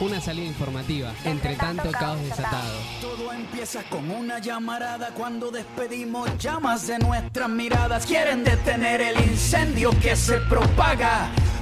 [0.00, 2.78] una salida informativa, entre tanto caos desatado.
[3.00, 8.06] Todo empieza con una llamarada cuando despedimos llamas de nuestras miradas.
[8.06, 11.30] Quieren detener el incendio que se propaga,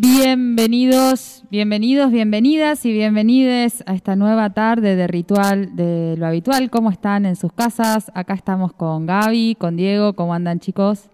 [0.00, 6.70] Bienvenidos, bienvenidos, bienvenidas y bienvenides a esta nueva tarde de ritual de lo habitual.
[6.70, 8.08] ¿Cómo están en sus casas?
[8.14, 10.12] Acá estamos con Gaby, con Diego.
[10.12, 11.10] ¿Cómo andan chicos?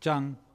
[0.00, 0.45] Chan.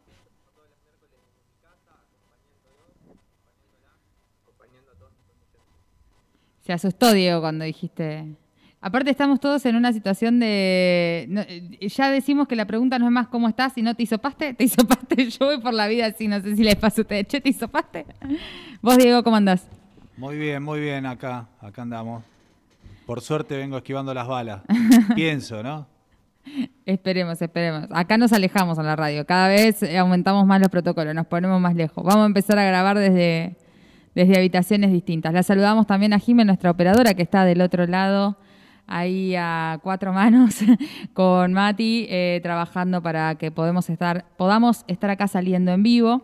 [6.71, 8.33] Se asustó Diego cuando dijiste.
[8.79, 11.25] Aparte estamos todos en una situación de...
[11.27, 11.41] no,
[11.81, 15.29] ya decimos que la pregunta no es más cómo estás, sino te hisopaste, te hisopaste.
[15.29, 17.27] Yo voy por la vida así, no sé si les pasa a ustedes.
[17.27, 18.05] Che, te hisopaste.
[18.81, 19.67] Vos, Diego, ¿cómo andás?
[20.15, 21.49] Muy bien, muy bien acá.
[21.59, 22.23] Acá andamos.
[23.05, 24.61] Por suerte vengo esquivando las balas.
[25.15, 25.87] Pienso, ¿no?
[26.85, 27.89] Esperemos, esperemos.
[27.91, 29.25] Acá nos alejamos en la radio.
[29.25, 32.01] Cada vez aumentamos más los protocolos, nos ponemos más lejos.
[32.01, 33.57] Vamos a empezar a grabar desde,
[34.15, 35.33] desde habitaciones distintas.
[35.33, 38.37] La saludamos también a Jimé, nuestra operadora, que está del otro lado,
[38.87, 40.55] ahí a cuatro manos,
[41.13, 46.21] con Mati, eh, trabajando para que podemos estar, podamos estar acá saliendo en vivo.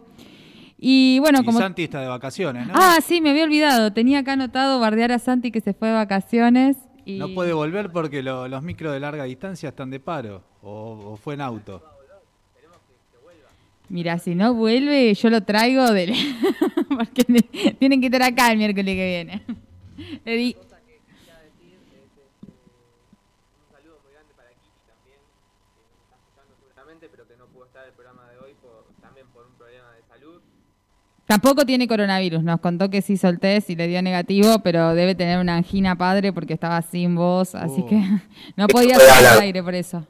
[0.79, 1.57] Y bueno, y como...
[1.57, 2.73] Santi está de vacaciones, ¿no?
[2.75, 3.93] Ah, sí, me había olvidado.
[3.93, 6.77] Tenía acá anotado bardear a Santi que se fue de vacaciones.
[7.03, 7.17] Y...
[7.17, 10.43] No puede volver porque lo- los micros de larga distancia están de paro.
[10.61, 11.81] O, o fue en auto.
[13.89, 16.13] Mira, si no vuelve, yo lo traigo del...
[16.97, 19.44] porque ne- tienen que estar acá el miércoles que viene.
[20.25, 20.63] Le di- Un
[23.75, 25.19] saludo muy grande para Kiki también,
[25.75, 28.85] que nos está escuchando seguramente, pero que no pudo estar el programa de hoy por,
[29.02, 30.41] también por un problema de salud.
[31.25, 32.41] Tampoco tiene coronavirus.
[32.44, 36.31] Nos contó que sí test y le dio negativo, pero debe tener una angina padre
[36.31, 37.96] porque estaba sin voz, así que
[38.56, 40.06] no podía salir al aire por eso.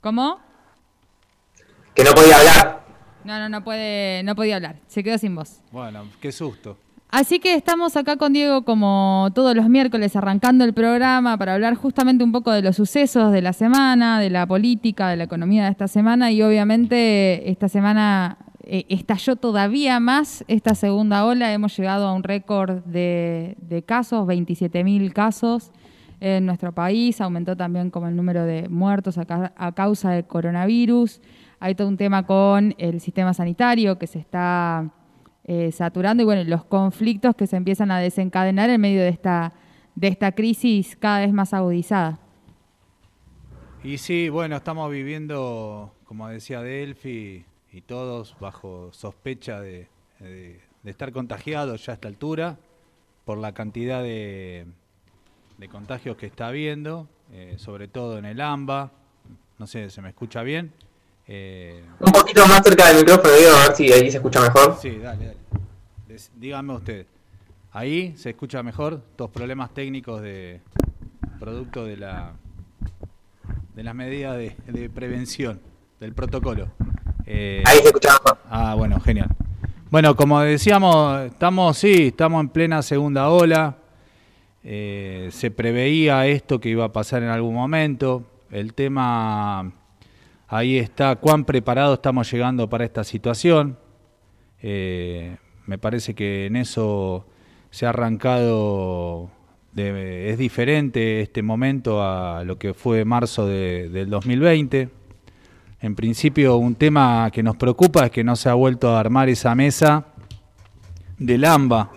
[0.00, 0.40] ¿Cómo?
[1.94, 2.79] que no podía hablar.
[3.24, 4.76] No, no, no puede, no podía hablar.
[4.86, 5.60] Se quedó sin voz.
[5.72, 6.76] Bueno, qué susto.
[7.12, 11.74] Así que estamos acá con Diego como todos los miércoles arrancando el programa para hablar
[11.74, 15.64] justamente un poco de los sucesos de la semana, de la política, de la economía
[15.64, 21.52] de esta semana y obviamente esta semana eh, estalló todavía más esta segunda ola.
[21.52, 25.72] Hemos llegado a un récord de, de casos, 27.000 casos
[26.20, 27.20] en nuestro país.
[27.20, 31.20] Aumentó también como el número de muertos a, ca- a causa del coronavirus.
[31.62, 34.90] Hay todo un tema con el sistema sanitario que se está
[35.44, 39.52] eh, saturando y bueno, los conflictos que se empiezan a desencadenar en medio de esta,
[39.94, 42.18] de esta crisis cada vez más agudizada.
[43.84, 49.88] Y sí, bueno, estamos viviendo, como decía Delphi, y todos bajo sospecha de,
[50.84, 52.58] estar contagiados ya a esta altura,
[53.26, 54.66] por la cantidad de,
[55.58, 58.92] de contagios que está habiendo, eh, sobre todo en el AMBA.
[59.58, 60.72] No sé, ¿se me escucha bien?
[61.26, 64.76] Eh, Un poquito más cerca del micrófono, digo, a ver si ahí se escucha mejor.
[64.80, 65.36] Sí, dale, dale.
[66.08, 67.06] Des- dígame usted.
[67.72, 70.60] Ahí se escucha mejor estos problemas técnicos de
[71.38, 72.32] producto de la
[73.74, 75.60] de las medidas de, de prevención
[76.00, 76.68] del protocolo.
[77.26, 78.38] Eh, Ahí se escucha mejor.
[78.50, 79.28] Ah, bueno, genial.
[79.90, 83.76] Bueno, como decíamos, estamos, sí, estamos en plena segunda ola.
[84.64, 88.24] Eh, se preveía esto que iba a pasar en algún momento.
[88.50, 89.72] El tema,
[90.50, 93.78] ahí está, cuán preparados estamos llegando para esta situación.
[94.60, 95.36] Eh,
[95.66, 97.24] me parece que en eso
[97.70, 99.30] se ha arrancado,
[99.72, 104.88] de- es diferente este momento a lo que fue marzo de- del 2020.
[105.80, 109.28] En principio, un tema que nos preocupa es que no se ha vuelto a armar
[109.28, 110.06] esa mesa
[111.16, 111.92] del AMBA,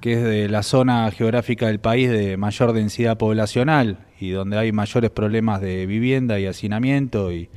[0.00, 4.70] que es de la zona geográfica del país de mayor densidad poblacional y donde hay
[4.72, 7.48] mayores problemas de vivienda y hacinamiento y,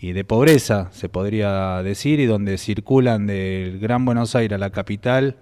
[0.00, 4.70] y de pobreza, se podría decir, y donde circulan del Gran Buenos Aires a la
[4.70, 5.36] capital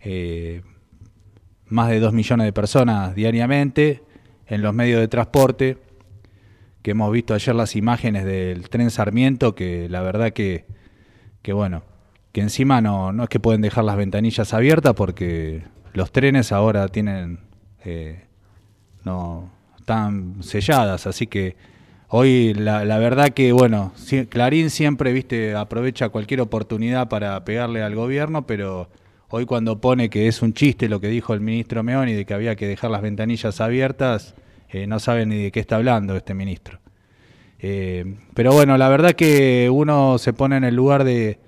[0.00, 0.62] eh,
[1.66, 4.02] más de dos millones de personas diariamente
[4.46, 5.76] en los medios de transporte,
[6.80, 10.64] que hemos visto ayer las imágenes del tren Sarmiento, que la verdad que,
[11.42, 11.82] que bueno,
[12.32, 16.88] que encima no, no es que pueden dejar las ventanillas abiertas porque los trenes ahora
[16.88, 17.40] tienen,
[17.84, 18.24] eh,
[19.04, 19.50] no,
[19.88, 21.56] están selladas, así que
[22.08, 23.92] hoy la, verdad que, bueno,
[24.28, 28.90] Clarín siempre, viste, aprovecha cualquier oportunidad para pegarle al gobierno, pero
[29.30, 32.34] hoy cuando pone que es un chiste lo que dijo el ministro Meoni de que
[32.34, 34.34] había que dejar las ventanillas abiertas,
[34.68, 36.80] eh, no sabe ni de qué está hablando este ministro.
[37.58, 41.38] Eh, pero bueno, la verdad que uno se pone en el lugar de,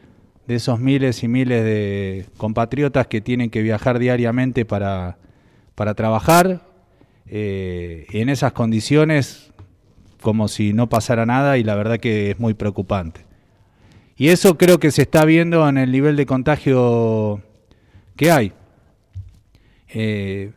[0.46, 5.18] de esos miles y miles de compatriotas que tienen que viajar diariamente para,
[5.74, 6.69] para trabajar
[7.32, 9.52] eh, en esas condiciones
[10.20, 13.24] como si no pasara nada y la verdad que es muy preocupante.
[14.16, 17.40] Y eso creo que se está viendo en el nivel de contagio
[18.16, 18.52] que hay.
[19.88, 20.50] Eh,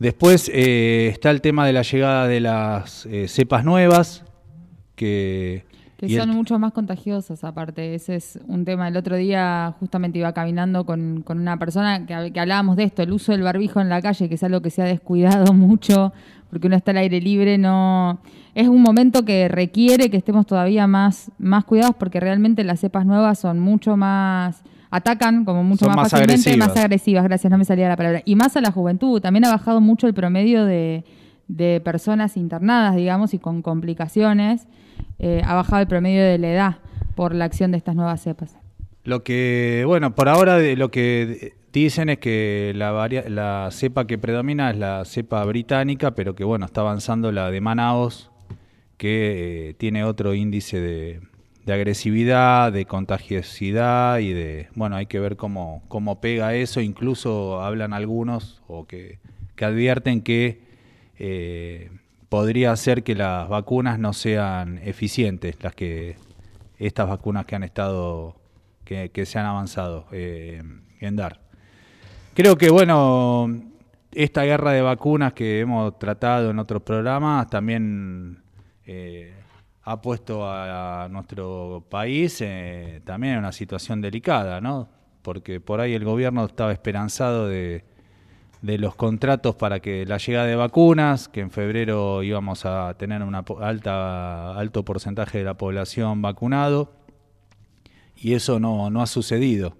[0.00, 4.24] después eh, está el tema de la llegada de las cepas nuevas,
[4.96, 5.67] que...
[5.98, 7.94] Que y el- son mucho más contagiosas, aparte.
[7.94, 8.86] Ese es un tema.
[8.88, 13.02] El otro día justamente iba caminando con, con una persona que, que hablábamos de esto,
[13.02, 16.12] el uso del barbijo en la calle, que es algo que se ha descuidado mucho,
[16.50, 18.20] porque uno está al aire libre, no...
[18.54, 23.04] Es un momento que requiere que estemos todavía más, más cuidados, porque realmente las cepas
[23.04, 24.62] nuevas son mucho más...
[24.90, 26.68] Atacan como mucho más, más fácilmente, agresivas.
[26.68, 28.22] más agresivas, gracias, no me salía la palabra.
[28.24, 29.20] Y más a la juventud.
[29.20, 31.04] También ha bajado mucho el promedio de,
[31.48, 34.66] de personas internadas, digamos, y con complicaciones.
[35.18, 36.76] Eh, ha bajado el promedio de la edad
[37.14, 38.56] por la acción de estas nuevas cepas.
[39.04, 44.76] Lo que, bueno, por ahora lo que dicen es que la, cepa que predomina es
[44.76, 48.30] la cepa británica, pero que bueno, está avanzando la de Manaos,
[48.96, 51.20] que eh, tiene otro índice de,
[51.72, 56.80] agresividad, de contagiosidad y de, bueno, hay que ver cómo, cómo pega eso.
[56.80, 59.18] Incluso hablan algunos o que,
[59.54, 60.60] que advierten que
[61.18, 61.90] eh,
[62.28, 66.16] podría ser que las vacunas no sean eficientes, las que
[66.78, 68.36] estas vacunas que han estado,
[68.84, 70.62] que, se han avanzado eh,
[71.00, 71.40] en dar.
[72.34, 73.48] Creo que, bueno,
[74.12, 78.42] esta guerra de vacunas que hemos tratado en otros programas también
[78.86, 79.34] eh,
[79.82, 84.88] ha puesto a, a nuestro país eh, también en una situación delicada, ¿no?
[85.22, 87.84] Porque por ahí el gobierno estaba esperanzado de,
[88.62, 93.22] de los contratos para que la llegada de vacunas, que en febrero íbamos a tener
[93.22, 96.92] un alto porcentaje de la población vacunado,
[98.16, 99.76] y eso no, no ha sucedido.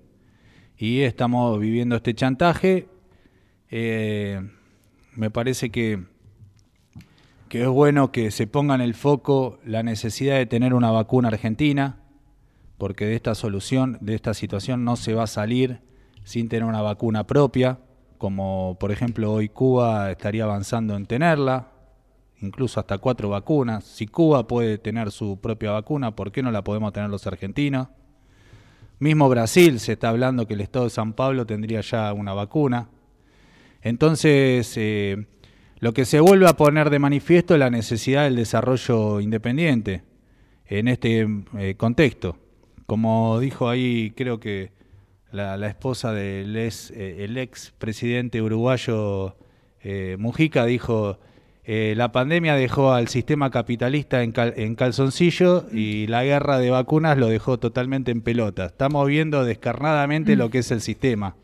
[0.77, 2.89] Y estamos viviendo este chantaje.
[3.71, 4.41] Eh,
[5.17, 6.05] me parece que,
[7.49, 11.29] que es bueno que se ponga en el foco la necesidad de tener una vacuna
[11.29, 12.01] argentina,
[12.79, 15.81] porque de esta solución, de esta situación no se va a salir
[16.23, 17.81] sin tener una vacuna propia,
[18.19, 21.69] como por ejemplo hoy Cuba estaría avanzando en tenerla,
[22.41, 23.85] incluso hasta cuatro vacunas.
[23.85, 27.89] Si Cuba puede tener su propia vacuna, ¿por qué no la podemos tener los argentinos?
[28.99, 32.89] Mismo Brasil se está hablando que el estado de San Pablo tendría ya una vacuna.
[33.81, 35.27] Entonces, eh,
[35.79, 40.03] lo que se vuelve a poner de manifiesto es la necesidad del desarrollo independiente
[40.67, 41.27] en este
[41.57, 42.37] eh, contexto.
[42.87, 44.73] Como dijo ahí, creo que
[45.33, 49.37] la, esposa del ex, eh, ex presidente uruguayo
[49.83, 51.19] eh, Mujica dijo,
[51.65, 57.19] eh, la pandemia dejó al sistema capitalista en, cal- calzoncillo y la guerra de vacunas
[57.19, 58.67] lo dejó totalmente en pelota.
[58.67, 61.35] Estamos viendo descarnadamente lo que es el sistema.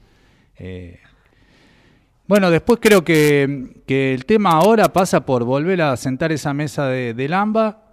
[2.27, 6.89] Bueno, después creo que, que el tema ahora pasa por volver a sentar esa mesa
[6.89, 7.84] de, del AMBA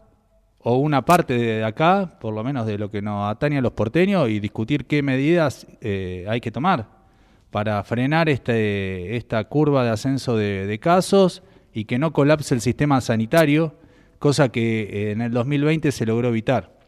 [0.64, 3.72] o una parte de acá, por lo menos de lo que nos atañe a los
[3.72, 6.88] porteños, y discutir qué medidas eh, hay que tomar
[7.50, 13.02] para frenar este, esta curva de ascenso de, casos y que no colapse el sistema
[13.02, 13.76] sanitario,
[14.20, 16.80] cosa que eh, en el 2020 se logró evitar.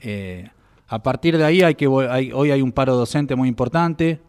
[0.00, 0.48] Eh,
[0.88, 4.20] a partir de ahí, hoy hay un paro docente muy importante.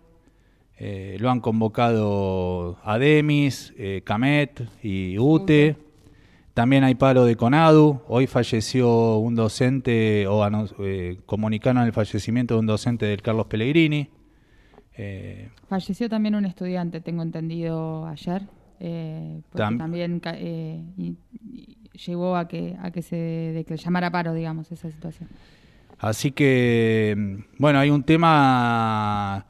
[1.18, 5.76] Lo han convocado ADEMIS, CAMET y UTE.
[6.54, 8.02] También hay paro de CONADU.
[8.08, 10.46] Hoy falleció un docente, o
[10.80, 14.10] eh, comunicaron el fallecimiento de un docente del Carlos Pellegrini.
[14.98, 18.44] Eh, Falleció también un estudiante, tengo entendido ayer.
[18.84, 21.16] eh, porque Tam- también eh, y-
[21.54, 25.30] y llevó a que, a que se de que llamara paro, digamos, esa situación.
[26.00, 29.46] Así que, bueno, hay un tema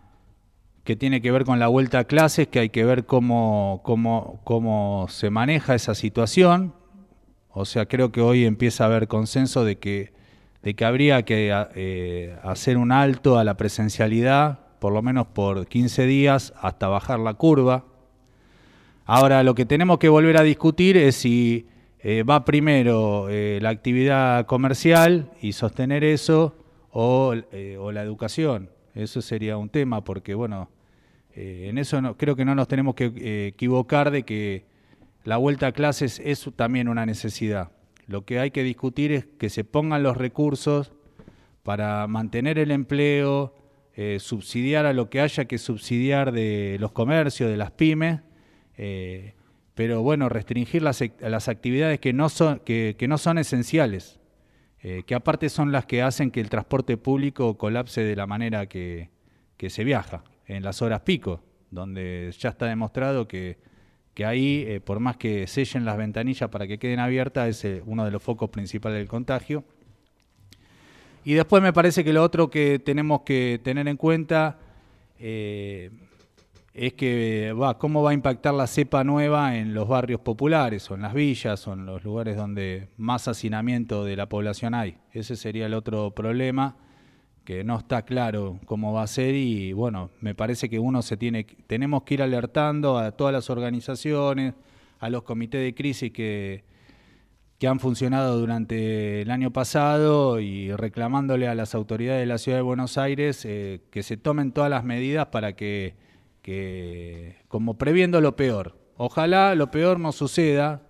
[0.84, 4.42] que tiene que ver con la vuelta a clases, que hay que ver cómo, cómo,
[4.44, 6.74] cómo se maneja esa situación.
[7.54, 10.14] O sea, creo que hoy empieza a haber consenso de que,
[10.64, 15.68] de que habría que eh, hacer un alto a la presencialidad, por lo menos por
[15.68, 17.84] 15 días, hasta bajar la curva.
[19.06, 21.68] Ahora, lo que tenemos que volver a discutir es si
[22.00, 26.56] eh, va primero eh, la actividad comercial y sostener eso
[26.92, 27.34] o,
[27.80, 28.70] o la educación.
[28.96, 30.70] Eso sería un tema porque, bueno,
[31.34, 34.71] en eso no, creo que no nos tenemos que equivocar de que
[35.24, 37.72] la vuelta a clases es también una necesidad.
[38.08, 40.92] Lo que hay que discutir es que se pongan los recursos
[41.64, 43.56] para mantener el empleo,
[43.96, 48.22] eh, subsidiar a lo que haya que subsidiar de los comercios, de las pymes,
[49.76, 51.02] pero bueno, restringir las,
[51.48, 54.20] actividades que no son, que, que no son esenciales.
[54.84, 58.66] Eh, que aparte son las que hacen que el transporte público colapse de la manera
[58.66, 59.10] que,
[59.70, 63.60] se viaja, en las horas pico, donde ya está demostrado que,
[64.20, 68.06] ahí, eh, por más que sellen las ventanillas para que queden abiertas, es eh, uno
[68.06, 69.64] de los focos principales del contagio.
[71.24, 74.58] Y después me parece que lo otro que tenemos que tener en cuenta
[75.20, 80.96] es que va, cómo va a impactar la cepa nueva en los barrios populares o
[80.96, 84.98] en las villas o en los lugares donde más hacinamiento de la población hay.
[85.12, 86.76] Ese sería el otro problema
[87.66, 91.46] no está claro cómo va a ser y bueno, me parece que uno se tiene
[91.68, 94.54] tenemos que ir alertando a todas las organizaciones,
[95.00, 96.64] a los comités de crisis que
[97.60, 102.58] que han funcionado durante el año pasado y reclamándole a las autoridades de la ciudad
[102.58, 105.96] de Buenos Aires eh, que se tomen todas las medidas para que
[106.42, 108.78] que como previendo lo peor.
[108.98, 110.82] Ojalá lo peor no suceda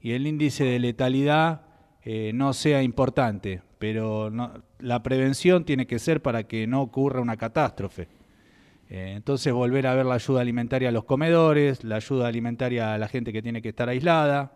[0.00, 1.62] y el índice de letalidad
[2.02, 4.30] eh, no sea importante, pero
[4.78, 8.08] la prevención tiene que ser para que no ocurra una catástrofe.
[8.90, 12.98] Eh, entonces volver a ver la ayuda alimentaria a los comedores, la ayuda alimentaria a
[12.98, 14.52] la gente que tiene que estar aislada,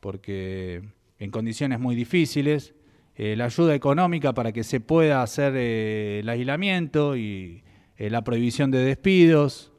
[0.00, 0.82] porque
[1.18, 2.74] en condiciones muy difíciles,
[3.16, 7.64] eh, la ayuda económica para que se pueda hacer el aislamiento y
[7.98, 9.72] eh, la prohibición de despidos,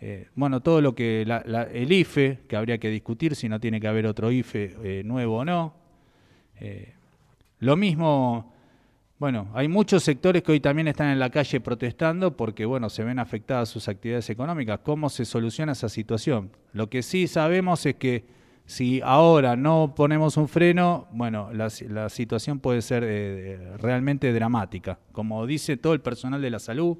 [0.00, 3.86] eh, bueno, todo lo que el IFE, que habría que discutir si no tiene que
[3.88, 5.74] haber otro IFE eh, nuevo o no.
[7.58, 8.54] lo mismo,
[9.18, 13.04] bueno, hay muchos sectores que hoy también están en la calle protestando porque, bueno, se
[13.04, 14.80] ven afectadas sus actividades económicas.
[14.82, 16.50] ¿Cómo se soluciona esa situación?
[16.72, 18.24] Lo que sí sabemos es que
[18.64, 21.70] si ahora no ponemos un freno, bueno, la,
[22.10, 24.98] situación puede ser realmente dramática.
[25.12, 26.98] Como dice todo el personal de la salud,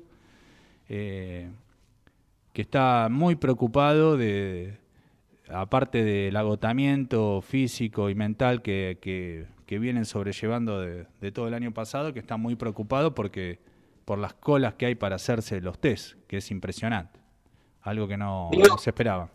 [0.89, 1.51] eh,
[2.55, 4.79] que está muy preocupado de,
[5.49, 9.47] aparte del agotamiento físico y mental que,
[9.77, 13.59] vienen sobrellevando de, todo el año pasado, que está muy preocupado porque
[14.05, 17.19] por las colas que hay para hacerse los test, que es impresionante,
[17.83, 18.49] algo que no,
[18.79, 19.29] se esperaba.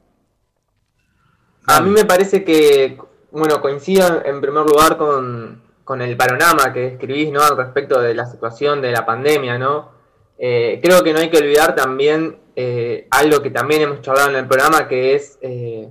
[1.67, 2.97] A mí me parece que,
[3.31, 7.43] bueno, coincido en primer lugar con, con el panorama que escribís, ¿no?
[7.43, 9.91] Al respecto de la situación de la pandemia, ¿no?
[10.39, 14.35] Eh, creo que no hay que olvidar también eh, algo que también hemos charlado en
[14.37, 15.89] el programa, que es eh,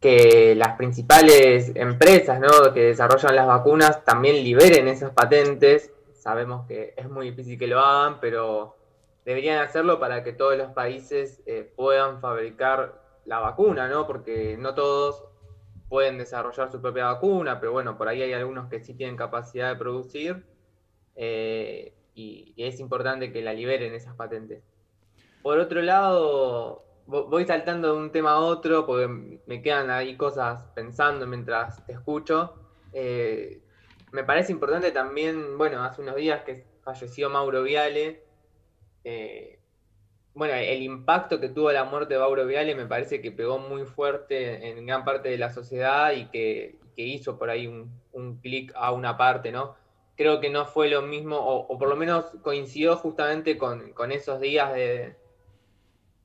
[0.00, 2.40] que las principales empresas
[2.74, 5.92] que desarrollan las vacunas también liberen esas patentes.
[6.14, 8.76] Sabemos que es muy difícil que lo hagan, pero
[9.24, 11.42] deberían hacerlo para que todos los países
[11.76, 14.06] puedan fabricar la vacuna, ¿no?
[14.06, 15.24] Porque no todos
[15.88, 19.68] pueden desarrollar su propia vacuna, pero bueno, por ahí hay algunos que sí tienen capacidad
[19.68, 20.44] de producir
[21.16, 24.62] y, es importante que la liberen esas patentes.
[25.42, 29.08] Por otro lado, voy saltando de un tema a otro porque
[29.46, 32.54] me quedan ahí cosas pensando mientras te escucho.
[32.92, 33.60] Eh,
[34.12, 38.22] me parece importante también, bueno, hace unos días que falleció Mauro Viale.
[39.04, 39.58] Eh,
[40.34, 43.84] bueno, el impacto que tuvo la muerte de Mauro Viale me parece que pegó muy
[43.84, 48.72] fuerte en gran parte de la sociedad y que, hizo por ahí un, un clic
[48.74, 49.76] a una parte, ¿no?
[50.16, 54.72] creo que no fue lo mismo, o, por lo menos coincidió justamente con, esos días
[54.74, 55.14] de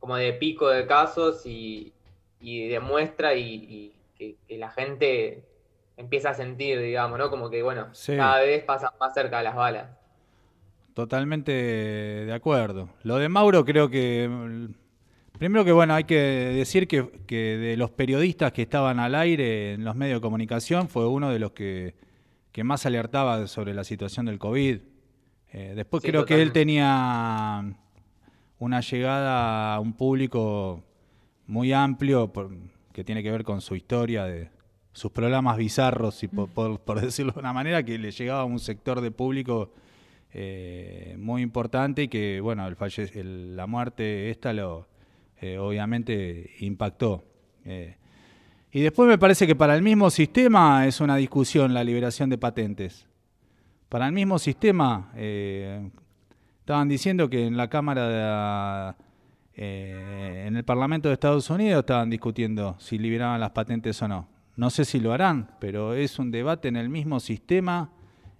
[0.01, 1.93] como de pico de casos y,
[2.41, 5.45] y de muestra y, que, la gente
[5.95, 7.29] empieza a sentir, digamos, ¿no?
[7.29, 9.89] Como que, bueno, cada vez pasa más cerca de las balas.
[10.93, 12.89] Totalmente de acuerdo.
[13.03, 14.29] Lo de Mauro creo que...
[15.39, 19.73] Primero que, bueno, hay que decir que, que de los periodistas que estaban al aire
[19.73, 21.95] en los medios de comunicación fue uno de los que
[22.51, 24.79] que más alertaba sobre la situación del COVID.
[25.53, 27.63] Eh, después creo que él tenía
[28.61, 30.83] una llegada a un público
[31.47, 32.31] muy amplio
[32.93, 34.49] que tiene que ver con su historia de,
[34.93, 38.45] sus programas bizarros, y por, por- por decirlo de una manera, que le llegaba a
[38.45, 39.71] un sector de público
[40.33, 44.87] eh, muy importante y que, bueno, el falle- el- la muerte esta lo
[45.41, 47.23] eh, obviamente impactó.
[47.65, 47.95] Eh,
[48.71, 52.37] y después me parece que para el mismo sistema es una discusión la liberación de
[52.37, 53.07] patentes.
[53.89, 55.11] Para el mismo sistema,
[56.71, 58.95] estaban diciendo que en la Cámara, de
[59.55, 64.29] eh, en el Parlamento de Estados Unidos estaban discutiendo si liberaban las patentes o no.
[64.55, 67.91] No sé si lo harán, pero es un debate en el mismo sistema,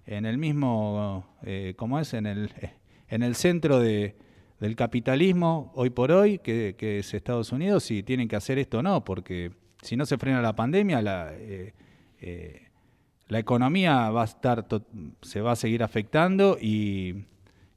[0.06, 2.14] en el mismo, eh, ¿cómo es?
[2.14, 2.50] En el,
[3.10, 4.16] en el centro de,
[4.62, 8.82] del capitalismo hoy por hoy, que, es Estados Unidos, si tienen que hacer esto o
[8.82, 11.74] no, porque si no se frena la pandemia, la, eh,
[12.22, 12.62] eh,
[13.28, 14.66] la economía va a estar,
[15.22, 17.26] se va a seguir afectando y,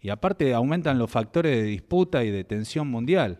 [0.04, 3.38] y aparte aumentan los factores de disputa y de tensión mundial.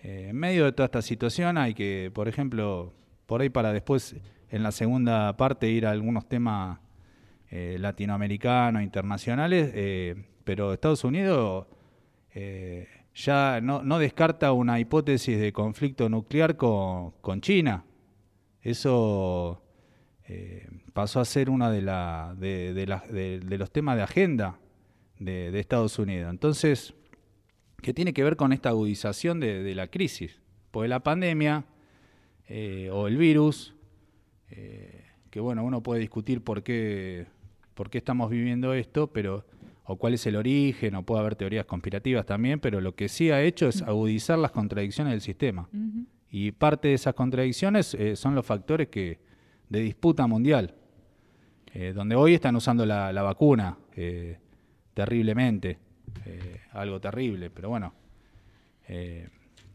[0.00, 2.94] Eh, en medio de toda esta situación hay que, por ejemplo,
[3.26, 4.14] por ahí para después
[4.48, 6.78] en la segunda parte ir a algunos temas
[7.50, 11.66] eh, latinoamericanos, internacionales, eh, pero Estados Unidos
[12.32, 17.84] eh, ya no, descarta una hipótesis de conflicto nuclear con, China.
[18.60, 19.64] Eso
[20.92, 24.60] pasó a ser uno de los temas de agenda
[25.24, 26.30] de, de Estados Unidos.
[26.30, 26.94] Entonces,
[27.82, 30.40] que tiene que ver con esta agudización de, de la crisis.
[30.70, 31.66] Porque la pandemia
[32.48, 33.74] eh, o el virus,
[34.50, 37.26] eh, que bueno, uno puede discutir por qué,
[37.74, 39.44] por qué estamos viviendo esto, pero
[39.84, 43.30] o cuál es el origen, o puede haber teorías conspirativas también, pero lo que sí
[43.30, 45.68] ha hecho es agudizar las contradicciones del sistema.
[46.30, 49.18] Y parte de esas contradicciones eh, son los factores que
[49.68, 50.74] de disputa mundial,
[51.94, 53.78] donde hoy están usando la, la vacuna
[54.94, 55.78] terriblemente,
[56.26, 57.92] eh, algo terrible, pero bueno.
[58.88, 59.28] eh,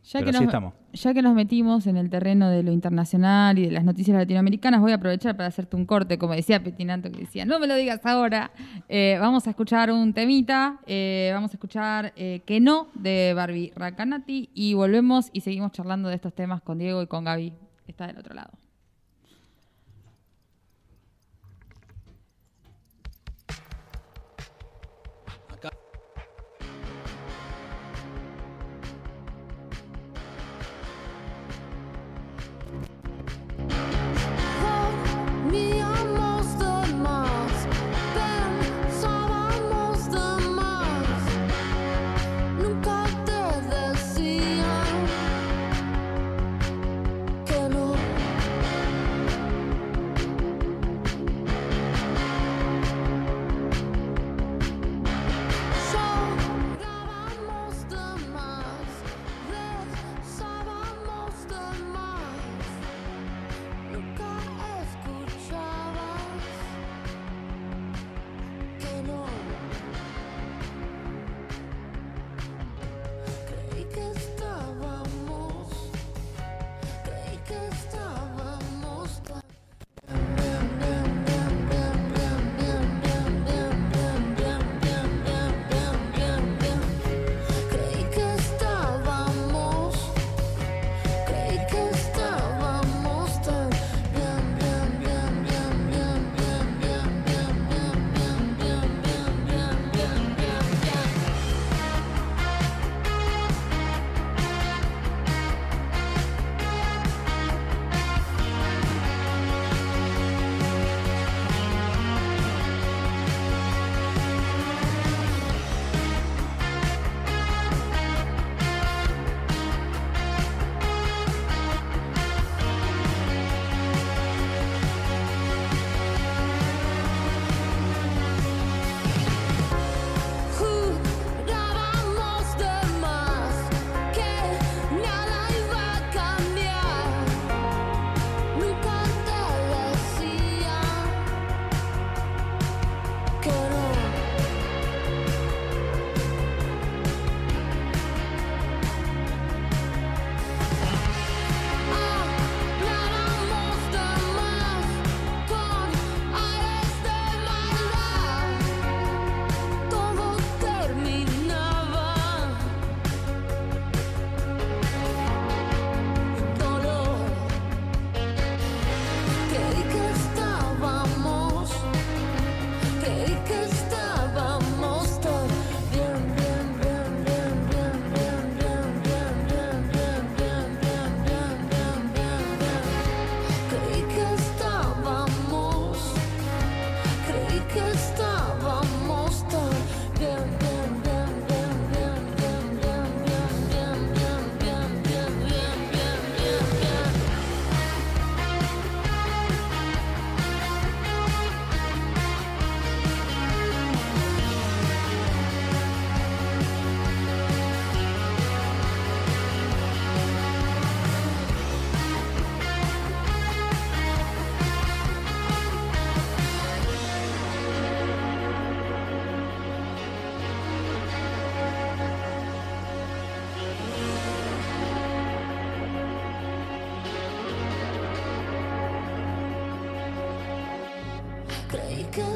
[0.04, 0.74] Ya pero que, así nos, estamos.
[0.94, 4.80] ya que nos metimos en el terreno de lo internacional y de las noticias latinoamericanas,
[4.80, 7.76] voy a aprovechar para hacerte un corte, como decía Petinato, que decía, no me lo
[7.76, 8.52] digas ahora.
[8.88, 14.50] Eh, vamos a escuchar un temita, eh, vamos a escuchar Que no, de Barbie Racanati,
[14.54, 17.52] y volvemos y seguimos charlando de estos temas con Diego y con Gaby,
[17.86, 18.52] que está del otro lado.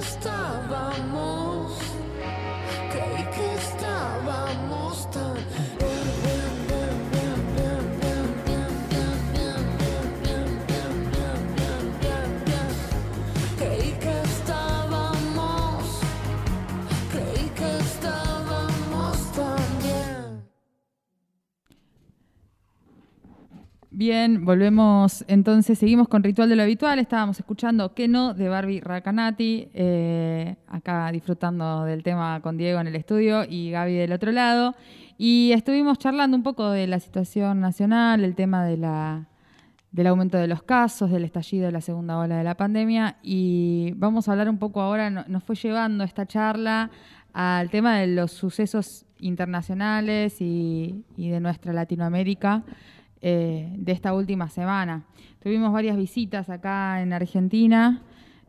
[0.01, 1.30] чистого моря.
[24.01, 28.81] Bien, volvemos entonces, seguimos con Ritual de lo Habitual, estábamos escuchando Que no de Barbie
[28.81, 34.31] Racanati, eh, acá disfrutando del tema con Diego en el estudio y Gaby del otro
[34.31, 34.73] lado,
[35.19, 38.83] y estuvimos charlando un poco de la situación nacional, el tema del
[40.07, 44.27] aumento de los casos, del estallido de la segunda ola de la pandemia, y vamos
[44.27, 46.89] a hablar un poco ahora, no- nos fue llevando esta charla
[47.33, 52.63] al tema de los sucesos internacionales y de nuestra Latinoamérica
[53.21, 55.05] eh, de esta última semana.
[55.41, 58.01] Tuvimos varias visitas acá en Argentina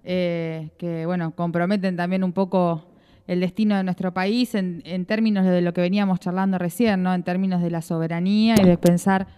[0.05, 2.85] eh, que, bueno, comprometen también un poco
[3.27, 7.15] el destino de nuestro país en, en términos de lo que veníamos charlando recién, ¿no?
[7.15, 9.29] En términos de la soberanía y de pensar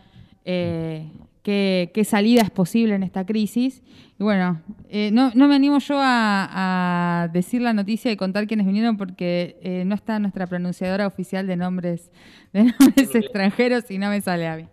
[0.44, 1.10] eh,
[1.42, 3.82] qué, qué salida es posible en esta crisis.
[4.18, 8.46] Y bueno, eh, no, no me animo yo a, a decir la noticia y contar
[8.46, 12.10] quiénes vinieron porque eh, no está nuestra pronunciadora oficial de nombres,
[12.52, 14.64] de nombres extranjeros y no me sale a mí.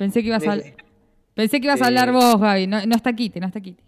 [0.00, 0.56] Pensé que ibas a,
[1.34, 2.66] pensé que ibas a hablar vos, Gaby.
[2.66, 3.82] No, no está Kitty, no está Kitty.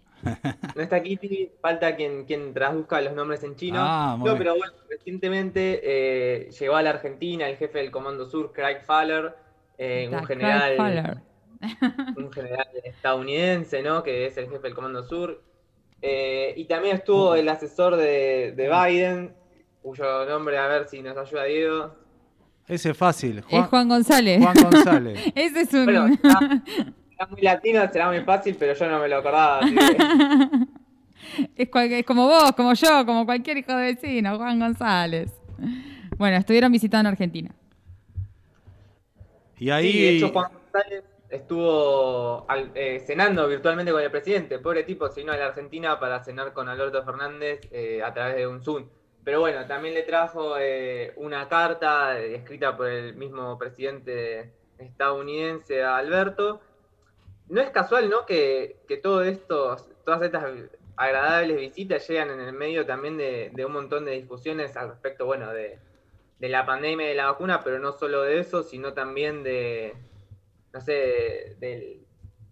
[0.75, 3.79] No está Kitty, falta quien, quien traduzca los nombres en chino.
[3.81, 4.37] Ah, no, bien.
[4.37, 9.33] pero bueno, recientemente eh, llegó a la Argentina el jefe del Comando Sur, Craig Faller,
[9.79, 11.17] eh, un general, Faller.
[12.15, 14.03] un general estadounidense, ¿no?
[14.03, 15.41] Que es el jefe del Comando Sur.
[15.99, 19.33] Eh, y también estuvo el asesor de, de Biden,
[19.81, 22.02] cuyo nombre, a ver si nos ayuda Diego.
[22.67, 23.43] Ese es fácil.
[23.49, 24.41] es Juan González.
[24.41, 25.19] Juan González.
[25.35, 25.85] Ese es un.
[25.85, 26.39] Bueno, está,
[27.11, 29.59] está muy latino, será muy fácil, pero yo no me lo acordaba.
[29.59, 34.59] así que- es, cual- es como vos, como yo, como cualquier hijo de vecino, Juan
[34.59, 35.31] González.
[36.17, 37.53] Bueno, estuvieron visitando Argentina.
[39.57, 39.91] Y ahí.
[39.91, 44.59] Sí, de hecho Juan González estuvo al- eh, cenando virtualmente con el presidente.
[44.59, 48.35] Pobre tipo, se vino a la Argentina para cenar con Alberto Fernández eh, a través
[48.37, 48.85] de un Zoom.
[49.23, 55.83] Pero bueno, también le trajo eh, una carta eh, escrita por el mismo presidente estadounidense
[55.83, 56.61] Alberto.
[57.47, 58.25] No es casual, ¿no?
[58.25, 60.45] Que, que todo esto, todas estas
[60.95, 65.25] agradables visitas llegan en el medio también de, de un montón de discusiones al respecto,
[65.25, 65.79] bueno, de,
[66.39, 69.95] de la pandemia y de la vacuna, pero no solo de eso, sino también de,
[70.73, 72.03] no sé, del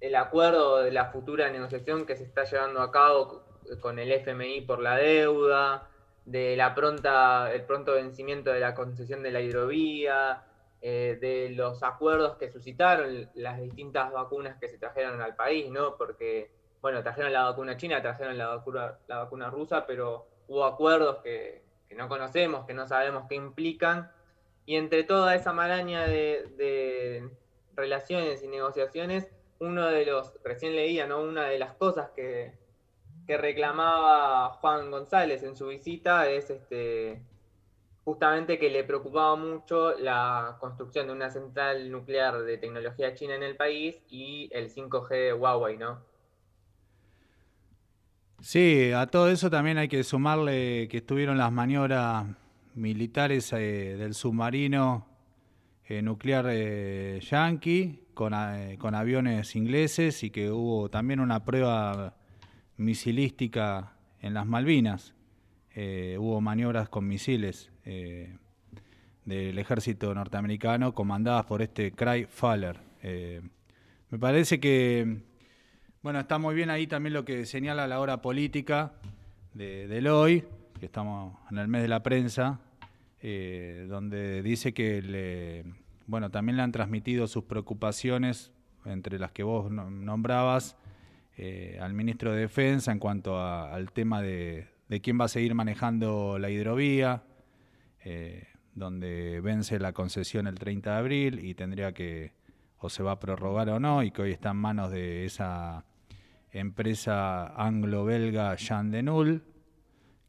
[0.02, 3.44] el acuerdo de la futura negociación que se está llevando a cabo
[3.80, 5.91] con el FMI por la deuda,
[6.32, 10.44] de la pronta, el pronto vencimiento de la concesión de la hidrovía,
[10.82, 15.98] eh, de los acuerdos que suscitaron las distintas vacunas que se trajeron al país, ¿no?
[15.98, 16.50] Porque,
[16.82, 21.64] bueno, trajeron la vacuna china, trajeron la vacuna, la vacuna rusa, pero hubo acuerdos que,
[21.90, 24.10] que no conocemos, que no sabemos qué implican,
[24.66, 27.30] y entre toda esa maraña de, de
[27.76, 29.28] relaciones y negociaciones,
[29.60, 31.22] uno de los, recién leía, ¿no?
[31.22, 32.54] Una de las cosas que,
[33.32, 37.22] que reclamaba Juan González en su visita es este
[38.04, 43.44] justamente que le preocupaba mucho la construcción de una central nuclear de tecnología china en
[43.44, 46.02] el país y el 5G de Huawei, ¿no?
[48.42, 52.26] Sí, a todo eso también hay que sumarle que estuvieron las maniobras
[52.76, 55.08] militares eh, del submarino
[55.86, 62.14] eh, nuclear eh, yankee con, eh, con aviones ingleses y que hubo también una prueba
[62.82, 65.14] misilística en las Malvinas.
[65.74, 68.36] Eh, hubo maniobras con misiles eh,
[69.26, 72.80] del ejército norteamericano comandadas por este Craig Faller.
[73.04, 73.42] Eh,
[74.10, 75.22] me parece que
[76.02, 78.94] bueno, está muy bien ahí también lo que señala la hora política
[79.54, 80.44] de, del hoy,
[80.80, 82.60] que estamos en el mes de la prensa,
[83.88, 85.64] donde dice que le,
[86.08, 88.52] bueno, también le han transmitido sus preocupaciones,
[88.84, 90.76] entre las que vos no- nombrabas,
[91.38, 94.68] eh, al ministro de Defensa en cuanto a- al tema de,
[95.02, 97.24] quién va a seguir manejando la hidrovía,
[98.04, 102.34] eh, donde vence la concesión el 30 de abril y tendría que,
[102.78, 105.86] o se va a prorrogar o no, y que hoy está en manos de esa
[106.52, 109.44] empresa anglo-belga Jean de Null,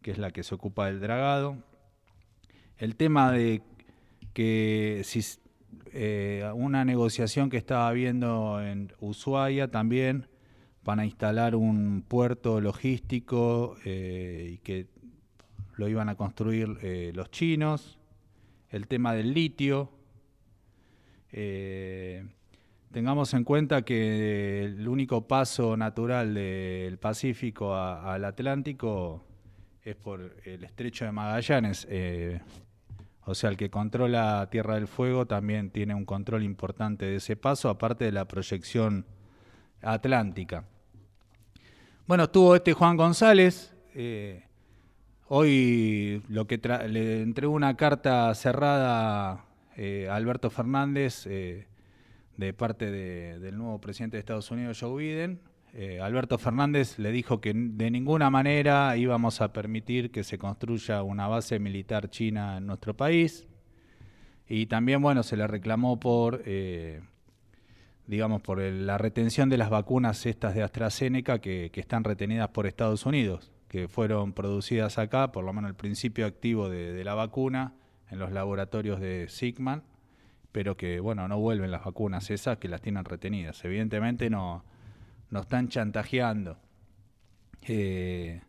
[0.03, 1.57] que es la que se ocupa del dragado.
[2.79, 3.62] El tema de
[4.33, 5.21] que si
[5.93, 10.27] eh, una negociación que estaba habiendo en Ushuaia también
[10.83, 14.87] para instalar un puerto logístico eh, y que
[15.77, 17.99] lo iban a construir eh, los chinos.
[18.71, 19.90] El tema del litio.
[21.31, 22.25] Eh,
[22.90, 29.25] tengamos en cuenta que el único paso natural del Pacífico a- al Atlántico
[29.83, 31.87] es por el estrecho de Magallanes.
[33.25, 37.37] o sea, el que controla Tierra del Fuego también tiene un control importante de ese
[37.37, 39.07] paso, aparte de la proyección
[39.83, 40.64] atlántica.
[42.07, 43.75] Bueno, estuvo este Juan González.
[43.95, 44.45] eh,
[45.29, 49.45] hoy lo que le entregó una carta cerrada
[49.77, 51.66] eh, a Alberto Fernández eh,
[52.37, 55.40] de parte de- del nuevo presidente de Estados Unidos, Joe Biden.
[56.03, 61.29] Alberto Fernández le dijo que de ninguna manera íbamos a permitir que se construya una
[61.29, 63.47] base militar china en nuestro país.
[64.47, 66.42] Y también, bueno, se le reclamó por,
[68.12, 73.07] digamos, por la retención de las vacunas estas de AstraZeneca que, están retenidas por Estados
[73.07, 77.72] Unidos, que fueron producidas acá, por lo menos el principio activo de, la vacuna,
[78.11, 79.83] en los laboratorios de Sigman,
[80.53, 83.64] pero que, bueno, no vuelven las vacunas esas que las tienen retenidas.
[83.64, 84.62] Evidentemente no,
[85.31, 86.59] no están chantajeando.
[87.62, 88.42] Eh,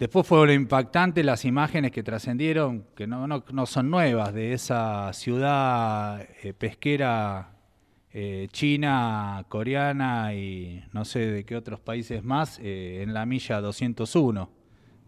[0.00, 5.12] Después fueron impactantes las imágenes que trascendieron, que no, no, no son nuevas, de esa
[5.12, 7.59] ciudad eh, pesquera
[8.12, 13.60] eh, china, coreana y no sé de qué otros países más, eh, en la milla
[13.60, 14.50] 201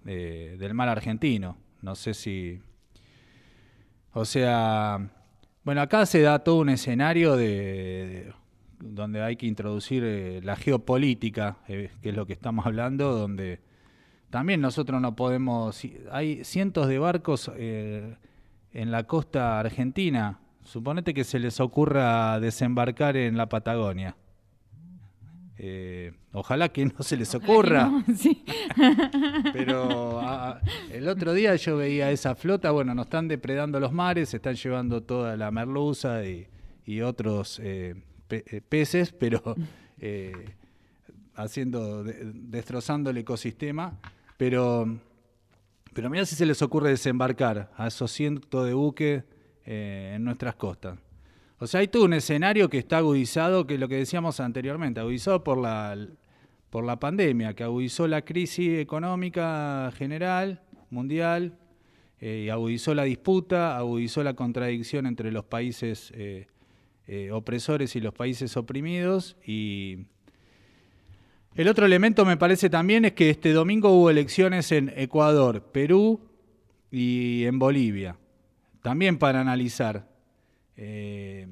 [0.04, 1.56] de- del mar argentino.
[1.80, 2.60] No sé si...
[4.12, 5.10] O sea,
[5.64, 8.32] bueno, acá se da todo un escenario de, de-
[8.80, 13.60] donde hay que introducir eh, la geopolítica, eh, que es lo que estamos hablando, donde
[14.30, 15.80] también nosotros no podemos...
[16.10, 18.16] Hay cientos de barcos eh,
[18.72, 20.38] en la costa argentina.
[20.64, 24.16] Suponete que se les ocurra desembarcar en la Patagonia.
[25.58, 27.86] Eh, ojalá que no se les ocurra.
[27.86, 28.44] No, sí.
[29.52, 34.30] Pero a- el otro día yo veía esa flota, bueno, nos están depredando los mares,
[34.30, 36.46] se están llevando toda la merluza y,
[36.86, 37.94] y otros eh,
[38.28, 39.54] pe- eh, peces, pero
[39.98, 40.32] eh,
[41.34, 43.98] haciendo, de- destrozando el ecosistema.
[44.36, 44.98] Pero,
[45.92, 49.24] pero mira si se les ocurre desembarcar a esos cientos de buques
[49.64, 50.98] eh, en nuestras costas.
[51.58, 55.00] O sea, hay todo un escenario que está agudizado, que es lo que decíamos anteriormente,
[55.00, 55.96] agudizado por la,
[56.70, 61.58] por la pandemia, que agudizó la crisis económica general, mundial,
[62.24, 66.46] eh, y agudizó la disputa, agudizó la contradicción entre los países eh,
[67.08, 69.36] eh, opresores y los países oprimidos.
[69.44, 70.06] Y
[71.56, 76.20] el otro elemento me parece también es que este domingo hubo elecciones en Ecuador, Perú
[76.92, 78.16] y en Bolivia,
[78.82, 80.08] también para analizar.
[80.76, 81.46] Eh,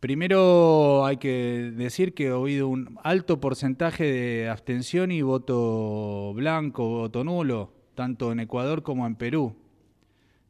[0.00, 6.88] primero hay que decir que ha habido un alto porcentaje de abstención y voto blanco,
[6.88, 9.56] voto nulo, tanto en Ecuador como en Perú.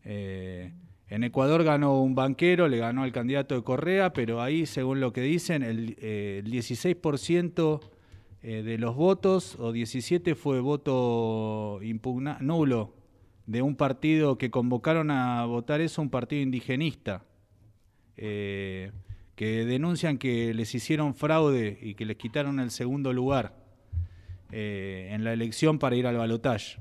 [0.04, 0.72] Eh,
[1.08, 5.12] en Ecuador ganó un banquero, le ganó al candidato de Correa, pero ahí, según lo
[5.12, 7.80] que dicen, el, eh, el 16%
[8.42, 12.95] eh, de los votos, o 17 fue voto impugna nulo,
[13.46, 17.24] de un partido que convocaron a votar eso, un partido indigenista,
[18.16, 18.92] eh,
[19.34, 23.54] que denuncian que les hicieron fraude y que les quitaron el segundo lugar
[24.50, 26.78] eh, en la elección para ir al balotaje.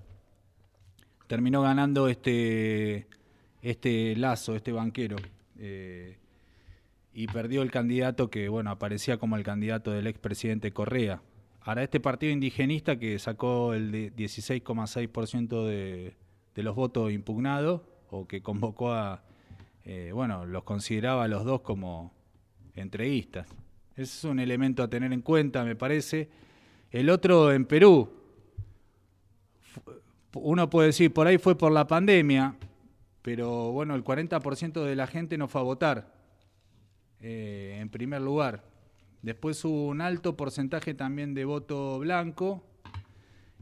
[1.28, 3.08] Terminó ganando este,
[3.62, 5.18] este lazo, este banquero.
[5.58, 6.18] eh,
[7.18, 11.22] y perdió el candidato que, bueno, aparecía como el candidato del expresidente Correa.
[11.62, 16.14] Ahora, este partido indigenista que sacó el de 16,6% de,
[16.56, 19.22] de los votos impugnados, o que convocó a,
[19.84, 22.14] eh, bueno, los consideraba a los dos como
[22.76, 23.48] entreguistas.
[23.96, 26.30] Ese es un elemento a tener en cuenta, me parece.
[26.92, 28.10] El otro en Perú,
[30.34, 32.56] uno puede decir, por ahí fue por la pandemia,
[33.22, 36.14] pero bueno, el 40% de la gente no fue a votar,
[37.20, 38.64] eh, en primer lugar.
[39.22, 42.64] Después hubo un alto porcentaje también de voto blanco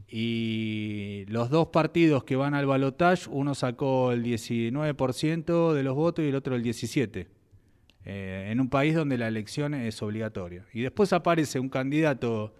[0.08, 6.24] y los dos partidos que van al balotaje, uno sacó el 19% de los votos
[6.24, 7.26] y el otro el 17%.
[8.06, 10.66] eh, en un país donde la elección es obligatoria.
[10.74, 12.54] Y después aparece un candidato,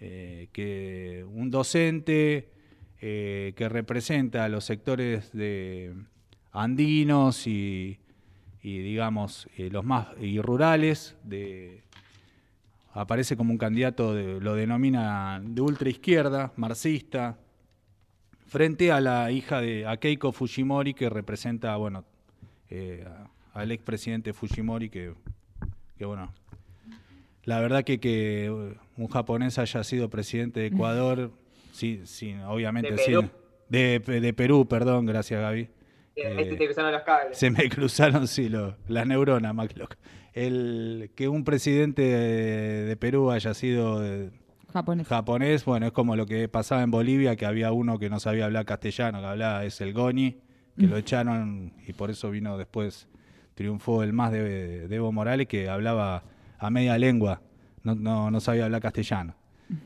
[0.00, 2.48] eh, que, un docente
[3.00, 5.94] eh, que representa a los sectores de
[6.52, 7.98] andinos y,
[8.62, 11.82] y, digamos, los más y rurales de,
[13.00, 17.38] aparece como un candidato, de- lo denomina de ultra izquierda, marxista,
[18.46, 22.04] frente a la hija de a Keiko Fujimori, que representa, bueno,
[22.70, 23.04] eh,
[23.54, 25.12] al expresidente Fujimori, que,
[25.96, 26.32] que, bueno,
[27.44, 31.30] la verdad que que eh, un japonés haya sido presidente de Ecuador,
[31.72, 33.30] sí, sí, obviamente, De sí, Perú.
[33.68, 35.68] de, de Perú, perdón, gracias Gaby.
[36.16, 37.38] Eh, este te cruzaron los cables.
[37.38, 39.94] se me cruzaron, sí, lo- las neuronas, más loco.
[40.34, 44.30] El que un presidente de, de Perú haya sido de-
[44.72, 45.06] Japonés.
[45.08, 48.44] japonés, bueno, es como lo que pasaba en Bolivia, que había uno que no sabía
[48.44, 50.36] hablar castellano, que hablaba es el Goni,
[50.78, 53.08] que lo echaron y por eso vino después,
[53.54, 56.22] triunfó el más de, de Evo Morales, que hablaba
[56.58, 57.40] a media lengua,
[57.82, 59.34] no, no, no sabía hablar castellano.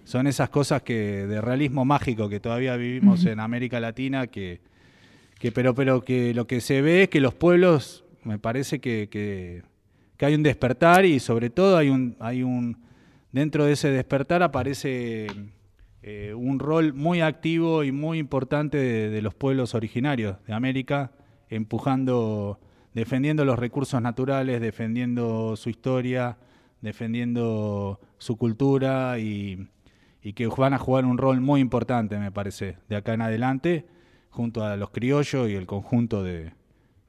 [0.05, 4.61] Son esas cosas que de realismo mágico que todavía vivimos en América Latina, que,
[5.39, 9.09] que pero, pero que lo que se ve es que los pueblos, me parece que,
[9.11, 9.63] que,
[10.23, 12.77] que hay un despertar y sobre todo hay un, hay un
[13.33, 15.27] dentro de ese despertar aparece
[16.01, 21.11] eh, un rol muy activo y muy importante de, los pueblos originarios de América,
[21.49, 22.61] empujando,
[22.95, 26.39] defendiendo los recursos naturales, defendiendo su historia,
[26.83, 29.67] defendiendo su cultura y,
[30.23, 33.87] y que van a jugar un rol muy importante, me parece, de acá en adelante,
[34.31, 36.53] junto a los criollos y el conjunto de,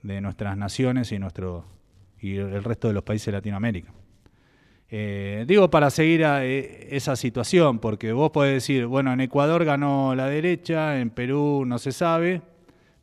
[0.01, 1.72] de nuestras naciones y, nuestro,
[2.23, 3.91] y el resto de los países de Latinoamérica.
[4.89, 9.65] Eh, digo para seguir a, eh, esa situación, porque vos podés decir, bueno, en Ecuador
[9.65, 12.41] ganó la derecha, en Perú no se sabe,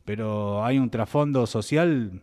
[0.05, 2.21] pero hay un trasfondo social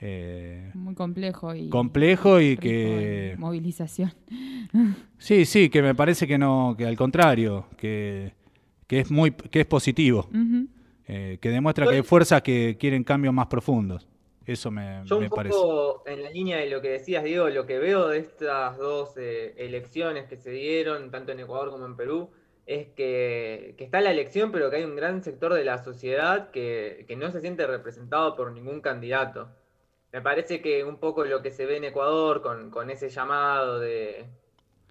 [0.00, 3.34] eh, Muy complejo y complejo y que...
[3.38, 4.12] movilización.
[5.18, 8.34] Sí, sí, que me parece que no, que al contrario, que,
[8.86, 10.28] que es muy, que es positivo,
[11.08, 14.06] eh, que demuestra que hay fuerzas que quieren cambios más profundos.
[14.48, 15.66] Eso me, Yo un me parece.
[15.66, 19.14] poco en la línea de lo que decías, Diego, lo que veo de estas dos
[19.18, 22.30] eh, elecciones que se dieron, tanto en Ecuador como en Perú,
[22.64, 26.50] es que, que está la elección, pero que hay un gran sector de la sociedad
[26.50, 29.50] que, que no se siente representado por ningún candidato.
[30.12, 33.78] Me parece que un poco lo que se ve en Ecuador con, con ese llamado
[33.78, 34.26] de,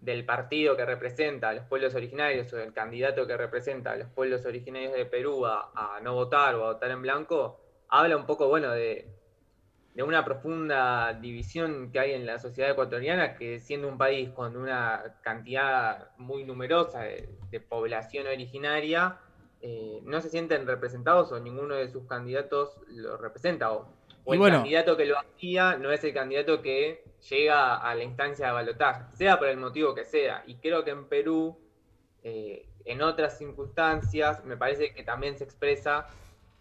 [0.01, 4.09] del partido que representa a los pueblos originarios o del candidato que representa a los
[4.09, 8.25] pueblos originarios de Perú a, a no votar o a votar en blanco, habla un
[8.27, 9.07] poco, bueno, de,
[9.97, 14.55] de una profunda división que hay en la sociedad ecuatoriana, que siendo un país con
[14.55, 19.17] una cantidad muy numerosa de, de población originaria,
[19.59, 23.71] eh, no se sienten representados o ninguno de sus candidatos lo representa.
[23.71, 23.87] O,
[24.23, 24.57] o el bueno.
[24.57, 29.03] candidato que lo hacía no es el candidato que llega a la instancia de balotaje,
[29.15, 30.43] sea por el motivo que sea.
[30.45, 31.57] Y creo que en Perú,
[32.21, 36.05] eh, en otras circunstancias, me parece que también se expresa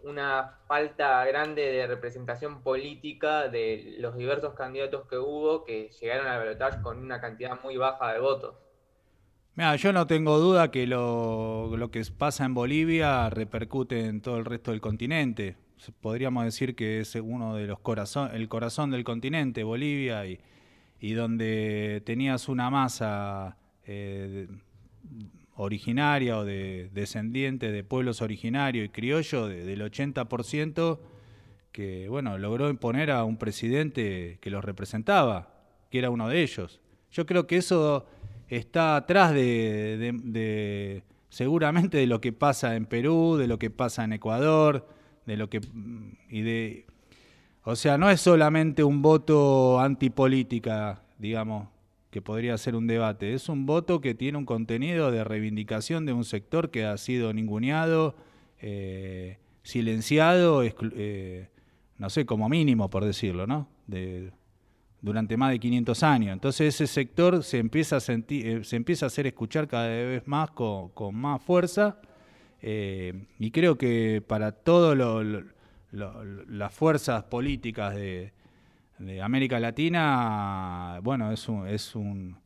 [0.03, 6.39] una falta grande de representación política de los diversos candidatos que hubo que llegaron al
[6.39, 8.55] balotaje con una cantidad muy baja de votos.
[9.55, 14.37] Mira, yo no tengo duda que lo, lo que pasa en Bolivia repercute en todo
[14.37, 15.57] el resto del continente.
[16.01, 20.41] Podríamos decir que es uno de los corazón, el corazón del continente, Bolivia, y,
[21.01, 24.49] y donde tenías una masa eh,
[25.57, 31.01] originaria o de descendiente de pueblos originarios y criollos de- del 80%
[31.73, 35.53] que bueno logró imponer a un presidente que los representaba,
[35.90, 36.81] que era uno de ellos.
[37.11, 38.07] Yo creo que eso
[38.49, 44.12] está atrás de, seguramente de lo que pasa en Perú, de lo que pasa en
[44.12, 44.87] Ecuador,
[45.27, 45.61] de lo que
[46.31, 46.87] y de
[47.64, 51.66] o sea, no es solamente un voto antipolítica, digamos,
[52.17, 56.15] que podría ser un debate, es un voto que tiene un contenido de reivindicación de
[56.15, 58.17] un sector que ha sido ninguneado,
[58.59, 61.51] eh, silenciado, eh,
[61.99, 63.69] no sé, como mínimo, por decirlo, ¿no?
[65.03, 66.33] Durante más de 500 años.
[66.33, 70.27] Entonces ese sector se empieza a, sentir, eh, se empieza a hacer escuchar cada vez
[70.27, 72.01] más con, más fuerza
[72.62, 74.97] y creo que para todas
[75.93, 78.33] las fuerzas políticas de,
[78.99, 82.36] de América Latina, bueno, es un,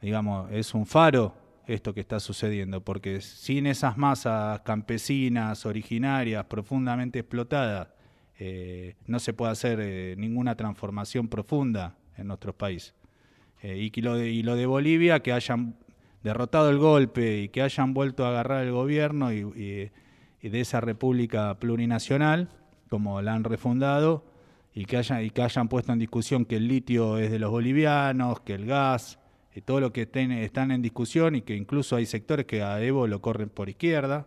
[0.00, 1.34] digamos, es un faro
[1.66, 7.88] esto que está sucediendo, porque sin esas masas campesinas, originarias, profundamente explotadas,
[8.38, 12.94] eh, no se puede hacer eh, ninguna transformación profunda en nuestros países.
[13.62, 15.76] Eh, y, lo de, de Bolivia, que hayan
[16.24, 21.58] derrotado el golpe y que hayan vuelto a agarrar el gobierno y de esa república
[21.58, 22.48] plurinacional,
[22.88, 24.24] como la han refundado,
[24.74, 27.50] y que, hayan, y que hayan puesto en discusión que el litio es de los
[27.50, 29.18] bolivianos, que el gas,
[29.54, 32.80] y todo lo que ten- están en discusión y que incluso hay sectores que a
[32.82, 34.26] Evo lo corren por izquierda.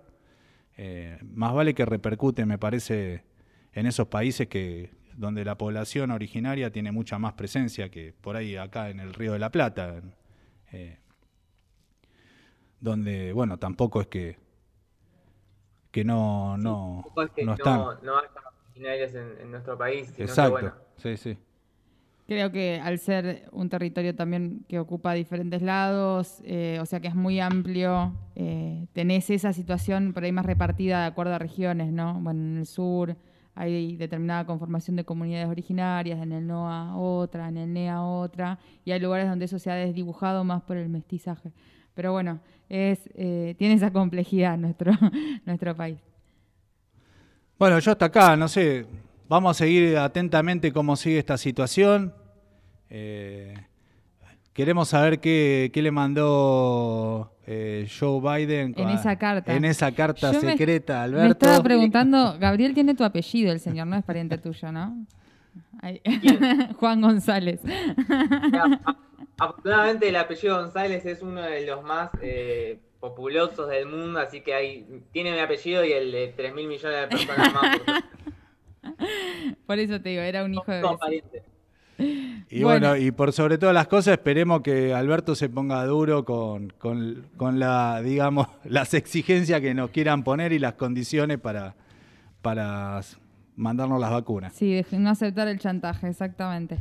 [0.78, 3.24] Eh, más vale que repercute, me parece,
[3.74, 8.56] en esos países que donde la población originaria tiene mucha más presencia que por ahí
[8.58, 10.02] acá en el Río de la Plata,
[10.74, 11.00] eh,
[12.80, 14.38] donde, bueno, tampoco es que
[15.92, 18.06] que no, no, Tampoco es que no no, están.
[18.06, 18.30] no haya
[18.76, 21.38] en, en nuestro país, sino Exacto, que bueno, sí, sí.
[22.28, 27.08] Creo que al ser un territorio también que ocupa diferentes lados, eh, o sea que
[27.08, 31.92] es muy amplio, eh, tenés esa situación por ahí más repartida de acuerdo a regiones,
[31.92, 32.16] ¿no?
[32.16, 33.16] Bueno, en el sur
[33.54, 38.92] hay determinada conformación de comunidades originarias, en el NOA otra, en el NEA otra, y
[38.92, 41.52] hay lugares donde eso se ha desdibujado más por el mestizaje.
[41.94, 44.92] Pero bueno, es, eh, tiene esa complejidad nuestro,
[45.46, 46.00] nuestro país.
[47.58, 48.86] Bueno, yo hasta acá, no sé,
[49.30, 52.14] vamos a seguir atentamente cómo sigue esta situación.
[52.90, 53.54] Eh,
[54.54, 59.54] queremos saber qué, qué le mandó eh, Joe Biden En a- esa carta.
[59.56, 61.46] en esa carta Yo me- secreta, Me Alberto.
[61.46, 65.06] estaba preguntando, Gabriel tiene tu apellido, el señor, no es pariente tuyo, ¿no?
[65.82, 66.02] Ay,
[66.80, 67.62] Juan González.
[69.38, 72.80] Afortunadamente el apellido González es uno de los más eh,
[73.10, 77.02] populosos del mundo, así que hay, tiene mi apellido y el de 3 mil millones
[77.02, 77.80] de personas más.
[79.66, 80.98] Por eso te digo, era un hijo de vecino.
[80.98, 81.44] parientes.
[81.98, 82.98] Y bueno, Bueno.
[82.98, 87.58] y por sobre todas las cosas, esperemos que Alberto se ponga duro con, con, con
[87.58, 91.74] la, digamos, las exigencias que nos quieran poner y las condiciones para,
[92.42, 93.00] para
[93.56, 94.54] mandarnos las vacunas.
[94.54, 96.78] Sí, de no aceptar el chantaje, exactamente.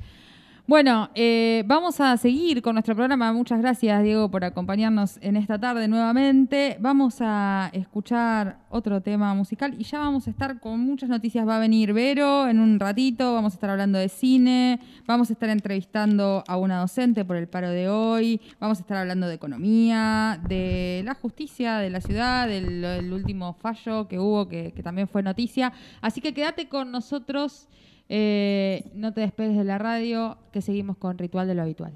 [0.66, 3.30] Bueno, eh, vamos a seguir con nuestro programa.
[3.34, 6.78] Muchas gracias, Diego, por acompañarnos en esta tarde nuevamente.
[6.80, 11.46] Vamos a escuchar otro tema musical y ya vamos a estar con muchas noticias.
[11.46, 15.34] Va a venir Vero en un ratito, vamos a estar hablando de cine, vamos a
[15.34, 19.34] estar entrevistando a una docente por el paro de hoy, vamos a estar hablando de
[19.34, 25.08] economía, de la justicia de la ciudad, del, último fallo que hubo, que, que también
[25.08, 25.74] fue noticia.
[26.00, 27.68] Así que quédate con nosotros.
[28.08, 31.94] Eh, no te despegues de la radio, que seguimos con Ritual de lo Habitual.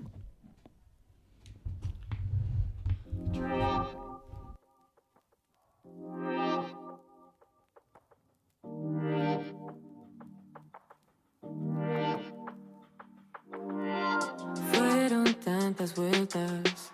[14.73, 16.93] Fueron tantas vueltas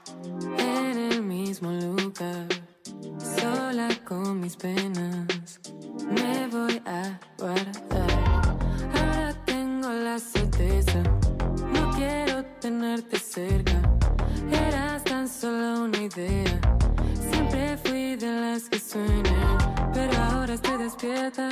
[0.58, 2.46] en el mismo lugar,
[3.18, 5.60] sola con mis penas,
[6.10, 8.03] me voy a guardar.
[10.56, 13.72] No quiero tenerte cerca,
[14.52, 16.60] eras tan solo una idea.
[17.28, 19.58] Siempre fui de las que sueñan,
[19.92, 21.48] pero ahora estoy despierta.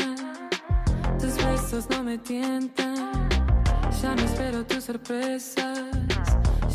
[1.18, 3.28] Tus besos no me tientan.
[4.00, 5.80] Ya no espero tus sorpresas,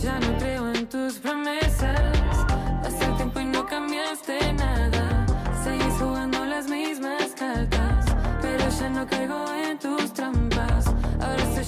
[0.03, 2.45] ya no creo en tus promesas.
[2.83, 5.25] El tiempo y no cambiaste nada.
[5.63, 8.05] Seguís jugando las mismas cartas,
[8.41, 10.56] pero ya no caigo en tus trampas.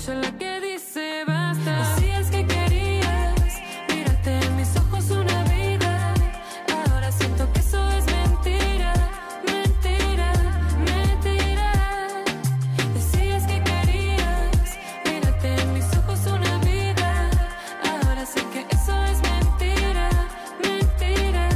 [0.09, 1.95] Soy la que dice basta.
[2.31, 6.13] Que querías mirarte en mis ojos una vida.
[6.89, 8.93] Ahora siento que eso es mentira,
[9.45, 10.33] mentira,
[10.89, 11.71] mentira.
[12.95, 17.29] Decías que querías Mírate en mis ojos una vida
[17.91, 20.09] Ahora sé que eso es mentira
[20.63, 21.49] Mentira,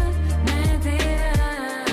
[0.45, 1.85] mentira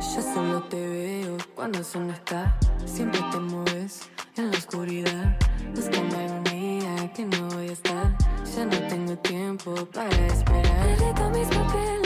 [0.00, 5.21] Yo solo te veo cuando el sol no está Siempre te mueves en la oscuridad
[9.16, 10.72] tengo tiempo para esperar.
[11.50, 12.01] Papeles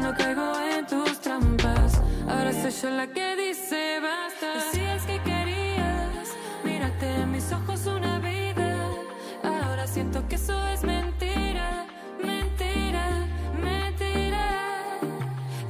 [0.00, 2.00] no caigo en tus trampas.
[2.28, 4.54] Ahora soy yo la que dice basta.
[4.54, 6.28] Decías que querías.
[6.64, 8.76] Mírate mis ojos una vida.
[9.42, 11.86] Ahora siento que eso es mentira,
[12.22, 13.26] mentira,
[13.60, 14.46] mentira.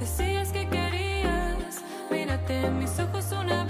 [0.00, 3.67] Decías que querías, mírate en mis ojos una vida.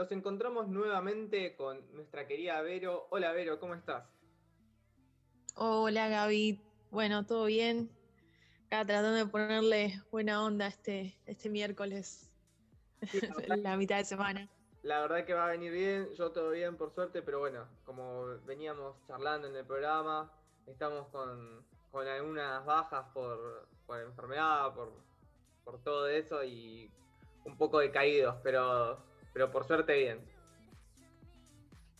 [0.00, 3.06] Nos encontramos nuevamente con nuestra querida Vero.
[3.10, 4.02] Hola Vero, ¿cómo estás?
[5.56, 6.58] Hola Gaby,
[6.90, 7.90] bueno, todo bien.
[8.68, 12.32] Acá tratando de ponerle buena onda este, este miércoles,
[13.46, 14.48] la mitad de semana.
[14.82, 18.24] La verdad que va a venir bien, yo todo bien por suerte, pero bueno, como
[18.46, 20.32] veníamos charlando en el programa,
[20.66, 24.94] estamos con, con algunas bajas por, por enfermedad, por,
[25.62, 26.90] por todo eso y
[27.44, 30.18] un poco decaídos, pero, pero por suerte bien.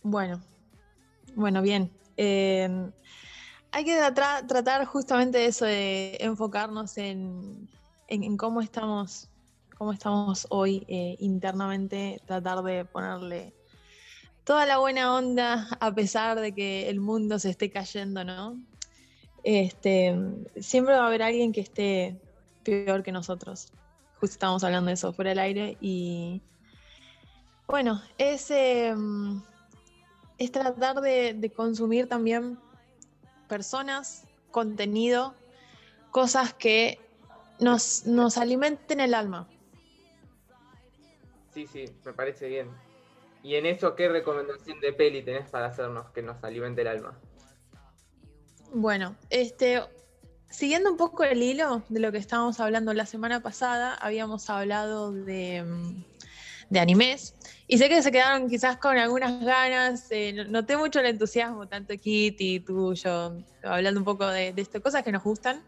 [0.03, 0.41] Bueno,
[1.35, 1.91] bueno, bien.
[2.17, 2.67] Eh,
[3.71, 7.69] hay que tra- tratar justamente eso de enfocarnos en,
[8.07, 9.29] en- cómo estamos,
[9.77, 13.53] cómo estamos hoy eh, internamente, tratar de ponerle
[14.43, 18.59] toda la buena onda a pesar de que el mundo se esté cayendo, ¿no?
[19.43, 20.15] Este,
[20.59, 22.19] siempre va a haber alguien que esté
[22.63, 23.71] peor que nosotros.
[24.15, 26.43] Justo estábamos hablando de eso fuera del aire y
[27.67, 29.41] bueno, es, em,
[30.37, 32.59] es tratar de, de consumir también
[33.47, 35.33] personas, contenido,
[36.11, 36.99] cosas que
[37.59, 39.47] nos, nos alimenten el alma.
[41.53, 42.69] Sí, sí, me parece bien.
[43.43, 47.17] Y en eso, ¿qué recomendación de peli tenés para hacernos que nos alimente el alma?
[48.73, 49.81] Bueno, este,
[50.49, 55.11] siguiendo un poco el hilo de lo que estábamos hablando la semana pasada, habíamos hablado
[55.11, 56.03] de, mm,
[56.71, 57.35] de animes.
[57.67, 60.07] Y sé que se quedaron quizás con algunas ganas.
[60.09, 64.81] eh, no- noté mucho el entusiasmo, tanto Kitty, tuyo, hablando un poco de, de esto,
[64.81, 65.63] cosas que nos gustan.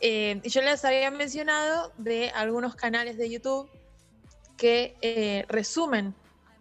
[0.00, 3.68] Eh, yo les había mencionado de algunos canales de YouTube
[4.56, 6.14] que eh, resumen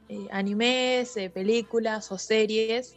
[0.10, 2.96] eh, animes, eh, películas o series.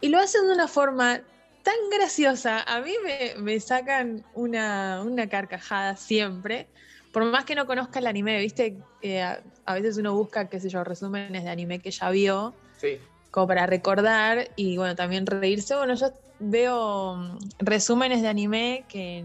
[0.00, 1.20] Y lo hacen de una forma
[1.64, 2.62] tan graciosa.
[2.62, 6.68] A mí me, me sacan una, una carcajada siempre.
[7.12, 10.58] Por más que no conozca el anime, viste, Eh, a, a veces uno busca, qué
[10.60, 12.98] sé yo, resúmenes de anime que ya vio, Sí,
[13.30, 15.76] como para recordar y bueno, también reírse.
[15.76, 16.08] Bueno, yo
[16.40, 19.24] veo mm, resúmenes de anime que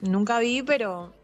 [0.00, 1.14] nunca vi, pero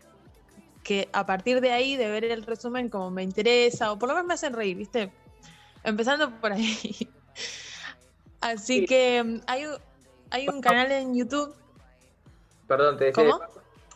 [0.85, 4.15] que a partir de ahí, de ver el resumen, como me interesa, o por lo
[4.15, 5.13] menos me hacen reír, ¿viste?
[5.83, 6.79] Empezando por ahí.
[8.41, 8.87] Así Sí.
[8.87, 9.79] que mm, hay, un-
[10.31, 11.55] hay un canal en YouTube.
[12.67, 13.54] perdón, te decía ¿Cómo?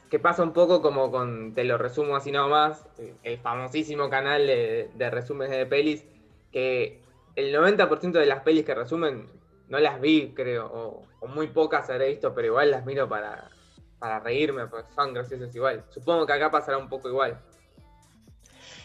[0.08, 2.88] Que pasa- un poco como con, te lo resumo así nomás,
[3.22, 6.06] el famosísimo canal de, de resúmenes de pelis,
[6.50, 7.02] que
[7.34, 9.30] el 90% de las pelis que resumen
[9.68, 13.50] no las vi, creo, o, o muy pocas habré visto, pero igual las miro para,
[13.98, 15.84] para reírme, porque son graciosas igual.
[15.90, 17.42] Supongo que acá pasará un poco igual.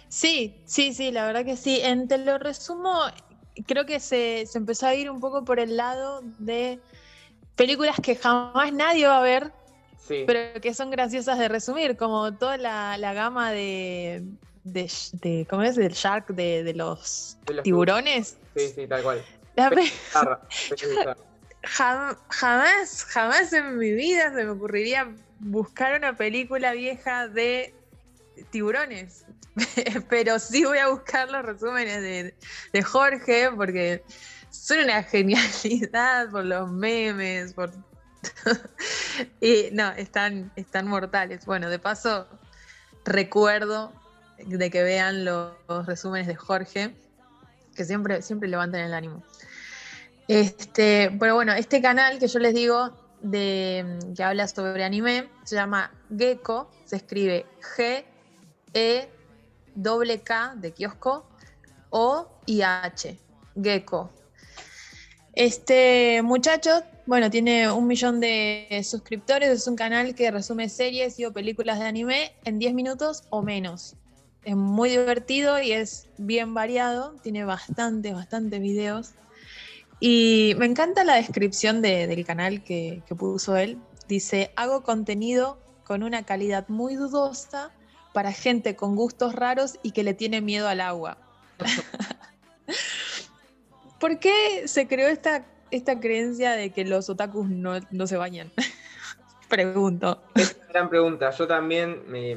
[0.09, 1.79] Sí, sí, sí, la verdad que sí.
[1.81, 3.01] En Te lo resumo,
[3.67, 6.81] creo que se, se empezó a ir un poco por el lado de
[7.55, 9.53] películas que jamás nadie va a ver,
[10.05, 14.23] Sí, pero que son graciosas de resumir, como toda la, la gama de,
[14.63, 15.75] de, de- ¿cómo es?
[15.77, 18.37] Del shark, de, de los De los tiburones.
[18.55, 19.23] sí, sí, tal cual.
[19.55, 21.15] La pe- Bizarra, peli bizarra.
[21.63, 27.73] jam- jamás, jamás en mi vida se me ocurriría buscar una película vieja de
[28.51, 29.25] tiburones.
[30.09, 32.35] Pero sí voy a buscar los resúmenes de,
[32.73, 34.03] de Jorge porque
[34.49, 37.71] son una genialidad por los memes, por...
[39.41, 41.45] y no, están, están mortales.
[41.45, 42.27] Bueno, de paso,
[43.05, 43.93] recuerdo
[44.37, 45.53] de que vean los,
[45.85, 46.95] resúmenes de Jorge,
[47.75, 49.23] que siempre, siempre levantan el ánimo.
[50.27, 55.55] Este, pero bueno, este canal que yo les digo de que habla sobre anime se
[55.55, 57.45] llama Gecko, se escribe
[57.75, 58.05] G
[58.73, 59.09] E
[60.23, 61.25] K de kiosco
[61.89, 63.17] O I H,
[63.61, 64.22] Gecko.
[65.33, 71.25] Este muchacho, bueno, tiene un millón de suscriptores, es un canal que resume series y
[71.25, 73.95] o películas de anime en 10 minutos o menos.
[74.43, 79.11] Es muy divertido y es bien variado, tiene bastantes, bastantes videos.
[79.99, 83.77] Y me encanta la descripción de- del canal que, que puso él.
[84.07, 87.71] Dice, hago contenido con una calidad muy dudosa
[88.13, 91.17] para gente con gustos raros y que le tiene miedo al agua.
[94.03, 98.51] ¿Por qué se creó esta, esta creencia de que los otakus no, no se bañan?
[99.47, 100.21] Pregunto.
[100.35, 101.29] Es una gran pregunta.
[101.29, 102.35] Yo también me,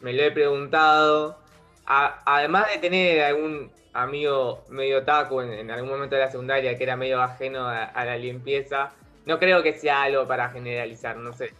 [0.00, 1.36] me lo he preguntado.
[1.84, 6.78] A- además de tener algún amigo medio taco en, en algún momento de la secundaria
[6.78, 8.90] que era medio ajeno a, a la limpieza,
[9.26, 11.52] no creo que sea algo para generalizar, no sé.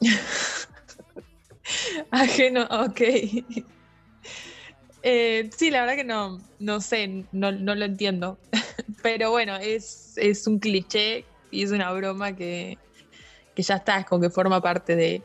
[2.10, 3.00] Ajeno, ok.
[5.02, 8.38] Eh, sí, la verdad que no, no sé, no, no lo entiendo.
[9.02, 12.78] Pero bueno, es, es un cliché y es una broma que,
[13.54, 15.22] que ya está, es como que forma parte de,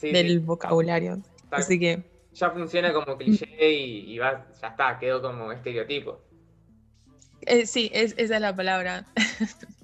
[0.00, 1.18] Sí, del sí, vocabulario.
[1.44, 2.02] está- Así que
[2.34, 6.20] ya funciona como cliché y, y va- ya está, quedó como estereotipo.
[7.42, 9.06] eh, sí, es- esa es la palabra.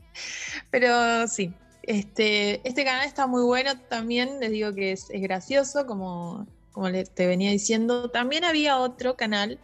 [0.71, 5.87] Pero sí, este, este canal está muy bueno también, les digo que es, es gracioso,
[5.87, 8.11] como, como te venía diciendo.
[8.11, 9.61] También había otro canal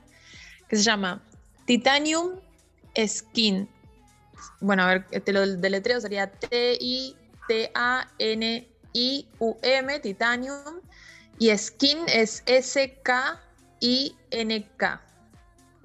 [0.69, 1.23] que se llama
[1.67, 2.41] Titanium
[3.07, 3.69] Skin.
[4.61, 7.19] Bueno, a ver, te deletreo, sería T-I-T-A-N-I-U-M,
[10.01, 10.81] Titanium.
[11.39, 13.03] Y Skin es S-K-I-N-K.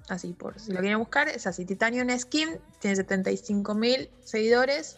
[0.08, 1.66] Así, por si lo quieren buscar, es así.
[1.66, 4.98] Titanium Skin tiene 75 mil seguidores.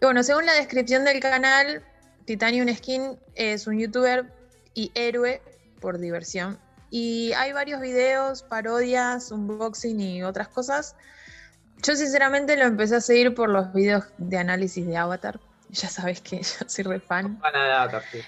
[0.00, 1.82] Y bueno, según la descripción del canal,
[2.24, 4.32] Titanium Skin es un youtuber
[4.74, 5.42] y héroe
[5.80, 6.58] por diversión.
[6.90, 10.96] Y hay varios videos, parodias, unboxing y otras cosas.
[11.82, 15.40] Yo sinceramente lo empecé a seguir por los videos de análisis de Avatar.
[15.72, 17.38] Ya sabes que yo soy re fan.
[17.38, 18.18] Van a dar, sí.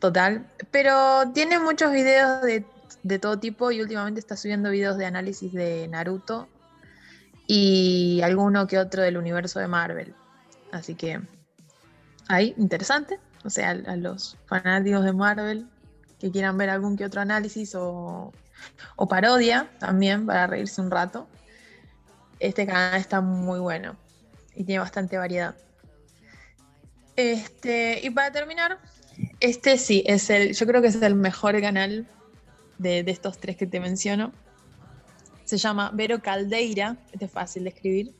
[0.00, 0.44] Total.
[0.72, 2.64] Pero tiene muchos videos de,
[3.04, 6.48] de todo tipo y últimamente está subiendo videos de análisis de Naruto
[7.46, 10.16] y alguno que otro del universo de Marvel.
[10.72, 11.20] Así que
[12.26, 13.20] ahí, interesante.
[13.44, 15.68] O sea, a, a los fanáticos de Marvel
[16.18, 18.32] que quieran ver algún que otro análisis o,
[18.96, 21.28] o parodia también para reírse un rato.
[22.38, 23.96] Este canal está muy bueno
[24.54, 25.54] y tiene bastante variedad.
[27.16, 28.78] Este, y para terminar,
[29.40, 32.06] este sí, es el, yo creo que es el mejor canal
[32.78, 34.32] de, de estos tres que te menciono.
[35.44, 38.14] Se llama Vero Caldeira, este es fácil de escribir.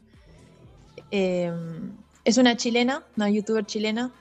[1.10, 1.52] Eh,
[2.24, 4.12] es una chilena, una youtuber chilena,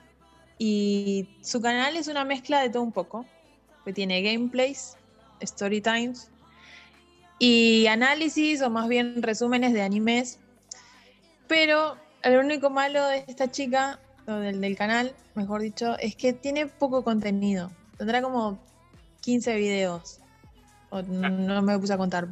[0.58, 3.26] y su canal es una mezcla de todo un poco,
[3.84, 4.96] que tiene gameplays,
[5.40, 6.30] story times
[7.38, 10.38] y análisis o más bien resúmenes de animes.
[11.48, 16.32] Pero lo único malo de esta chica, o del, del canal, mejor dicho, es que
[16.32, 17.70] tiene poco contenido.
[17.98, 18.58] Tendrá como
[19.20, 20.18] 15 videos.
[20.90, 22.28] O no, no me puse a contar.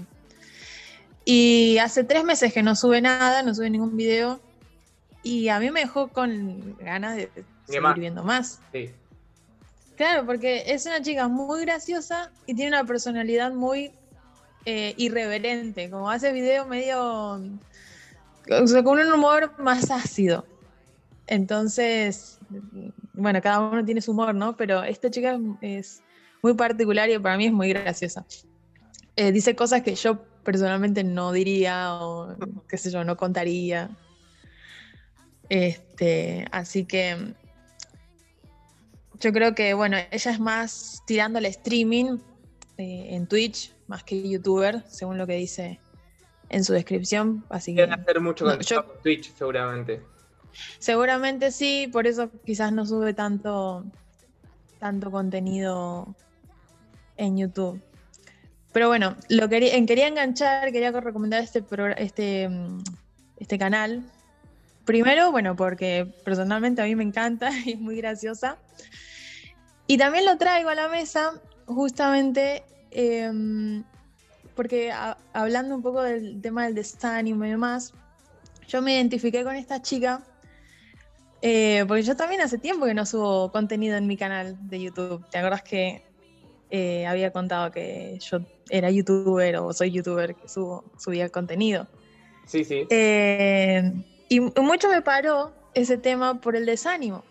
[1.25, 4.41] Y hace tres meses que no sube nada, no sube ningún video.
[5.23, 7.31] Y a mí me dejó con ganas de
[7.67, 7.99] seguir más.
[7.99, 8.61] viendo más.
[8.73, 8.91] Sí.
[9.97, 13.93] Claro, porque es una chica muy graciosa y tiene una personalidad muy
[14.67, 15.91] eh, irreverente.
[15.91, 17.41] Como hace videos medio.
[18.51, 20.47] O sea, con un humor más ácido.
[21.27, 22.39] Entonces,
[23.15, 24.57] bueno, cada uno tiene su humor, ¿no?
[24.57, 26.03] Pero esta chica es
[26.43, 28.27] muy particular y para mí es muy graciosa.
[29.17, 32.37] Eh, dice cosas que yo personalmente no diría o
[32.69, 33.91] qué sé yo, no contaría.
[35.49, 37.35] Este, así que
[39.21, 42.19] yo creo que, bueno, ella es más tirando al streaming
[42.77, 45.81] eh, en Twitch, más que youtuber, según lo que dice
[46.49, 47.45] en su descripción.
[47.49, 50.03] Así que hacer mucho No, yo- Twitch, seguramente.
[50.79, 53.85] seguramente sí, por eso quizás no sube tanto,
[54.79, 56.15] tanto contenido
[57.17, 57.81] en YouTube.
[58.73, 61.65] Pero bueno, lo quería, en- quería enganchar, quería recomendar este,
[61.99, 62.83] este, mm,
[63.39, 64.03] este canal.
[64.85, 68.59] Primero, bueno, porque personalmente a mí me encanta y es muy graciosa.
[69.87, 72.65] Y también lo traigo a la mesa justamente
[72.95, 73.85] em,
[74.55, 77.93] porque a- hablando un poco del tema del desánimo y demás,
[78.69, 80.23] yo me identifiqué con esta chica
[81.43, 85.23] eh, porque yo también hace tiempo que no subo contenido en mi canal de YouTube.
[85.31, 86.03] ¿Te acuerdas que
[86.71, 88.39] eh, había contado que yo
[88.71, 91.87] era youtuber o soy youtuber que subo, subía contenido?
[92.47, 92.87] Sí, sí.
[92.89, 93.93] Eh,
[94.31, 97.25] y mucho me paró ese tema por el desánimo.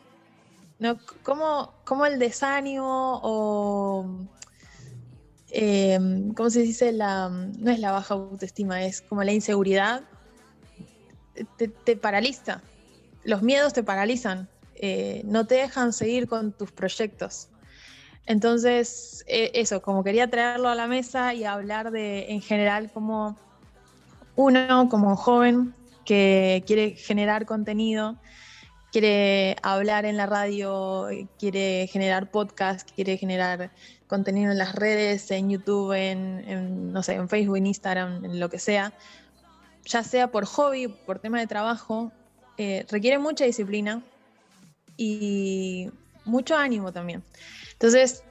[0.78, 1.00] ¿no?
[1.24, 4.06] ¿Cómo, cómo el desánimo o...
[5.54, 6.00] eh,
[6.36, 6.92] ¿Cómo se dice?
[6.92, 10.02] La, no es la baja autoestima, es como la inseguridad.
[11.58, 12.62] Te, paraliza.
[13.24, 14.50] Los miedos te paralizan.
[14.76, 17.50] eh, no te dejan seguir con tus proyectos.
[18.26, 23.38] Entonces, eh, eso, como quería traerlo a la mesa y hablar de, en general, cómo
[24.36, 25.74] uno como joven
[26.06, 28.18] que quiere generar contenido,
[28.92, 33.72] quiere hablar en la radio, quiere generar podcast, quiere generar
[34.14, 38.48] contenido en las redes, en YouTube, en, no sé, en Facebook, en Instagram, en lo
[38.48, 38.94] que sea,
[39.86, 42.12] ya sea por hobby, por tema de trabajo,
[42.60, 44.04] eh, requiere mucha disciplina
[44.98, 45.90] y
[46.26, 47.24] mucho ánimo también.
[47.72, 48.24] Entonces,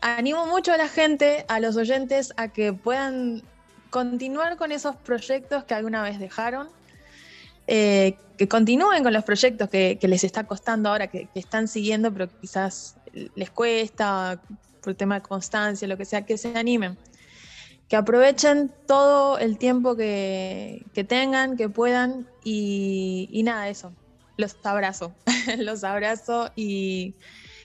[0.00, 3.42] animo mucho a la gente, a los oyentes, a que puedan
[3.90, 6.68] continuar con esos proyectos que alguna vez dejaron,
[7.66, 12.12] eh, que continúen con los proyectos que, les está costando ahora, que, que, están siguiendo,
[12.12, 12.94] pero quizás
[13.34, 14.40] les cuesta
[14.84, 16.98] por tema de constancia, lo que sea, que se animen,
[17.88, 23.92] que aprovechen todo el tiempo que, que tengan, que puedan y, y nada, eso.
[24.36, 25.14] Los abrazo,
[25.58, 27.14] los abrazo y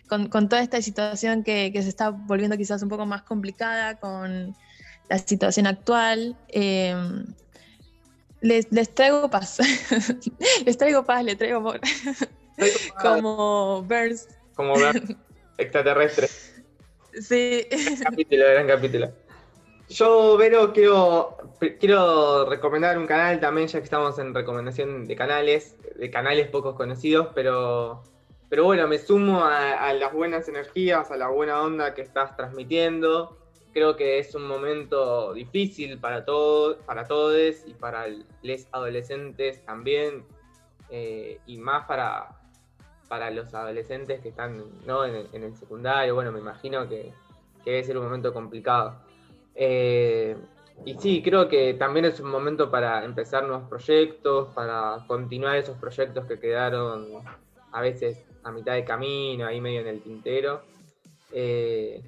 [0.08, 4.00] con, con, toda esta situación que, que, se está volviendo quizás un poco más complicada,
[4.00, 4.56] con
[5.10, 6.38] la situación actual.
[6.48, 6.96] Eh,
[8.42, 9.58] les, les, traigo paz.
[10.66, 11.82] les traigo paz, les traigo amor.
[13.02, 14.28] Como Burns.
[14.56, 15.16] Como Burns,
[15.58, 16.28] extraterrestre.
[17.14, 17.68] Sí.
[18.04, 19.12] Capítulo, gran capítulo.
[19.90, 21.38] Yo, Vero, quiero,
[21.80, 26.76] quiero recomendar un canal también, ya que estamos en recomendación de canales, de canales pocos
[26.76, 28.04] conocidos, pero,
[28.50, 32.38] pero bueno, me sumo a, a las buenas energías, a la buena onda que estás
[32.38, 33.40] transmitiendo
[33.74, 40.26] creo que es un momento difícil para todos, para todos y para los adolescentes también,
[40.90, 42.39] eh, y más para,
[43.10, 45.04] para los adolescentes que están ¿no?
[45.04, 46.16] en, el, secundario.
[46.16, 47.12] Bueno, me imagino que,
[47.64, 49.02] que debe ser un momento complicado.
[49.56, 50.38] Eh,
[50.86, 55.78] y sí, creo que también es un momento para empezar nuevos proyectos, para continuar esos
[55.78, 57.08] proyectos que quedaron
[57.72, 60.62] a veces a mitad de camino, ahí medio en el tintero.
[61.32, 62.02] Eh,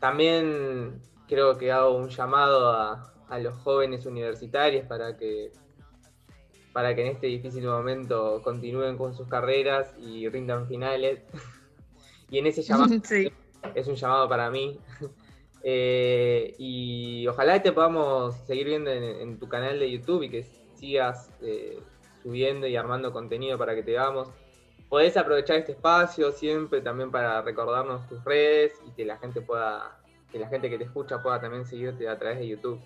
[0.00, 5.52] también creo que hago un llamado a, a, los jóvenes universitarios para que,
[6.78, 11.24] para que en este difícil momento continúen con sus carreras y rindan finales.
[12.30, 13.32] y en ese llamado sí.
[13.74, 14.78] es un llamado para mí.
[15.64, 20.44] eh, y ojalá te podamos seguir viendo en, en, tu canal de YouTube y que
[20.76, 21.80] sigas eh,
[22.22, 24.28] subiendo y armando contenido para que te veamos.
[24.88, 29.98] Podés aprovechar este espacio siempre también para recordarnos tus redes y que la gente pueda
[30.30, 32.80] que la gente que te escucha pueda también seguirte a través de YouTube.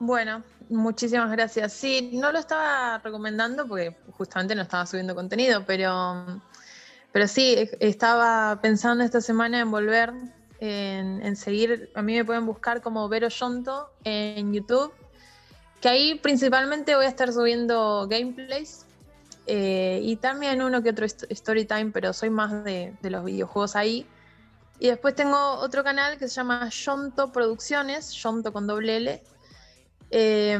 [0.00, 1.74] Bueno, muchísimas gracias.
[1.74, 6.40] Sí, no lo estaba recomendando porque justamente no estaba subiendo contenido, pero,
[7.12, 10.14] pero sí, estaba pensando esta semana en volver,
[10.58, 14.90] en, seguir, a mí me pueden buscar como Vero Yonto en YouTube,
[15.82, 18.86] que ahí principalmente voy a estar subiendo gameplays
[19.46, 23.76] eh, y también uno que otro story time, pero soy más de, de los videojuegos
[23.76, 24.06] ahí.
[24.78, 29.22] Y después tengo otro canal que se llama Yonto Producciones, Yonto con doble L,
[30.10, 30.58] eh,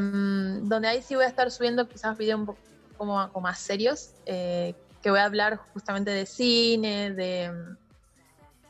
[0.62, 2.58] donde ahí sí voy a estar subiendo quizás videos un poco
[2.96, 7.50] como, como más serios, eh, que voy a hablar justamente de cine, de,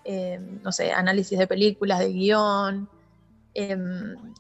[0.05, 2.89] eh, no sé, análisis de películas, de guion,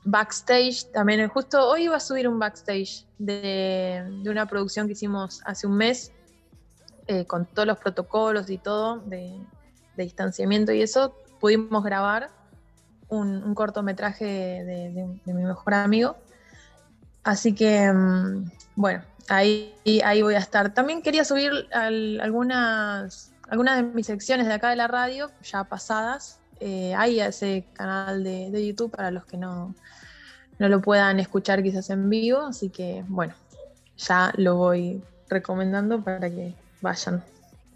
[0.04, 5.66] backstage, también justo hoy iba a subir un backstage de, una producción que hicimos hace
[5.66, 6.12] un mes,
[7.08, 9.36] eh, con todos los protocolos y todo, de,
[9.96, 12.30] distanciamiento y eso, pudimos grabar
[13.08, 16.16] un, cortometraje de, mi mejor amigo.
[17.22, 20.72] Así que, um, bueno, ahí, ahí voy a estar.
[20.74, 25.64] También quería subir al, algunas, algunas de mis secciones de acá de la radio, ya
[25.64, 29.74] pasadas, eh, a ese canal de, de, YouTube para los que no,
[30.58, 32.40] no lo puedan escuchar quizás en vivo.
[32.40, 33.34] Así que, bueno,
[33.96, 37.22] ya lo voy recomendando para que vayan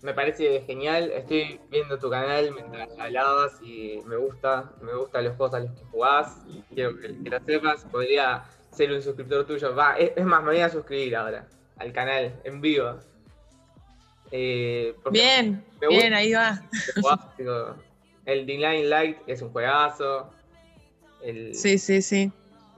[0.05, 1.11] me parece genial.
[1.13, 5.71] Estoy viendo tu canal mientras hablabas y me gusta, me gustan los juegos a los
[5.71, 6.43] que jugás.
[6.47, 7.87] Y quiero que, que lo sepas.
[7.91, 9.75] Podría ser un suscriptor tuyo.
[9.75, 11.47] Va, es, es, más, me voy a suscribir ahora
[11.79, 12.99] al canal en vivo.
[14.31, 16.63] Eh, bien, bien, ahí va.
[18.25, 20.31] El Dying Light es un juegazo.
[21.23, 22.33] El, sí, sí, sí.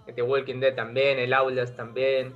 [0.06, 2.34] El The Walking Dead también, el Outlast también.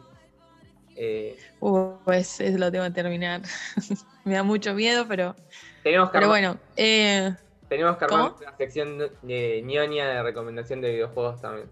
[0.97, 3.43] Eh, uh, pues eso lo tengo que terminar.
[4.25, 5.35] Me da mucho miedo, pero.
[5.83, 6.61] Tenemos que pero armar, bueno.
[6.77, 7.35] Eh,
[7.69, 11.69] tenemos que armar una sección de ñoña de recomendación de videojuegos también.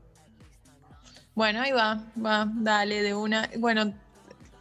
[1.39, 3.49] Bueno, ahí va, va, dale de una.
[3.59, 3.95] Bueno,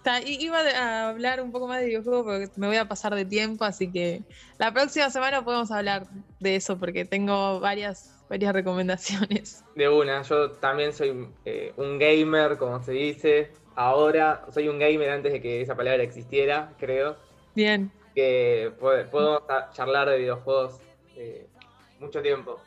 [0.03, 3.25] ta, iba a hablar un poco más de videojuegos porque me voy a pasar de
[3.25, 4.21] tiempo, así que
[4.59, 6.05] la próxima semana podemos hablar
[6.39, 9.65] de eso porque tengo varias, varias recomendaciones.
[9.75, 13.51] De una, yo también soy eh, un gamer, como se dice.
[13.75, 17.17] Ahora soy un gamer antes de que esa palabra existiera, creo.
[17.55, 17.91] Bien.
[18.13, 19.41] Que podemos
[19.73, 20.79] charlar de videojuegos
[21.15, 21.47] eh,
[21.99, 22.59] mucho tiempo.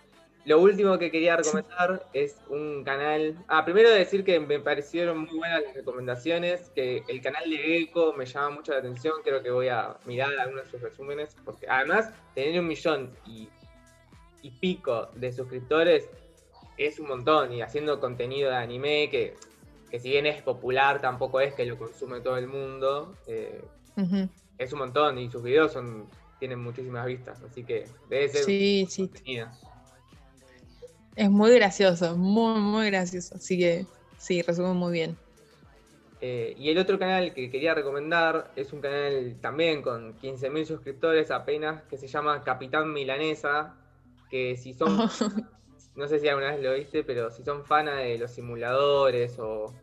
[0.45, 3.37] Lo último que quería recomendar es un canal.
[3.47, 8.15] Ah, primero decir que me parecieron muy buenas las recomendaciones, que el canal de Gecko
[8.15, 11.67] me llama mucho la atención, creo que voy a mirar algunos de sus resúmenes, porque
[11.69, 13.49] además tener un millón y,
[14.43, 16.09] y pico de suscriptores
[16.79, 19.35] es un montón, y haciendo contenido de anime que,
[19.91, 23.63] que si bien es popular, tampoco es que lo consume todo el mundo, eh,
[24.57, 28.87] es un montón, y sus videos son tienen muchísimas vistas, así que debe ser Sí,
[28.89, 29.09] sí.
[29.09, 29.49] contenido.
[31.17, 33.35] Es muy gracioso, muy, muy gracioso.
[33.35, 33.87] Así que
[34.19, 35.17] sí, resume muy bien.
[36.23, 41.31] Eh, y el otro canal que quería recomendar es un canal también con 15.000 suscriptores
[41.31, 43.75] apenas, que se llama Capitán Milanesa,
[44.31, 44.99] que si son,
[45.97, 49.75] no sé si alguna vez lo viste, pero si son fanas de los simuladores o,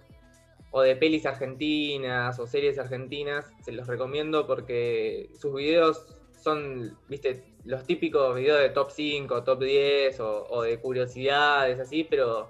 [0.70, 6.06] o de pelis argentinas o series argentinas, se los recomiendo porque sus videos
[6.40, 12.06] son, viste, los típicos videos de top 5, top 10 o, o de curiosidades así,
[12.06, 12.50] pero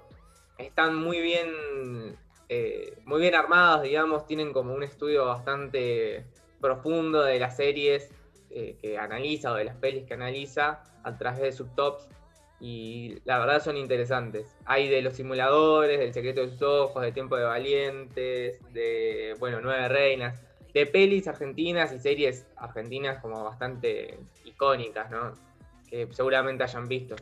[0.58, 2.16] están muy bien,
[2.48, 6.24] eh, muy bien armados, digamos, tienen como un estudio bastante
[6.60, 8.10] profundo de las series
[8.50, 12.08] eh, que analiza o de las pelis que analiza a través de subtops
[12.60, 14.56] y la verdad son interesantes.
[14.64, 19.60] Hay de los simuladores, del secreto de sus ojos, de Tiempo de Valientes, de, bueno,
[19.60, 20.40] Nueve Reinas,
[20.74, 24.18] de pelis argentinas y series argentinas como bastante
[24.58, 25.32] icónicas, ¿no?
[25.88, 27.14] Que seguramente hayan visto.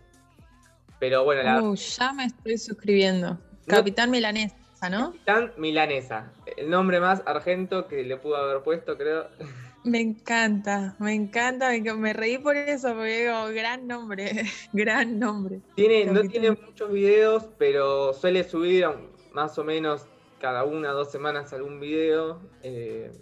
[0.99, 3.39] Pero bueno, la Uh, ya me estoy suscribiendo.
[3.67, 4.57] Capitán Milanesa,
[4.91, 5.13] ¿no?
[5.13, 9.29] Capitán Milanesa, el nombre más argento que le pudo haber puesto, creo.
[9.85, 15.61] Me encanta, me encanta, me, me reí por eso, porque digo, gran nombre, gran nombre.
[15.77, 18.85] Tiene, no tiene muchos videos, pero suele subir
[19.33, 20.09] más o menos
[20.41, 22.41] cada una o dos semanas algún video.
[22.65, 23.13] eh,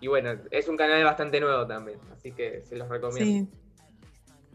[0.00, 3.38] y bueno, es un canal bastante nuevo también, así que se los recomiendo.
[3.40, 3.48] Sí.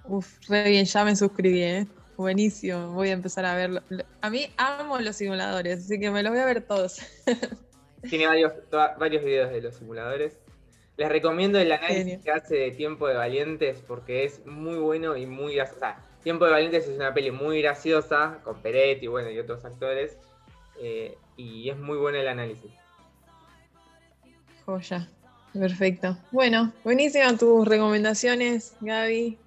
[0.05, 1.87] Uf, re bien, ya me suscribí, ¿eh?
[2.17, 3.81] Buenísimo, voy a empezar a verlo.
[4.21, 6.99] A mí amo los simuladores, así que me los voy a ver todos.
[8.09, 8.53] Tiene varios,
[8.99, 10.37] varios videos de los simuladores.
[10.97, 12.21] Les recomiendo el análisis Genio.
[12.23, 15.77] que hace de Tiempo de Valientes porque es muy bueno y muy gracioso.
[15.77, 19.65] O sea, Tiempo de Valientes es una peli muy graciosa con Peretti bueno, y otros
[19.65, 20.17] actores.
[20.79, 22.71] eh, y es muy bueno el análisis.
[24.65, 25.07] Joya,
[25.59, 26.17] perfecto.
[26.31, 29.37] Bueno, buenísimas tus recomendaciones, Gaby.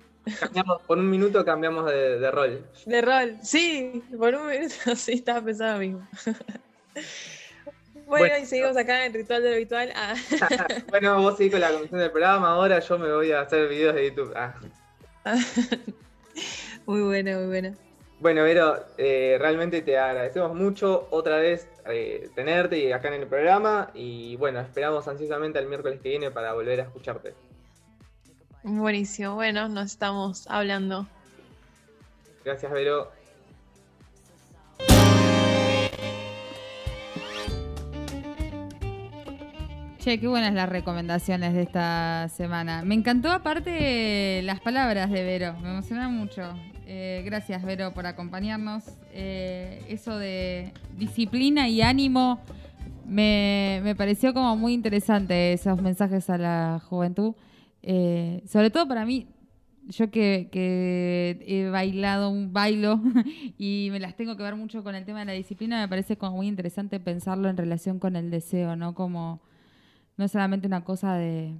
[0.41, 2.67] Cambiamos, por un minuto cambiamos de, de rol.
[2.85, 6.09] De rol, sí, por un minuto sí estaba pensando lo mismo.
[8.07, 8.39] Bueno, Bueno.
[8.43, 9.93] y seguimos acá en el ritual de lo habitual.
[9.95, 10.15] Ah,
[10.91, 13.95] bueno, vos seguís con la comisión del programa, ahora yo me voy a hacer videos
[13.95, 14.33] de YouTube.
[14.37, 14.55] Ah.
[16.87, 17.77] muy buena, muy buena.
[18.21, 23.27] Bueno, Vero, eh, realmente te agradecemos mucho otra vez eh, tenerte y acá en el
[23.27, 27.35] programa y bueno, esperamos ansiosamente el miércoles que viene para volver a escucharte.
[28.63, 29.35] Buenísimo.
[29.35, 31.07] Bueno, nos estamos hablando.
[32.45, 33.11] Gracias, Vero.
[39.99, 42.83] Che, qué buenas las recomendaciones de esta semana.
[42.83, 46.55] Me encantó aparte las palabras de Vero, me emocionaron mucho.
[46.91, 48.83] Eh, gracias Vero por acompañarnos.
[49.13, 52.41] Eh, eso de disciplina y ánimo
[53.07, 57.35] me, me pareció como muy interesante esos mensajes a la juventud.
[57.83, 59.27] Eh, sobre todo para mí,
[59.89, 60.49] yo que,
[61.47, 63.03] he bailado un bailo
[63.59, 66.17] y me las tengo que ver mucho con el tema de la disciplina, me parece
[66.17, 68.95] como muy interesante pensarlo en relación con el deseo, ¿no?
[68.95, 69.43] Como
[70.17, 71.55] no solamente una cosa de...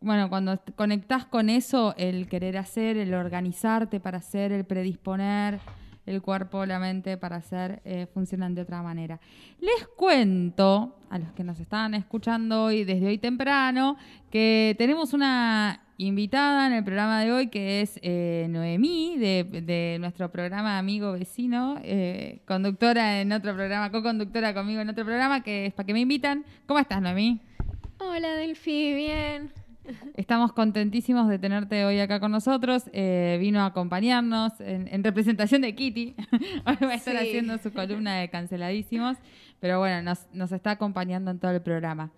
[0.00, 5.60] Bueno, cuando conectás con eso, el querer hacer, el organizarte para hacer, el predisponer
[6.08, 9.20] el cuerpo, la mente para hacer, eh, funcionan de otra manera.
[9.60, 13.96] Les cuento a los que nos están escuchando hoy, desde hoy temprano,
[14.30, 20.30] que tenemos una invitada en el programa de hoy que es eh, Noemí, de, nuestro
[20.30, 25.74] programa Amigo Vecino, eh, conductora en otro programa, co-conductora conmigo en otro programa, que es
[25.74, 26.44] para que me invitan.
[26.66, 27.40] ¿Cómo estás, Noemí?
[27.98, 29.67] Hola Delphi, bien.
[30.14, 32.84] Estamos contentísimos de tenerte hoy acá con nosotros.
[32.92, 36.14] Eh, vino a acompañarnos en, en representación de Kitty.
[36.66, 37.28] Hoy va a estar Sí.
[37.28, 39.16] haciendo su columna de canceladísimos.
[39.60, 42.10] Pero bueno, nos, nos está acompañando en todo el programa.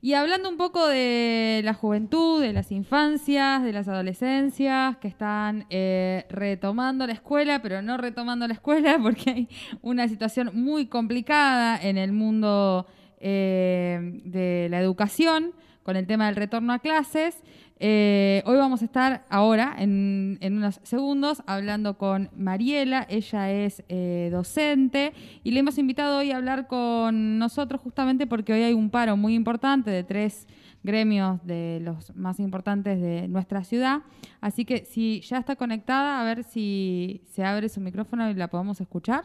[0.00, 5.64] Y hablando un poco de la juventud, de las infancias, de las adolescencias, que están
[5.70, 9.48] eh, retomando la escuela, pero no retomando la escuela porque hay
[9.80, 12.86] una situación muy complicada en el mundo
[13.18, 15.52] eh, de la educación
[15.84, 17.36] con el tema del retorno a clases.
[17.78, 23.06] Eh, hoy vamos a estar ahora, en, unos segundos, hablando con Mariela.
[23.08, 25.12] Ella es eh, docente
[25.44, 29.16] y le hemos invitado hoy a hablar con nosotros justamente porque hoy hay un paro
[29.16, 30.48] muy importante de tres
[30.82, 34.02] gremios de los más importantes de nuestra ciudad.
[34.40, 38.48] Así que si ya está conectada, a ver si se abre su micrófono y la
[38.48, 39.24] podemos escuchar.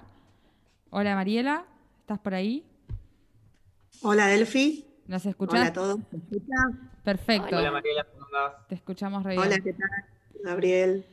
[0.90, 1.66] Hola Mariela,
[2.02, 2.66] ¿estás por ahí?
[4.02, 4.89] Hola Delphi.
[5.10, 5.60] ¿Nos escuchás?
[5.60, 5.98] Hola a todos.
[6.12, 6.90] ¿Me escuchan?
[7.04, 7.58] Perfecto.
[7.58, 8.68] Hola Mariela, ¿cómo andás?
[8.68, 9.42] Te escuchamos re bien.
[9.44, 9.90] Hola, ¿qué tal?
[10.44, 11.04] Gabriel.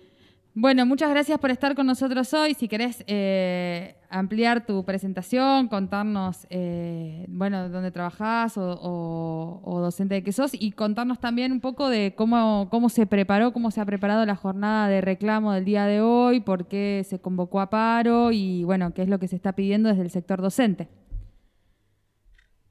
[0.52, 2.52] Bueno, muchas gracias por estar con nosotros hoy.
[2.52, 10.14] Si querés eh, ampliar tu presentación, contarnos, eh, bueno, dónde trabajás o, o- o docente
[10.16, 13.80] de qué sos y contarnos también un poco de cómo, cómo se preparó, cómo se
[13.80, 17.70] ha preparado la jornada de reclamo del día de hoy, por qué se convocó a
[17.70, 20.88] paro y, bueno, qué es lo que se está pidiendo desde el sector docente.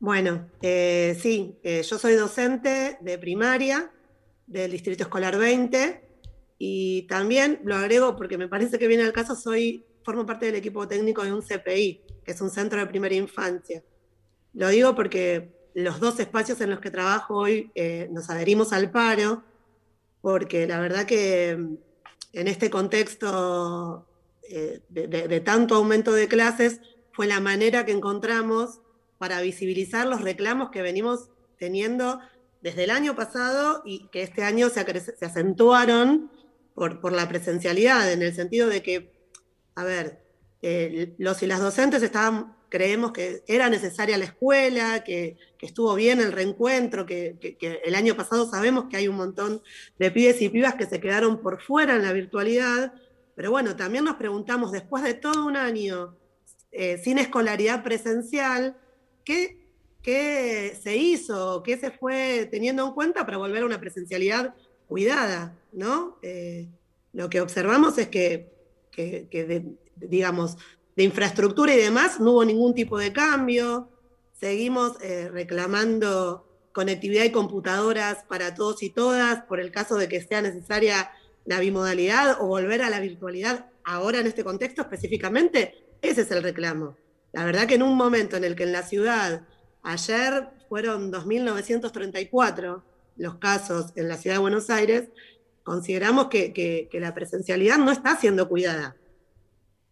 [0.06, 3.91] Bueno, eh, sí, eh, yo soy docente de primaria
[4.45, 5.99] del Distrito Escolar 20
[6.60, 10.53] y también lo agrego porque me parece que viene al caso, soy, formo parte del
[10.53, 13.84] equipo técnico de un CPI, que es un centro de primera infancia.
[14.53, 18.91] Lo digo porque los dos espacios en los que trabajo hoy eh, nos adherimos al
[18.91, 19.41] paro,
[20.22, 21.78] porque la verdad que mm,
[22.34, 24.06] en este contexto
[24.47, 26.80] de tanto aumento de clases
[27.12, 28.82] fue la manera que encontramos
[29.18, 32.20] para visibilizar los reclamos que venimos teniendo
[32.61, 34.82] desde el año pasado y que este año se,
[35.22, 36.32] acentuaron
[36.74, 39.11] por, por la presencialidad, en el sentido de que,
[39.76, 40.20] a ver,
[40.61, 45.93] eh, los y las docentes estaban, creemos que era necesaria la escuela, que, que estuvo
[45.95, 49.61] bien el reencuentro, que, que- que el año pasado sabemos que hay un montón
[49.99, 52.93] de pibes y pibas que se quedaron por fuera en la virtualidad,
[53.36, 56.18] pero bueno, también nos preguntamos, después de todo un año
[56.72, 58.76] eh, sin escolaridad presencial,
[59.26, 59.58] ¿qué,
[60.02, 61.62] qué se hizo?
[61.64, 64.56] ¿Qué se fue teniendo en cuenta para volver a una presencialidad
[64.88, 65.58] cuidada?
[65.74, 66.18] ¿no?
[66.22, 66.70] Eh,
[67.14, 68.52] lo que observamos es que,
[68.92, 70.58] que- de- digamos,
[70.96, 73.90] de infraestructura y demás no hubo ningún tipo de cambio.
[74.34, 80.22] Seguimos eh, reclamando conectividad y computadoras para todos y todas por el caso de que
[80.22, 81.10] sea necesaria
[81.46, 85.74] la bimodalidad o volver a la virtualidad ahora en este contexto específicamente.
[86.02, 86.98] Ese es el reclamo.
[87.36, 89.42] La verdad que en un momento en el que en la ciudad,
[89.84, 92.82] ayer fueron 2.934
[93.18, 95.10] los casos en la ciudad de Buenos Aires,
[95.62, 98.96] consideramos que, la presencialidad no está siendo cuidada.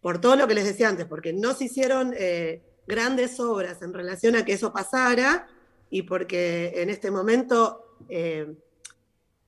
[0.00, 3.92] Por todo lo que les decía antes, porque no se hicieron eh, grandes obras en
[3.92, 5.46] relación a que eso pasara
[5.90, 8.54] y porque en este momento eh,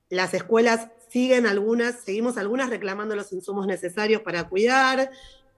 [0.09, 5.09] las escuelas siguen algunas, seguimos algunas reclamando los insumos necesarios para cuidar,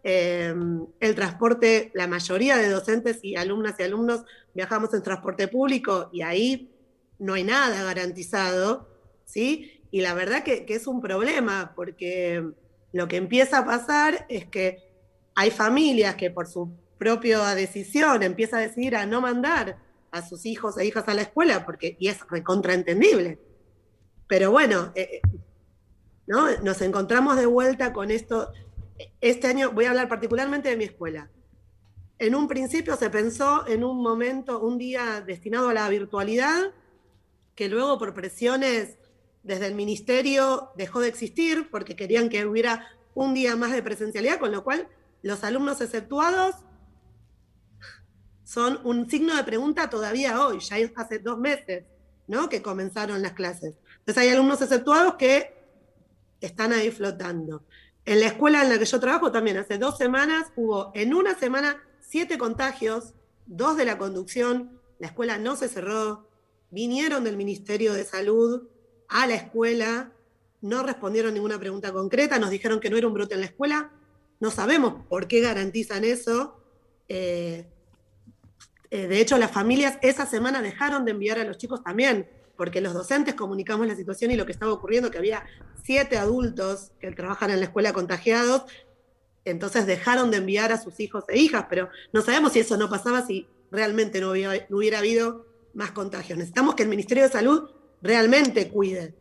[0.03, 0.53] eh,
[0.99, 4.23] el transporte, la mayoría de docentes y alumnas y alumnos
[4.53, 6.71] viajamos en transporte público y ahí
[7.19, 8.87] no hay nada garantizado,
[9.25, 9.83] ¿sí?
[9.91, 12.43] Y la verdad que, es un problema, porque
[12.93, 14.77] lo que empieza a pasar es que
[15.35, 19.77] hay familias que por su propia decisión empieza a decidir a no mandar
[20.11, 23.39] a sus hijos e hijas a la escuela, porque, y es recontraentendible.
[24.27, 25.21] Pero bueno, eh,
[26.27, 26.47] ¿no?
[26.61, 28.51] Nos encontramos de vuelta con esto.
[29.21, 31.29] Este año voy a hablar particularmente de mi escuela.
[32.17, 36.73] En un principio se pensó en un momento, un día destinado a la virtualidad,
[37.55, 38.97] que luego por presiones
[39.43, 44.39] desde el ministerio dejó de existir porque querían que hubiera un día más de presencialidad,
[44.39, 44.87] con lo cual
[45.21, 46.55] los alumnos exceptuados
[48.43, 51.85] son un signo de pregunta todavía hoy, ya hace dos meses,
[52.27, 52.49] ¿no?
[52.49, 53.75] Que comenzaron las clases.
[53.99, 55.53] Entonces hay alumnos exceptuados que
[56.41, 57.63] están ahí flotando.
[58.05, 61.37] En la escuela en la que yo trabajo también hace dos semanas hubo en una
[61.37, 63.13] semana siete contagios,
[63.45, 66.27] dos de la conducción, la escuela no se cerró,
[66.71, 68.67] vinieron del Ministerio de Salud
[69.07, 70.11] a la escuela,
[70.61, 73.91] no respondieron ninguna pregunta concreta, nos dijeron que no era un brote en la escuela,
[74.39, 76.59] no sabemos por qué garantizan eso.
[77.07, 77.65] Eh,
[78.91, 82.27] eh, de hecho, las familias esa semana dejaron de enviar a los chicos también,
[82.59, 85.45] porque los docentes comunicamos la situación y lo que estaba ocurriendo, que había
[85.81, 88.63] siete adultos que trabajan en la escuela contagiados,
[89.45, 92.89] entonces dejaron de enviar a sus hijos e hijas, pero no sabemos si eso no
[92.89, 96.37] pasaba si realmente no, hubiera habido más contagios.
[96.37, 97.69] Necesitamos que el Ministerio de Salud
[98.01, 99.15] realmente cuide.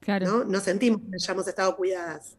[0.00, 0.26] Claro.
[0.26, 0.44] ¿no?
[0.44, 2.38] no sentimos que hayamos estado cuidadas.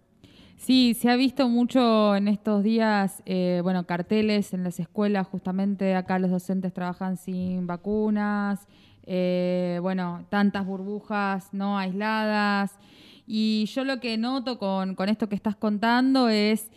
[0.58, 5.94] Sí, se ha visto mucho en estos días, eh, bueno, carteles en las escuelas, justamente
[5.94, 8.68] acá los docentes trabajan sin vacunas,
[9.06, 12.78] eh, bueno, tantas burbujas no aisladas.
[13.26, 16.70] Y yo lo que noto con, con esto que estás contando es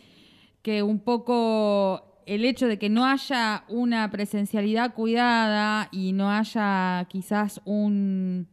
[0.61, 7.05] que un poco el hecho de que no haya una presencialidad cuidada y no haya
[7.09, 8.47] quizás un,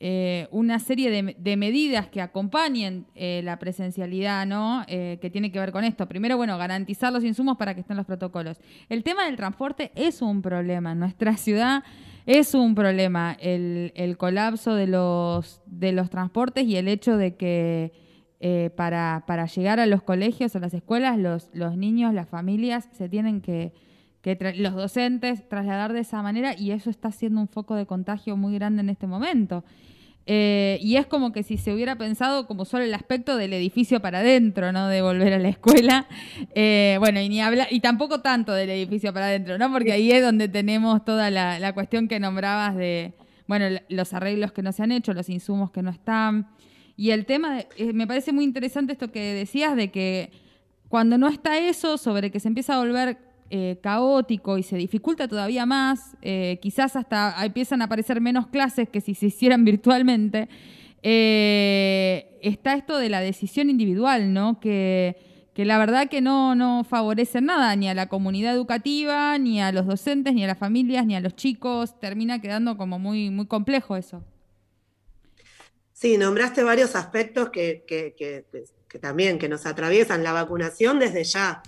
[0.00, 4.84] eh, una serie de, medidas que acompañen eh, la presencialidad, ¿no?
[4.86, 6.06] Eh, que tiene que ver con esto.
[6.06, 8.60] Primero, bueno, garantizar los insumos para que estén los protocolos.
[8.88, 10.92] El tema del transporte es un problema.
[10.92, 11.82] En nuestra ciudad
[12.28, 17.36] es un problema el, el colapso de los, de los transportes y el hecho de
[17.36, 17.90] que
[18.38, 22.86] eh, para, para llegar a los colegios, a las escuelas, los, los niños, las familias
[22.92, 23.72] se tienen que,
[24.20, 28.36] que los docentes trasladar de esa manera y eso está siendo un foco de contagio
[28.36, 29.64] muy grande en este momento.
[30.30, 34.00] Eh, y es como que si se hubiera pensado como solo el aspecto del edificio
[34.00, 34.86] para adentro, ¿no?
[34.88, 36.06] De volver a la escuela.
[36.54, 39.70] Eh, bueno, y ni habla, y tampoco tanto del edificio para adentro, ¿no?
[39.70, 43.14] Porque ahí es donde tenemos toda la, cuestión que nombrabas de,
[43.46, 46.48] bueno, los arreglos que no se han hecho, los insumos que no están.
[46.96, 50.30] Y el tema, de- eh, me parece muy interesante esto que decías de que
[50.88, 53.18] cuando no está eso, sobre que se empieza a volver
[53.50, 58.88] eh, caótico y se dificulta todavía más, eh, quizás hasta empiezan a aparecer menos clases
[58.88, 60.48] que si se hicieran virtualmente,
[61.02, 64.60] eh, está esto de la decisión individual, ¿no?
[64.60, 65.16] Que,
[65.54, 69.72] que la verdad que no, no favorece nada, ni a la comunidad educativa, ni a
[69.72, 71.98] los docentes, ni a las familias, ni a los chicos.
[72.00, 74.22] Termina quedando como muy, muy complejo eso.
[75.92, 78.44] Sí, nombraste varios aspectos que, que- que-
[79.00, 80.22] también que nos atraviesan.
[80.22, 81.62] La vacunación desde ya.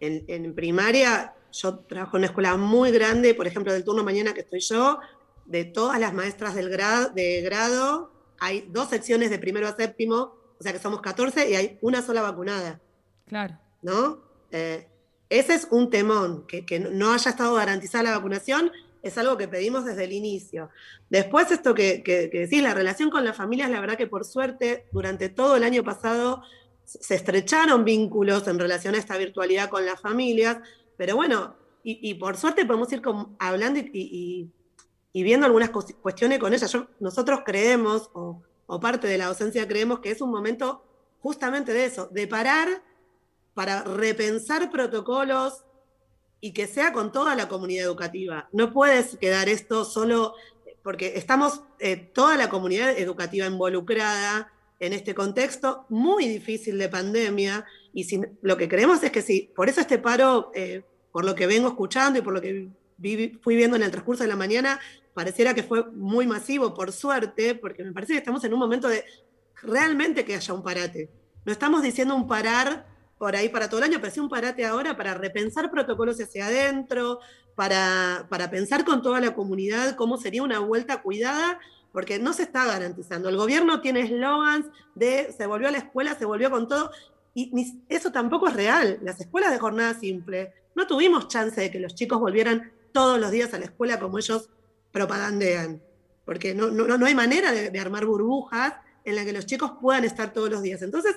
[0.00, 4.34] En, en primaria, yo trabajo en una escuela muy grande, por ejemplo, del turno mañana
[4.34, 4.98] que estoy yo,
[5.46, 10.34] de todas las maestras del grado, de grado, hay dos secciones de primero a séptimo,
[10.58, 12.80] o sea que somos 14 y hay una sola vacunada.
[13.26, 13.58] Claro.
[13.82, 14.18] ¿no?
[14.50, 14.86] Eh,
[15.30, 18.70] ese es un temón, que, que no haya estado garantizada la vacunación,
[19.02, 20.68] es algo que pedimos desde el inicio.
[21.10, 24.24] Después, esto que, que- que decís, la relación con las familias, la verdad que por
[24.24, 26.42] suerte, durante todo el año pasado
[26.86, 30.58] se estrecharon vínculos en relación a esta virtualidad con las familias,
[30.96, 31.56] pero bueno,
[31.88, 34.50] y, por suerte podemos ir como hablando y,
[35.12, 36.76] viendo algunas cuestiones con ellas.
[36.98, 40.82] Nosotros creemos, o, o parte de la docencia creemos, que es un momento
[41.20, 42.82] justamente de eso, de parar
[43.54, 45.64] para repensar protocolos
[46.40, 48.48] y que sea con toda la comunidad educativa.
[48.52, 50.34] No puedes quedar esto solo
[50.82, 57.64] porque estamos eh, toda la comunidad educativa involucrada en este contexto muy difícil de pandemia
[57.92, 61.34] y si, lo que creemos es que sí, por eso este paro, eh, por lo
[61.34, 62.68] que vengo escuchando y por lo que
[62.98, 64.78] vi- fui viendo en el transcurso de la mañana,
[65.14, 68.88] pareciera que fue muy masivo, por suerte, porque me parece que estamos en un momento
[68.88, 69.04] de
[69.62, 71.08] realmente que haya un parate.
[71.46, 74.66] No estamos diciendo un parar por ahí para todo el año, pero sí un parate
[74.66, 77.20] ahora para repensar protocolos hacia adentro,
[77.54, 81.58] para, para pensar con toda la comunidad cómo sería una vuelta cuidada,
[81.96, 83.30] porque no se está garantizando.
[83.30, 86.90] El gobierno tiene eslogans de se volvió a la escuela, se volvió con todo,
[87.32, 87.50] y
[87.88, 88.98] eso tampoco es real.
[89.00, 93.30] Las escuelas de jornada simple, no tuvimos chance de que los chicos volvieran todos los
[93.30, 94.50] días a la escuela como ellos
[94.92, 95.80] propagandean,
[96.26, 100.04] porque no, no, no hay manera de, armar burbujas en la que los chicos puedan
[100.04, 100.82] estar todos los días.
[100.82, 101.16] Entonces,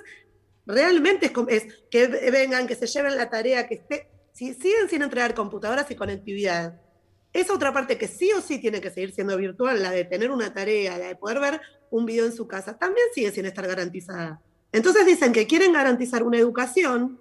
[0.64, 5.02] realmente es, es que vengan, que se lleven la tarea, que esté, si siguen sin
[5.02, 6.80] entregar computadoras y conectividad,
[7.32, 10.30] esa otra parte que sí o sí tiene que seguir siendo virtual, la de tener
[10.30, 11.60] una tarea, la de poder ver
[11.90, 14.40] un video en su casa, también sigue sin estar garantizada.
[14.72, 17.20] Entonces dicen que quieren garantizar una educación,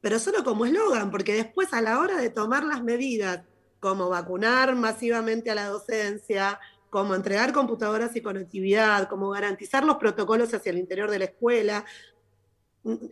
[0.00, 3.42] pero solo como eslogan, porque después a la hora de tomar las medidas,
[3.80, 6.58] como vacunar masivamente a la docencia,
[6.90, 11.84] como entregar computadoras y conectividad, como garantizar los protocolos hacia el interior de la escuela,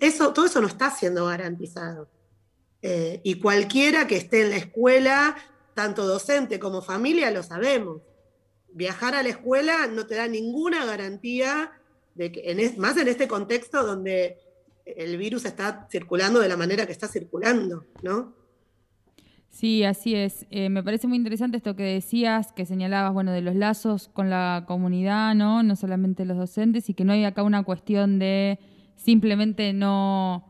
[0.01, 2.09] eso, todo eso no está siendo garantizado.
[2.81, 5.37] Eh, y cualquiera que esté en la escuela,
[5.75, 8.03] tanto docente como familia, lo sabemos.
[8.73, 11.73] Viajar a la escuela no te da ninguna garantía
[12.15, 14.39] de que, en es- más en este contexto donde
[14.85, 18.35] el virus está circulando de la manera que está circulando, ¿no?
[19.49, 20.47] Sí, así es.
[20.51, 24.29] Eh, me parece muy interesante esto que decías, que señalabas, bueno, de los lazos con
[24.29, 25.63] la comunidad, ¿no?
[25.63, 28.59] No solamente los docentes, y que no hay acá una cuestión de
[28.97, 30.45] simplemente no,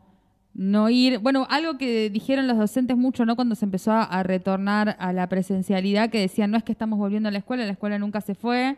[0.55, 1.19] no ir.
[1.19, 3.35] Bueno, algo que dijeron los docentes mucho, ¿no?
[3.35, 7.29] Cuando se empezó a, retornar a la presencialidad, que decían, no es que estamos volviendo
[7.29, 8.77] a la escuela, la escuela nunca se fue,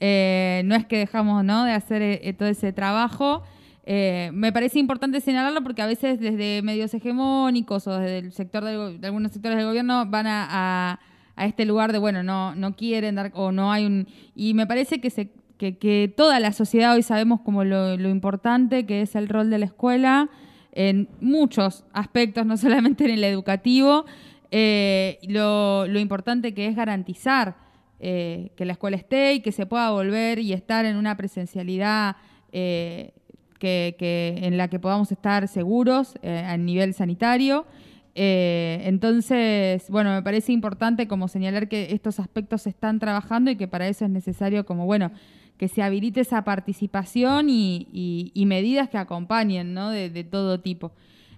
[0.00, 1.64] eh, no es que dejamos, ¿no?
[1.64, 3.42] De hacer eh, todo ese trabajo.
[3.84, 8.64] Eh, me parece importante señalarlo porque a veces desde medios hegemónicos o desde el sector
[8.64, 11.00] del de algunos sectores del gobierno van a, a-
[11.36, 14.06] a este lugar de, bueno, no, no quieren dar o no hay un...
[14.34, 18.08] Y me parece que, se, que, que toda la sociedad hoy sabemos como lo, lo
[18.08, 20.30] importante que es el rol de la escuela
[20.76, 24.04] en muchos aspectos, no solamente en el educativo,
[24.52, 27.56] eh, lo, lo importante que es garantizar
[27.98, 32.16] eh, que la escuela esté y que se pueda volver y estar en una presencialidad
[32.52, 33.12] eh,
[33.58, 37.66] que, que- en la que podamos estar seguros a nivel sanitario.
[38.14, 43.68] Entonces, bueno, me parece importante como señalar que estos aspectos se están trabajando y que
[43.68, 45.10] para eso es necesario como, bueno,
[45.58, 49.90] que se habilite esa participación y, medidas que acompañen, ¿no?
[49.90, 50.92] De, todo tipo.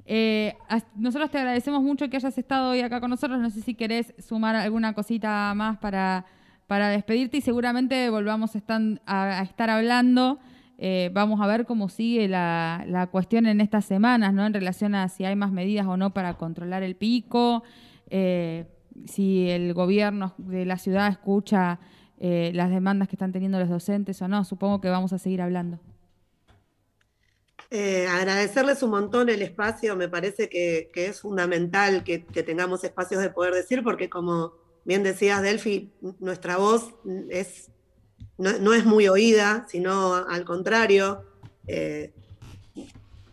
[0.07, 0.55] Eh,
[0.97, 3.41] nosotros te agradecemos mucho que hayas estado hoy acá con nosotros.
[3.41, 6.25] No sé si querés sumar alguna cosita más para,
[6.67, 10.39] para despedirte y seguramente volvamos a estar hablando.
[10.81, 14.47] Eh, vamos a ver cómo sigue la, la cuestión en estas semanas, ¿no?
[14.47, 17.65] En relación a si hay más medidas o no para controlar el pico,
[18.11, 18.65] eh,
[19.07, 21.81] si el gobierno de la ciudad escucha
[22.21, 24.45] eh, las demandas que están teniendo los docentes o no.
[24.45, 25.79] Supongo que vamos a seguir hablando.
[27.71, 32.83] Eh, agradecerles un montón el espacio, me parece que, que es fundamental que, que tengamos
[32.83, 34.55] espacios de poder decir, porque como
[34.85, 36.95] bien decías, Delphi, nuestra voz
[37.29, 37.71] es,
[38.39, 41.25] no, no es muy oída, sino al contrario,
[41.67, 42.15] eh,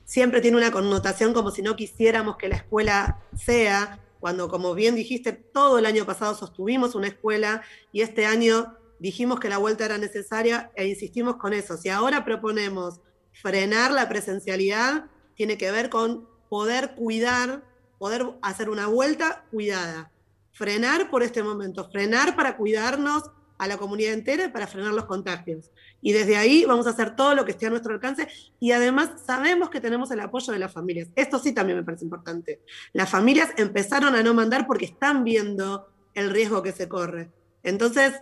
[0.03, 4.95] siempre tiene una connotación como si no quisiéramos que la escuela sea, cuando como bien
[4.95, 7.61] dijiste, todo el año pasado sostuvimos una escuela
[7.91, 11.77] y este año dijimos que la vuelta era necesaria e insistimos con eso.
[11.77, 13.02] Si ahora proponemos
[13.34, 17.64] frenar la presencialidad, tiene que ver con poder cuidar,
[17.99, 20.11] poder hacer una vuelta cuidada.
[20.53, 23.30] Frenar por este momento, frenar para cuidarnos
[23.60, 25.69] a la comunidad entera y para frenar los contagios.
[26.06, 28.27] Y desde ahí vamos a hacer todo lo que esté a nuestro alcance
[28.60, 31.07] y además sabemos que tenemos el apoyo de las familias.
[31.15, 32.61] Esto sí también me parece importante.
[32.94, 37.32] Las familias empezaron a no mandar porque están viendo el riesgo que se corre.
[37.64, 38.14] Entonces,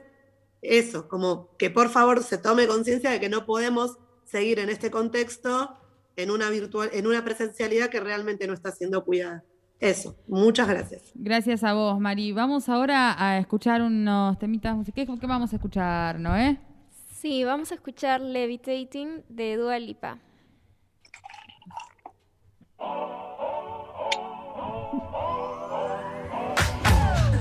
[0.62, 4.90] eso, como que por favor se tome conciencia de que no podemos seguir en este
[4.90, 5.76] contexto
[6.16, 9.44] en una virtual, en una presencialidad que realmente no está siendo cuidada.
[9.82, 11.12] Eso, muchas gracias.
[11.16, 12.32] Gracias a vos, Mari.
[12.32, 15.20] Vamos ahora a escuchar unos temitas musicales.
[15.20, 16.58] ¿Qué vamos a escuchar, Noé?
[17.24, 20.20] Sí, vamos a escuchar Levitating de Dua Lipa.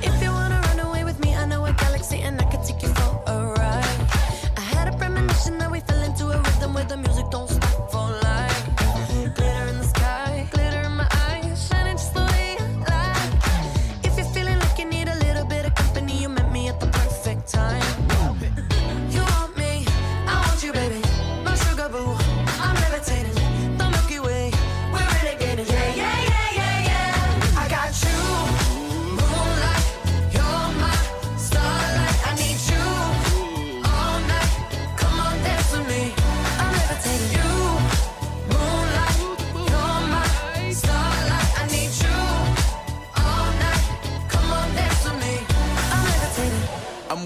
[0.00, 0.72] If you wanna run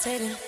[0.08, 0.47] compensating.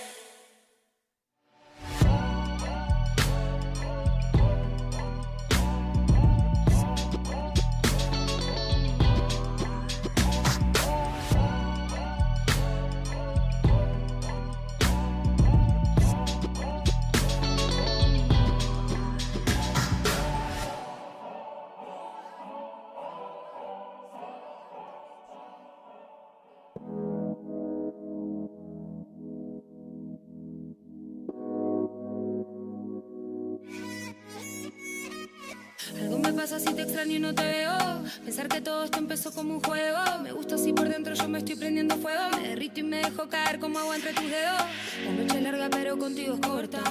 [43.81, 44.62] Agua entre tus dedos.
[45.05, 46.82] La noche es larga pero contigo es corta.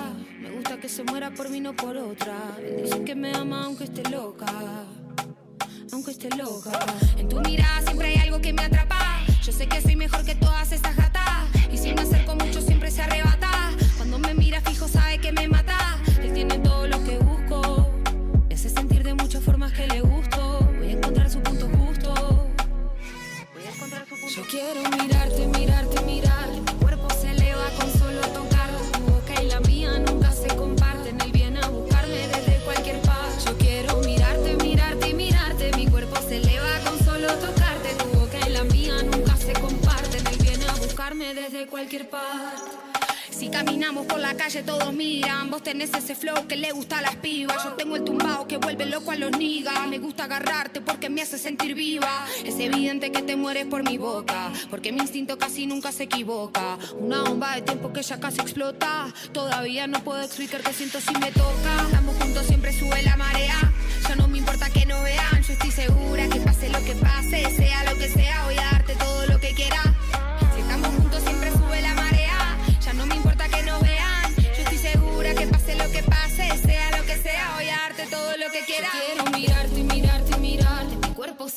[0.42, 2.36] Me gusta que se muera por mí, no por otra.
[2.60, 4.48] Él dice que me ama aunque esté loca.
[5.92, 6.72] Aunque esté loca.
[7.18, 9.22] En tu mirada siempre hay algo que me atrapa.
[9.44, 11.48] Yo sé que soy mejor que todas estas gatas.
[11.72, 13.72] Y si me acerco mucho siempre se arrebata.
[13.98, 16.00] Cuando me mira fijo sabe que me mata.
[16.22, 17.90] Él tiene todo lo que busco.
[18.48, 20.68] Me hace sentir de muchas formas que le gusto.
[20.78, 22.14] Voy a encontrar su punto justo.
[23.54, 25.09] Voy a encontrar su punto Yo quiero mirarte,
[43.32, 45.50] Si caminamos por la calle todos miran.
[45.50, 47.64] Vos tenés ese flow que le gusta a las pibas.
[47.64, 49.88] Yo tengo el tumbao que vuelve loco a los niggas.
[49.88, 52.28] Me gusta agarrarte porque me hace sentir viva.
[52.46, 56.78] Es evidente que te mueres por mi boca Porque mi instinto casi nunca se equivoca.
[57.00, 59.12] Una bomba de tiempo que ya casi explota.
[59.32, 61.86] Todavía no puedo explicar qué siento si me toca.
[61.86, 63.74] Estamos juntos siempre sube la marea.
[64.08, 67.44] Ya no me importa que no vean Yo estoy segura que pase lo que pase
[67.56, 69.19] Sea lo que sea voy a darte todo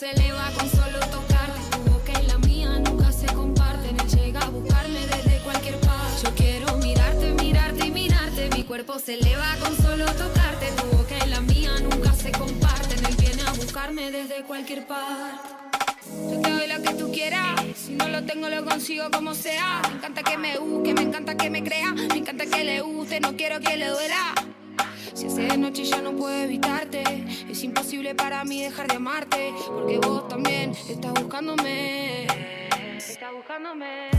[0.03, 4.41] se eleva con solo tocarte Tu boca y la mía nunca se comparten Él llega
[4.41, 9.55] a buscarme desde cualquier parte Yo quiero mirarte, mirarte y mirarte Mi cuerpo se eleva
[9.63, 14.11] con solo tocarte Tu boca y la mía nunca se comparten Él viene a buscarme
[14.11, 15.39] desde cualquier parte
[16.31, 17.59] yo te doy lo que tú quieras.
[17.75, 19.81] Si no lo tengo, lo consigo como sea.
[19.89, 21.93] Me encanta que me busque, me encanta que me crea.
[21.93, 24.35] Me encanta que le guste, no quiero que le duela.
[25.15, 27.03] Si hace de noche ya no puedo evitarte.
[27.49, 29.55] Es imposible para mí dejar de amarte.
[29.67, 32.27] Porque vos también estás buscándome.
[32.97, 34.11] Estás buscándome.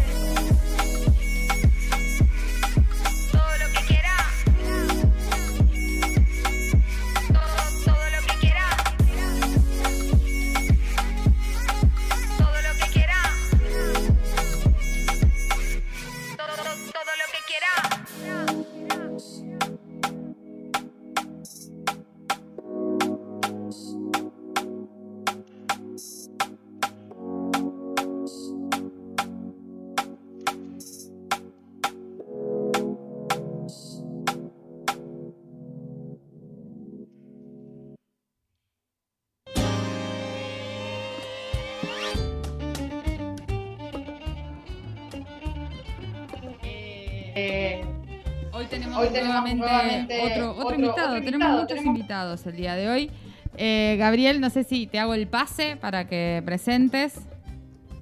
[49.54, 51.08] Nuevamente, nuevamente otro, otro otro- invitado.
[51.10, 53.12] otro tenemos invitado, muchos tenemos- invitados el día de hoy.
[53.58, 57.20] Eh, Gabriel, no sé si te hago el pase para que presentes.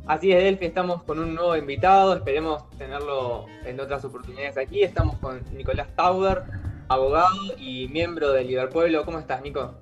[0.08, 4.82] Así es, Delphi, estamos con un nuevo invitado, esperemos tenerlo en otras oportunidades aquí.
[4.82, 6.44] Estamos con Nicolás Tauber,
[6.88, 9.06] abogado y miembro del Liverpueblo.
[9.06, 9.76] ¿Cómo estás, Nico?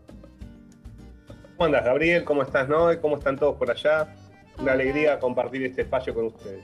[1.55, 2.23] ¿Cómo andas, Gabriel?
[2.23, 2.99] ¿Cómo estás, Noé?
[2.99, 4.13] ¿Cómo están todos por allá?
[4.57, 6.63] Una alegría compartir este espacio con ustedes.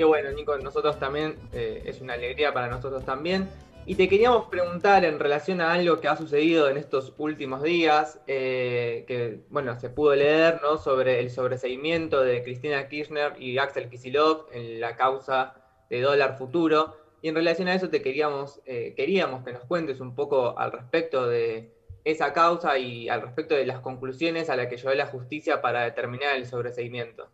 [0.00, 3.50] Qué bueno, Nico, nosotros también, eh, es una alegría para nosotros también.
[3.84, 8.18] Y te queríamos preguntar en relación a algo que ha sucedido en estos últimos días,
[8.26, 10.78] eh, que, bueno, se pudo leer, ¿no?
[10.78, 15.52] Sobre el sobreseimiento de Cristina Kirchner y Axel Kicillof en la causa
[15.90, 16.96] de dólar futuro.
[17.20, 20.72] Y en relación a eso te queríamos, eh, queríamos que nos cuentes un poco al
[20.72, 21.74] respecto de
[22.04, 25.82] esa causa y al respecto de las conclusiones a las que llegó la justicia para
[25.82, 27.28] determinar el sobreseimiento.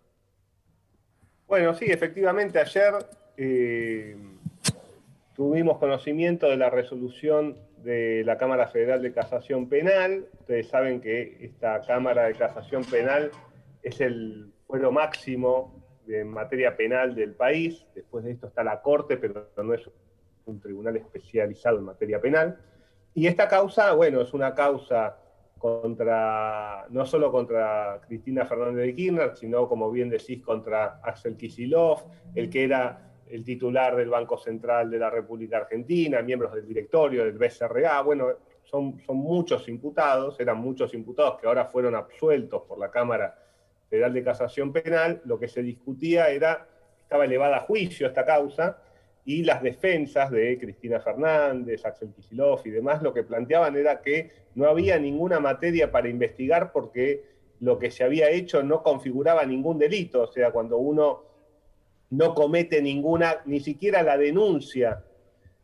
[1.47, 2.93] Bueno, sí, efectivamente, ayer
[3.36, 4.16] eh,
[5.36, 10.27] tuvimos conocimiento de la resolución de la Cámara Federal de Casación Penal.
[10.40, 13.31] Ustedes saben que esta Cámara de Casación Penal
[13.85, 15.73] es el fuero máximo
[16.05, 17.86] de materia penal del país.
[17.94, 19.89] Después de esto está la Corte, pero no es
[20.47, 22.59] un tribunal especializado en materia penal.
[23.14, 25.16] Y esta causa, bueno, es una causa
[25.58, 32.02] contra, no solo contra Cristina Fernández de Kirchner, sino, como bien decís, contra Axel Kicillof,
[32.34, 37.24] el que era el titular del Banco Central de la República Argentina, miembros del directorio
[37.24, 38.02] del BCRA.
[38.02, 38.28] Bueno,
[38.64, 43.36] son, son muchos imputados, eran muchos imputados que ahora fueron absueltos por la Cámara
[43.88, 45.22] Federal de Casación Penal.
[45.24, 46.68] Lo que se discutía era,
[47.00, 48.78] estaba elevada a juicio esta causa,
[49.27, 54.31] y las defensas de Cristina Fernández, Axel Kicillof y demás, lo que planteaban era que
[54.55, 57.24] no había ninguna materia para investigar porque
[57.59, 61.24] lo que se había hecho no configuraba ningún delito, o sea, cuando uno
[62.11, 65.03] no comete ninguna, ni siquiera la denuncia,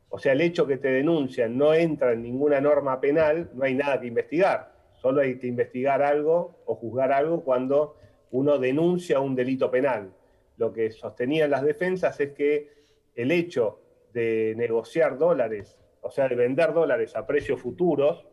[0.08, 3.74] o sea, el hecho que te denuncian no entra en ninguna norma penal, no hay
[3.74, 7.96] nada que investigar, solo hay que investigar algo o juzgar algo cuando
[8.32, 10.12] uno denuncia un delito penal.
[10.56, 12.81] Lo que sostenían las defensas es que
[13.14, 13.80] el hecho
[14.12, 18.26] de negociar dólares, o sea, de vender dólares a precios futuros,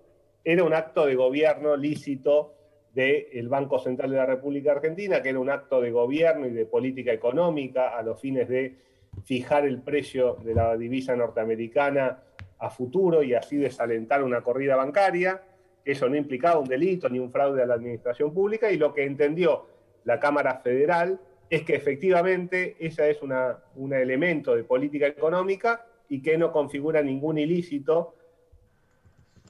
[0.43, 2.55] era un acto de gobierno lícito
[2.93, 6.65] del Banco Central de la República Argentina, que era un acto de gobierno y de
[6.65, 8.77] política económica a los fines de
[9.23, 12.23] fijar el precio de la divisa norteamericana
[12.57, 15.41] a futuro y así desalentar una corrida bancaria.
[15.85, 19.05] Eso no implicaba un delito ni un fraude a la administración pública y lo que
[19.05, 19.65] entendió
[20.03, 21.19] la Cámara Federal
[21.49, 27.37] es que efectivamente ese es un elemento de política económica y que no configura ningún
[27.37, 28.15] ilícito.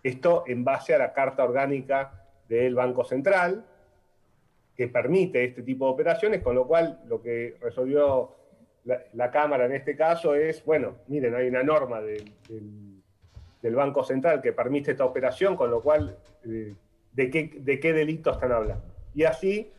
[0.01, 3.65] Esto en base a la Carta Orgánica del Banco Central,
[4.75, 8.35] que permite este tipo de operaciones, con lo cual lo que resolvió
[8.85, 14.53] la, Cámara en este caso es, bueno, miren, hay una norma del Banco Central que
[14.53, 16.73] permite esta operación, con lo cual, eh,
[17.11, 18.85] ¿de, qué, ¿de qué delito están hablando?
[19.13, 19.69] Y así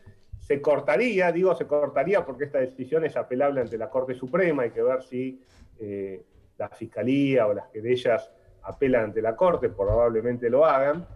[0.41, 4.71] se cortaría, digo se cortaría porque esta decisión es apelable ante la Corte Suprema, hay
[4.71, 5.41] que ver si
[5.79, 6.23] eh,
[6.57, 8.29] la Fiscalía o las querellas
[8.63, 11.07] apelan ante la Corte, probablemente lo hagan,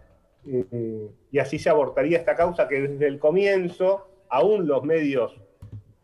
[0.46, 5.40] eh, y así se abortaría esta causa que desde el comienzo, aún los medios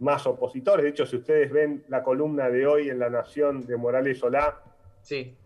[0.01, 3.77] más opositores, de hecho si ustedes ven la columna de hoy en La Nación de
[3.77, 4.61] Morales Solá,
[5.01, 5.36] Sí.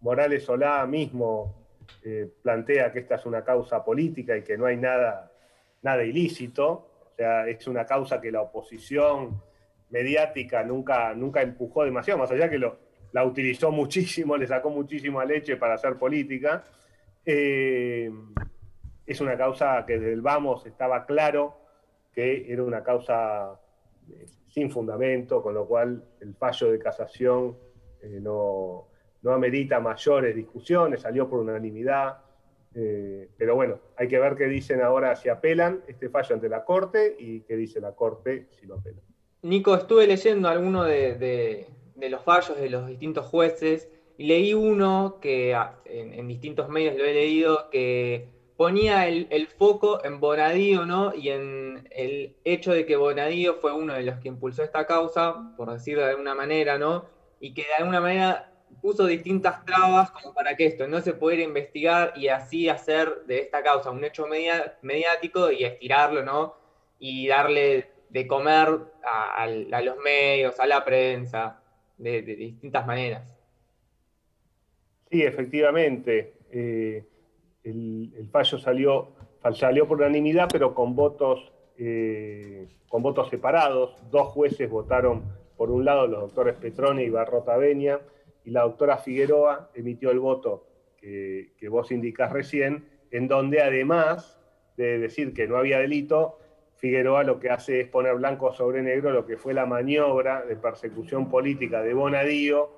[0.00, 1.54] Morales Solá mismo
[2.02, 5.32] eh, plantea que esta es una causa política y que no hay nada,
[5.82, 9.40] nada ilícito, o sea, es una causa que la oposición
[9.90, 15.56] mediática nunca, nunca empujó demasiado, más allá que la utilizó muchísimo, le sacó muchísima leche
[15.56, 16.64] para hacer política.
[17.24, 18.10] Eh,
[19.06, 21.56] es una causa que desde el vamos estaba claro
[22.12, 23.60] que era una causa
[24.10, 27.56] eh, sin fundamento, con lo cual el fallo de casación
[28.02, 28.88] eh, no,
[29.22, 32.23] no amerita mayores discusiones, salió por unanimidad.
[32.74, 36.64] Eh, pero bueno, hay que ver qué dicen ahora si apelan este fallo ante la
[36.64, 39.02] Corte y qué dice la Corte si lo apelan.
[39.42, 45.54] Nico, estuve leyendo algunos de, los fallos de los distintos jueces y leí uno que
[45.54, 50.86] ah, en, en distintos medios lo he leído que ponía el, el foco en Bonadío,
[50.86, 51.14] ¿no?
[51.14, 55.52] Y en el hecho de que Bonadío fue uno de los que impulsó esta causa,
[55.56, 57.06] por decirlo de alguna manera, ¿no?
[57.40, 61.42] Y que de alguna manera puso distintas trabas como para que esto no se pudiera
[61.42, 64.26] investigar y así hacer de esta causa un hecho
[64.82, 66.54] mediático y estirarlo, ¿no?
[66.98, 68.68] Y darle de comer
[69.04, 71.60] a, los medios, a la prensa,
[71.98, 73.22] de, distintas maneras.
[75.10, 76.34] Sí, efectivamente.
[76.50, 77.04] eh,
[77.64, 79.08] el, fallo salió,
[79.54, 83.96] salió por unanimidad, pero con votos, eh, con votos separados.
[84.10, 85.24] Dos jueces votaron
[85.56, 88.00] por un lado, los doctores Petroni y Barrota Benia,
[88.44, 90.66] y la doctora Figueroa emitió el voto
[90.98, 94.40] que, vos indicás recién, en donde además
[94.76, 96.38] de decir que no había delito,
[96.76, 100.56] Figueroa lo que hace es poner blanco sobre negro lo que fue la maniobra de
[100.56, 102.70] persecución política de Bonadío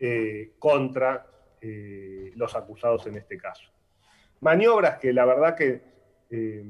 [0.00, 1.26] eh, contra
[1.60, 3.70] eh, los acusados en este caso.
[4.40, 5.80] Maniobras que la verdad que
[6.30, 6.64] eh,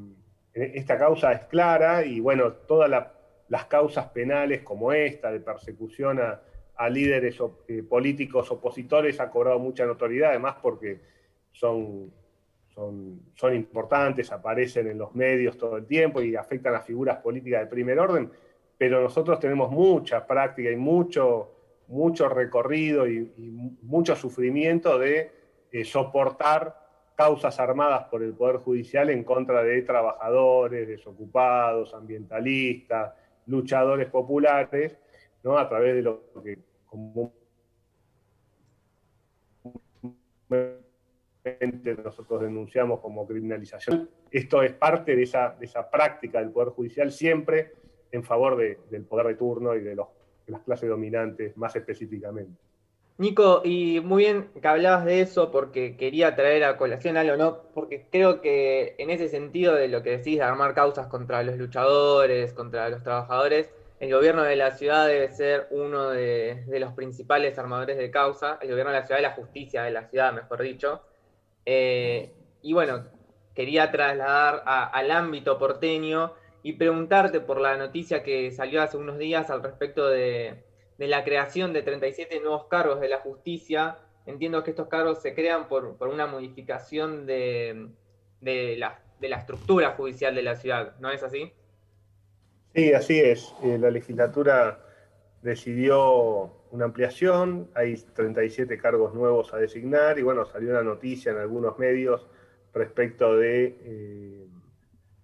[0.52, 3.12] esta causa es clara y bueno, todas la-
[3.48, 6.40] las causas penales como esta de persecución a,
[6.78, 7.36] a líderes
[7.66, 11.00] eh, políticos opositores ha cobrado mucha notoriedad, además porque
[11.52, 12.12] son,
[12.68, 17.62] son, son importantes, aparecen en los medios todo el tiempo y afectan a figuras políticas
[17.62, 18.30] de primer orden,
[18.78, 21.50] pero nosotros tenemos mucha práctica y mucho,
[21.88, 23.50] mucho recorrido y, y
[23.82, 25.32] mucho sufrimiento de
[25.72, 33.12] eh, soportar causas armadas por el Poder Judicial en contra de trabajadores, desocupados, ambientalistas,
[33.46, 34.96] luchadores populares,
[35.42, 35.58] ¿no?
[35.58, 37.36] a través de lo que comúnmente
[42.04, 44.08] nosotros denunciamos como criminalización.
[44.30, 47.72] Esto es parte de esa, de esa práctica del Poder Judicial siempre
[48.10, 52.52] en favor de- del poder de turno y de las clases dominantes más específicamente.
[53.18, 57.62] Nico, y muy bien que hablabas de eso porque quería traer a colación algo, ¿no?
[57.74, 61.58] Porque creo que en ese sentido de lo que decís de armar causas contra los
[61.58, 63.70] luchadores, contra los trabajadores,
[64.00, 68.70] el gobierno de la ciudad debe ser uno de, los principales armadores de causa, el
[68.70, 71.02] gobierno de la ciudad, la justicia de la ciudad, mejor dicho.
[71.66, 73.06] Eh, y bueno,
[73.54, 79.50] quería trasladar al ámbito porteño y preguntarte por la noticia que salió hace unos días
[79.50, 80.62] al respecto de,
[80.98, 83.98] la creación de 37 nuevos cargos de la justicia.
[84.26, 87.88] Entiendo que estos cargos se crean por, una modificación de,
[88.40, 91.52] las de la estructura judicial de la ciudad, ¿no es así?
[92.74, 93.54] Sí, así es.
[93.62, 94.84] Eh, la legislatura
[95.42, 101.38] decidió una ampliación, hay 37 cargos nuevos a designar y bueno, salió una noticia en
[101.38, 102.26] algunos medios
[102.74, 104.46] respecto de eh,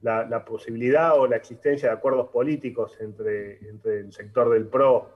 [0.00, 5.10] la, posibilidad o la existencia de acuerdos políticos entre, entre el sector del PRO.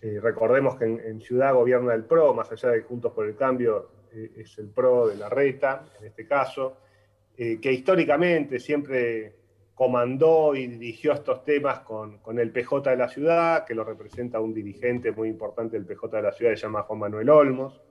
[0.00, 3.90] Eh, recordemos que en, Ciudad gobierna el PRO, más allá de Juntos por el Cambio
[4.12, 6.78] es el PRO de la reta, en este caso,
[7.36, 9.43] que históricamente siempre
[9.74, 14.40] comandó y dirigió estos temas con, con el PJ de la ciudad, que lo representa
[14.40, 17.82] un dirigente muy importante del PJ de la ciudad, se llama Juan Manuel Olmos.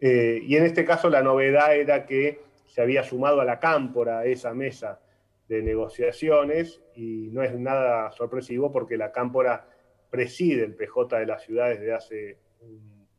[0.00, 4.20] Eh, y en este caso la novedad era que se había sumado a la cámpora
[4.20, 5.00] a esa mesa
[5.48, 9.68] de negociaciones y no es nada sorpresivo porque la cámpora
[10.08, 12.38] preside el PJ de la ciudad desde hace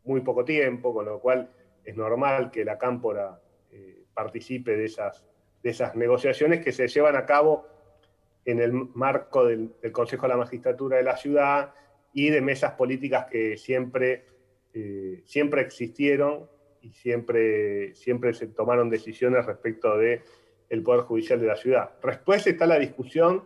[0.04, 1.50] muy poco tiempo, con lo cual
[1.84, 3.40] es normal que la cámpora
[3.72, 5.26] eh, participe de esas,
[5.64, 7.68] de esas negociaciones que se llevan a cabo
[8.46, 11.74] en el marco del, Consejo de la Magistratura de la ciudad
[12.14, 14.26] y de mesas políticas que siempre,
[14.74, 16.50] eh, siempre existieron
[16.82, 20.22] y siempre, siempre se tomaron decisiones respecto del
[20.70, 21.92] el Poder Judicial de la ciudad.
[22.04, 23.44] Después está la discusión,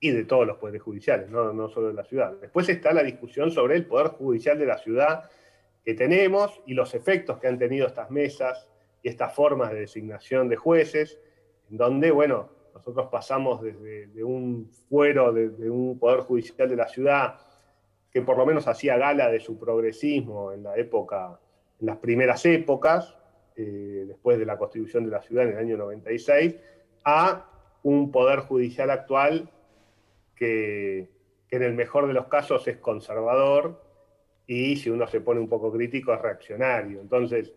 [0.00, 2.32] y de todos los poderes judiciales, no, no solo de la ciudad.
[2.40, 5.30] Después está la discusión sobre el Poder Judicial de la ciudad
[5.84, 8.68] que tenemos y los efectos que han tenido estas mesas
[9.02, 11.18] y estas formas de designación de jueces,
[11.70, 16.86] en donde, bueno, nosotros pasamos desde de un fuero, de, un poder judicial de la
[16.86, 17.38] ciudad
[18.10, 21.40] que por lo menos hacía gala de su progresismo en la época,
[21.80, 23.16] en las primeras épocas,
[23.56, 26.56] eh, después de la constitución de la ciudad en el año 96,
[27.04, 27.50] a
[27.82, 29.50] un poder judicial actual
[30.34, 31.08] que,
[31.48, 33.82] que en el mejor de los casos es conservador
[34.46, 37.00] y si uno se pone un poco crítico es reaccionario.
[37.00, 37.54] Entonces,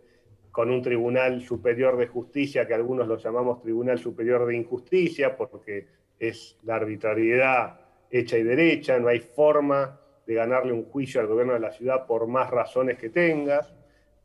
[0.52, 5.88] con un tribunal superior de justicia, que algunos lo llamamos tribunal superior de injusticia, porque
[6.20, 11.54] es la arbitrariedad hecha y derecha, no hay forma de ganarle un juicio al gobierno
[11.54, 13.74] de la ciudad por más razones que tengas.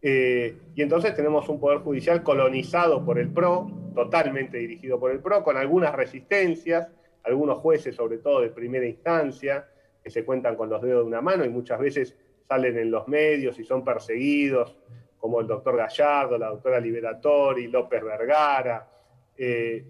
[0.01, 5.21] Eh, y entonces tenemos un poder judicial colonizado por el PRO, totalmente dirigido por el
[5.21, 6.89] PRO, con algunas resistencias,
[7.23, 9.67] algunos jueces, sobre todo de primera instancia,
[10.03, 12.15] que se cuentan con los dedos de una mano y muchas veces
[12.47, 14.77] salen en los medios y son perseguidos
[15.25, 18.87] como el doctor Gallardo, la doctora Liberatori, López Vergara,
[19.35, 19.83] eh,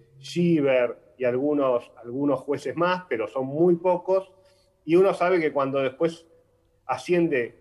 [1.19, 4.33] y algunos, algunos jueces más, pero son muy pocos.
[4.85, 6.25] Y uno sabe que cuando después
[6.87, 7.53] asciende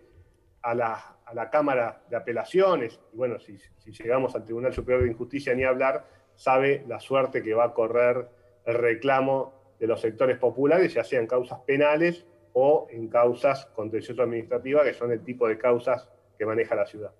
[0.62, 5.02] a la, a la Cámara de Apelaciones, y bueno, si, si, llegamos al Tribunal Superior
[5.02, 6.06] de Injusticia ni hablar,
[6.36, 8.28] sabe la suerte que va a correr
[8.66, 14.94] el reclamo de los sectores populares, ya sean causas penales o en causas contencioso-administrativas, que
[14.94, 17.10] son el tipo de causas que maneja la ciudad.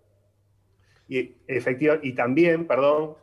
[1.09, 3.15] Y, efectivo, y también, perdón,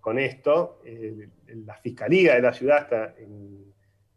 [0.00, 1.28] con esto, eh,
[1.64, 3.72] la Fiscalía de la ciudad está en,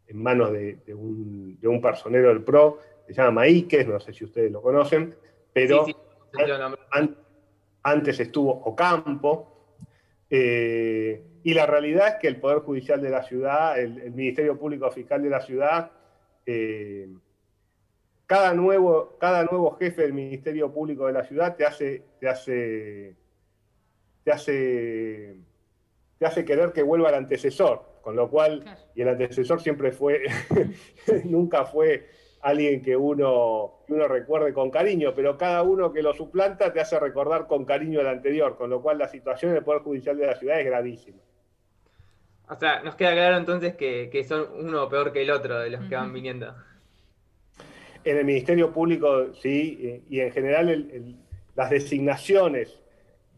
[0.06, 4.12] en manos de, de, un, de, un, personero del PRO, se llama Maíquez, no sé
[4.12, 5.14] si ustedes lo conocen,
[5.52, 5.94] pero sí,
[6.34, 6.42] sí,
[6.90, 7.16] an,
[7.82, 9.76] antes estuvo Ocampo,
[10.30, 14.58] eh, y la realidad es que el Poder Judicial de la ciudad, el, el Ministerio
[14.58, 15.90] Público Fiscal de la ciudad,
[16.46, 17.08] eh,
[18.32, 23.14] cada nuevo, cada nuevo jefe del Ministerio Público de la ciudad te hace, te hace,
[24.24, 25.36] te hace,
[26.16, 28.80] te hace querer que vuelva el antecesor, con lo cual, claro.
[28.94, 30.22] y el antecesor siempre fue,
[31.24, 32.08] nunca fue
[32.40, 36.80] alguien que uno, que uno recuerde con cariño, pero cada uno que lo suplanta te
[36.80, 40.26] hace recordar con cariño el anterior, con lo cual la situación del Poder Judicial de
[40.28, 41.18] la ciudad es gravísima.
[42.48, 45.68] O sea, nos queda claro entonces que, que son uno peor que el otro de
[45.68, 45.88] los uh -huh.
[45.90, 46.54] que van viniendo.
[48.04, 51.16] En el Ministerio Público, sí, y en general el, el,
[51.54, 52.80] las designaciones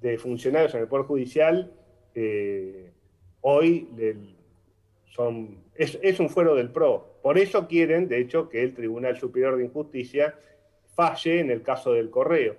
[0.00, 1.72] de funcionarios en el Poder Judicial
[2.14, 2.90] eh,
[3.40, 4.36] hoy el,
[5.06, 7.18] son, es, es, un fuero del PRO.
[7.22, 10.34] Por eso quieren, de hecho, que el Tribunal Superior de Injusticia
[10.94, 12.56] falle en el caso del correo.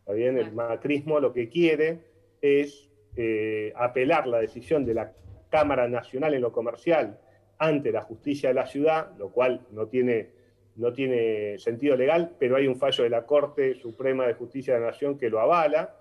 [0.00, 0.38] ¿Está bien?
[0.38, 1.98] El macrismo lo que quiere
[2.40, 5.12] es eh, apelar la decisión de la
[5.50, 7.18] Cámara Nacional en lo comercial
[7.58, 10.30] ante la justicia de la ciudad, lo cual no tiene,
[10.76, 14.80] no tiene sentido legal, pero hay un fallo de la Corte Suprema de Justicia de
[14.80, 15.96] la Nación que lo avala.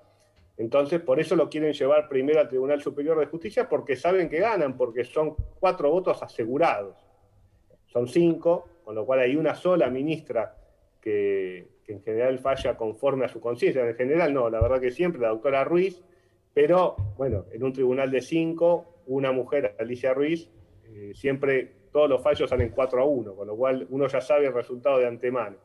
[0.57, 4.39] Entonces, por eso lo quieren llevar primero al Tribunal Superior de Justicia, porque saben que
[4.39, 6.95] ganan, porque son cuatro votos asegurados.
[7.87, 10.55] Son cinco, con lo cual hay una sola ministra
[10.99, 13.87] que, en general falla conforme a su conciencia.
[13.87, 16.01] En general no, la verdad que siempre, la doctora Ruiz,
[16.53, 20.49] pero bueno, en un tribunal de cinco, una mujer, Alicia Ruiz,
[20.85, 24.47] eh, siempre todos los fallos salen 4 a 1, con lo cual uno ya sabe
[24.47, 25.59] el resultado de antemano.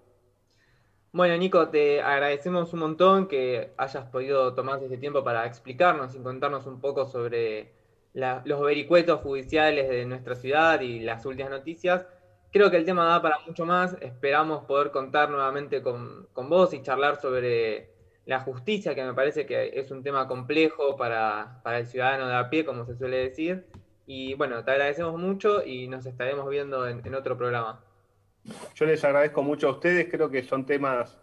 [1.12, 6.22] Bueno, Nico, te agradecemos un montón que hayas podido tomarte este tiempo para explicarnos y
[6.22, 7.72] contarnos un poco sobre
[8.12, 12.06] la- los vericuetos judiciales de nuestra ciudad y las últimas noticias.
[12.50, 13.96] Creo que el tema da para mucho más.
[14.00, 17.90] Esperamos poder contar nuevamente con, con vos y charlar sobre
[18.26, 22.36] la justicia, que me parece que es un tema complejo para, para el ciudadano de
[22.36, 23.66] a pie, como se suele decir.
[24.10, 27.85] Y bueno, te agradecemos mucho y nos estaremos viendo en, otro programa.
[28.74, 31.18] Yo les agradezco mucho a ustedes, creo que son temas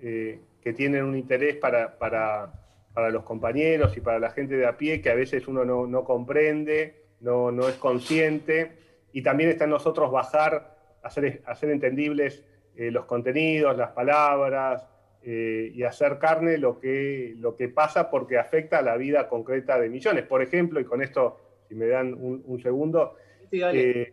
[0.00, 2.52] eh, que tienen un interés para, para,
[2.92, 5.86] para los compañeros y para la gente de a pie que a veces uno no,
[5.86, 8.76] no comprende, no, no es consciente,
[9.14, 12.44] y también está en nosotros bajar, hacer, hacer entendibles
[12.76, 14.86] eh, los contenidos, las palabras,
[15.22, 19.80] eh, y hacer carne lo que, lo que pasa porque afecta a la vida concreta
[19.80, 20.24] de millones.
[20.24, 23.14] Por ejemplo, y con esto, si me dan un, un segundo,
[23.50, 24.12] Sí, eh,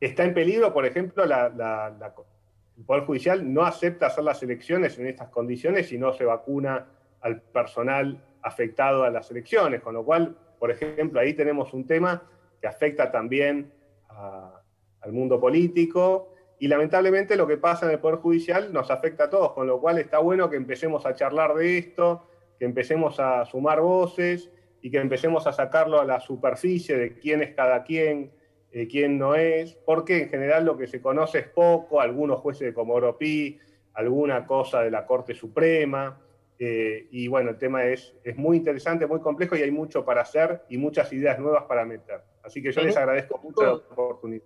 [0.00, 2.14] está en peligro, por ejemplo, la- la- la-
[2.78, 6.86] el Poder Judicial no acepta hacer las elecciones en estas condiciones si no se vacuna
[7.20, 12.22] al personal afectado a las elecciones, con lo cual, por ejemplo, ahí tenemos un tema
[12.60, 13.72] que afecta también
[14.08, 14.60] a-
[15.00, 19.30] al mundo político y lamentablemente lo que pasa en el Poder Judicial nos afecta a
[19.30, 22.26] todos, con lo cual está bueno que empecemos a charlar de esto,
[22.58, 24.50] que empecemos a sumar voces
[24.86, 28.30] y que empecemos a sacarlo a la superficie de quién es cada quien,
[28.70, 32.68] eh, quién no es, porque en general lo que se conoce es poco, algunos jueces
[32.68, 33.58] de Comodoro Pi,
[33.94, 36.20] alguna cosa de la Corte Suprema,
[36.56, 40.20] eh, y bueno, el tema es, es muy interesante, muy complejo y hay mucho para
[40.20, 42.20] hacer y muchas ideas nuevas para meter.
[42.44, 44.44] Así que yo les agradezco mucho la oportunidad.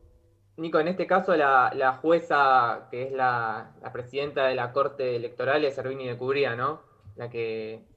[0.57, 5.17] Nico, en este caso la, la jueza que es la, la presidenta de la Corte
[5.17, 6.81] Electoral es Servini de Cubría, ¿no?
[7.17, 7.90] La que...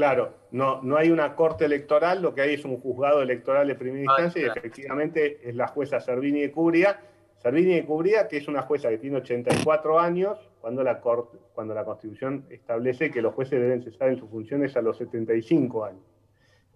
[0.00, 3.74] Claro, no, no hay una corte electoral, lo que hay es un juzgado electoral de
[3.74, 7.02] primera Ah, instancia y efectivamente es la jueza Servini de Cubría.
[7.36, 11.74] Servini de Cubría, que es una jueza que tiene 84 años, cuando la, corte, cuando
[11.74, 16.02] la Constitución establece que los jueces deben cesar en sus funciones a los 75 años.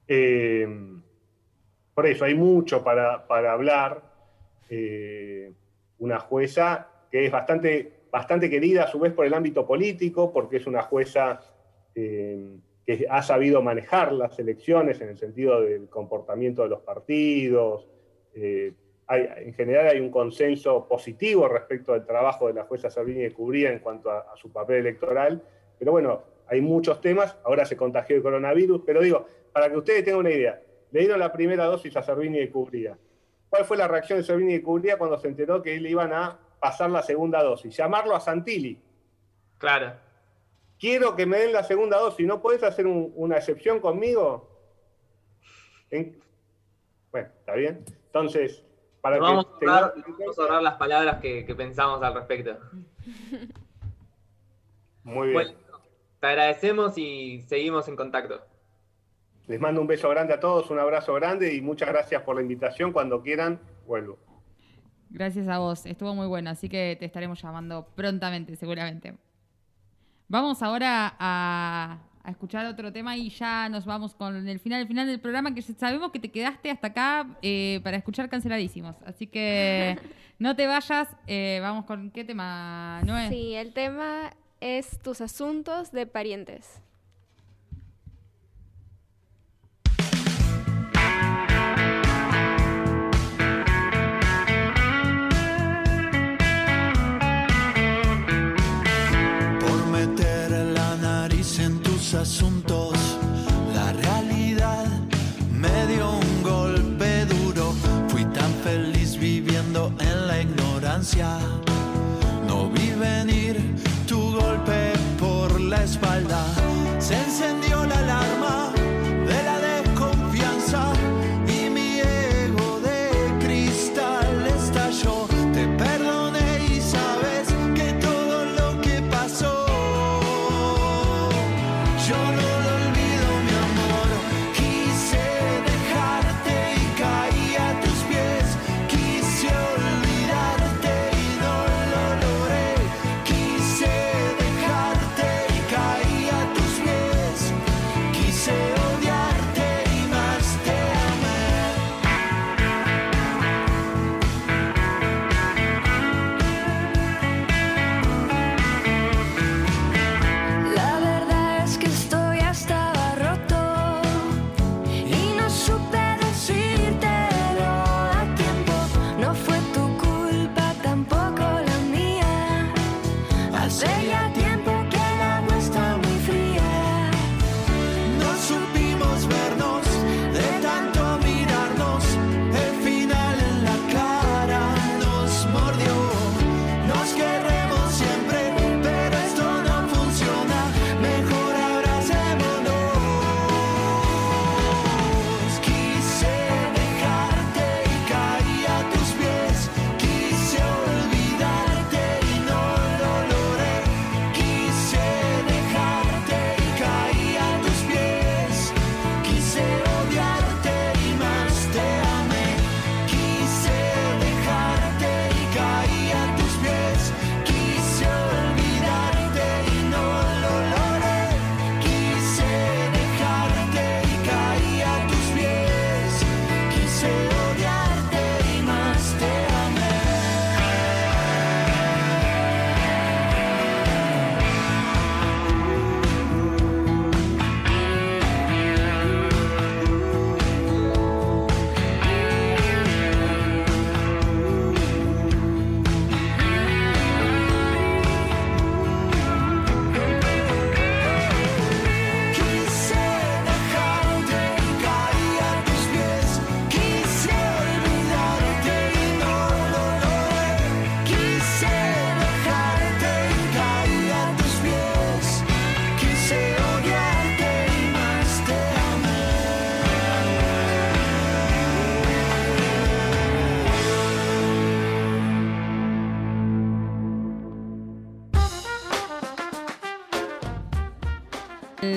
[0.07, 0.69] Eh,
[1.95, 4.03] por eso hay mucho para, para hablar.
[4.69, 5.51] Eh,
[5.97, 10.59] una jueza que es bastante, bastante querida a su vez por el ámbito político, porque
[10.59, 11.41] es una jueza
[11.95, 17.89] eh, que ha sabido manejar las elecciones en el sentido del comportamiento de los partidos.
[18.35, 18.75] Eh,
[19.09, 23.71] en general hay un consenso positivo respecto al trabajo de la jueza Sabrini de Cubría
[23.71, 25.43] en cuanto a, su papel electoral,
[25.79, 30.05] pero bueno, hay muchos temas, ahora se contagió el coronavirus, pero digo, para que ustedes
[30.05, 32.97] tengan una idea, le dieron la primera dosis a Servini de Cubría.
[33.49, 36.39] ¿Cuál fue la reacción de Servini de Cubría cuando se enteró que le iban a
[36.59, 37.77] pasar la segunda dosis?
[37.77, 38.81] Llamarlo a Santilli.
[39.59, 40.04] Claro.
[40.79, 42.27] Quiero que me den la segunda dosis.
[42.27, 44.51] ¿No puedes hacer un- una excepción conmigo?
[45.91, 46.21] En-
[47.13, 47.85] Bueno, está bien.
[48.07, 48.63] Entonces,
[49.01, 52.03] para Nos que vamos, a tengan- ahorrar, vamos a ahorrar las palabras que, que pensamos
[52.03, 52.59] al respecto.
[55.05, 55.35] Muy bien.
[55.35, 55.59] Bueno,
[56.21, 58.41] te agradecemos y seguimos en contacto.
[59.47, 62.43] Les mando un beso grande a todos, un abrazo grande y muchas gracias por la
[62.43, 62.93] invitación.
[62.93, 64.19] Cuando quieran, vuelvo.
[65.11, 69.15] Gracias a vos, estuvo muy bueno, así que te estaremos llamando prontamente, seguramente.
[70.29, 74.89] Vamos ahora a, a escuchar otro tema y ya nos vamos con el final, el
[74.89, 78.97] final del programa, que sabemos que te quedaste hasta acá eh, para escuchar canceladísimos.
[79.05, 79.99] Así que
[80.39, 83.29] no te vayas, eh, vamos con qué tema, Noé.
[83.29, 86.81] Sí, el tema es tus asuntos de parientes.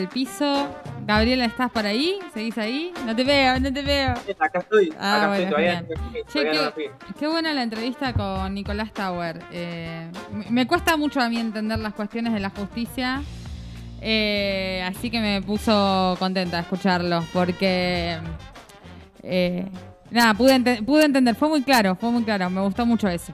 [0.06, 0.68] Piso.
[1.06, 2.19] Gabriela, ¿estás por ahí?
[2.34, 2.91] ¿Seguís ahí?
[3.06, 4.14] No te veo, no te veo.
[4.38, 5.86] Acá estoy, Ah, acá bueno, estoy, todavía,
[6.28, 6.74] Che, no
[7.18, 9.40] qué, buena la entrevista con Nicolás Tower.
[9.52, 10.11] Eh,
[10.49, 13.24] me- cuesta mucho a mí entender las cuestiones de la justicia,
[14.02, 18.18] eh, así que me puso contenta escucharlo, porque
[19.24, 19.65] eh,
[20.11, 23.32] nada, pude, ente- pude entender, fue muy claro, fue muy claro, me gustó mucho eso.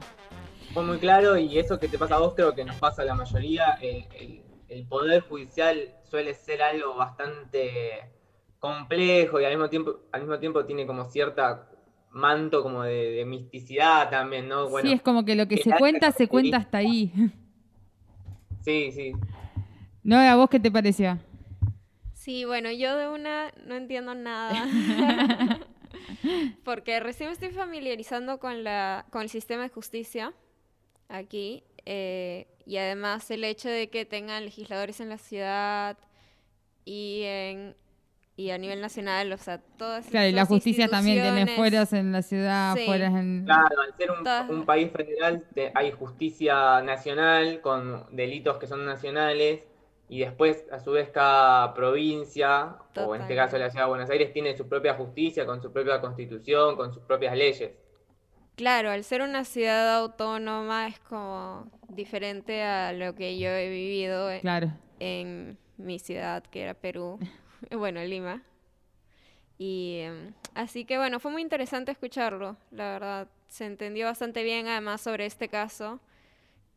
[0.73, 3.05] Fue muy claro y eso que te pasa a vos creo que nos pasa a
[3.05, 3.77] la mayoría.
[3.81, 4.41] El, el-
[4.73, 8.09] el poder judicial suele ser algo bastante
[8.59, 11.69] complejo y al mismo tiempo, al mismo tiempo tiene como cierta
[12.11, 14.69] manto como de, de misticidad también, ¿no?
[14.69, 17.11] Bueno, sí, es como que lo que se cuenta, se cuenta hasta ahí.
[18.61, 19.13] Sí, sí.
[20.03, 20.17] ¿No?
[20.17, 21.17] ¿A vos qué te pareció?
[22.13, 24.65] Sí, bueno, yo de una no entiendo nada.
[26.63, 30.33] Porque recién me estoy familiarizando con, la, con el sistema de justicia
[31.09, 31.63] aquí.
[31.85, 35.97] eh, y además el hecho de que tengan legisladores en la ciudad
[36.85, 37.75] y, en,
[38.35, 42.11] y a nivel nacional, o sea, todas Claro, y la justicia también tiene fueros en
[42.11, 42.85] la ciudad, Sí.
[42.85, 43.43] fueros en...
[43.45, 48.67] Claro, al ser un, Todas- un país federal te- hay justicia nacional con delitos que
[48.67, 49.65] son nacionales
[50.09, 54.09] y después a su vez cada provincia, o en este caso la ciudad de Buenos
[54.09, 57.71] Aires, tiene su propia justicia con su propia constitución, con sus propias leyes.
[58.55, 64.29] Claro, al ser una ciudad autónoma es como diferente a lo que yo he vivido
[64.31, 64.71] en, Claro.
[64.99, 67.19] en mi ciudad, que era Perú,
[67.71, 68.43] bueno, Lima.
[69.57, 73.27] Y em, así que bueno, fue muy interesante escucharlo, la verdad.
[73.47, 75.99] Se entendió bastante bien además sobre este caso,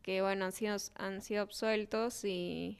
[0.01, 2.79] que bueno, han sido, han sido absueltos y,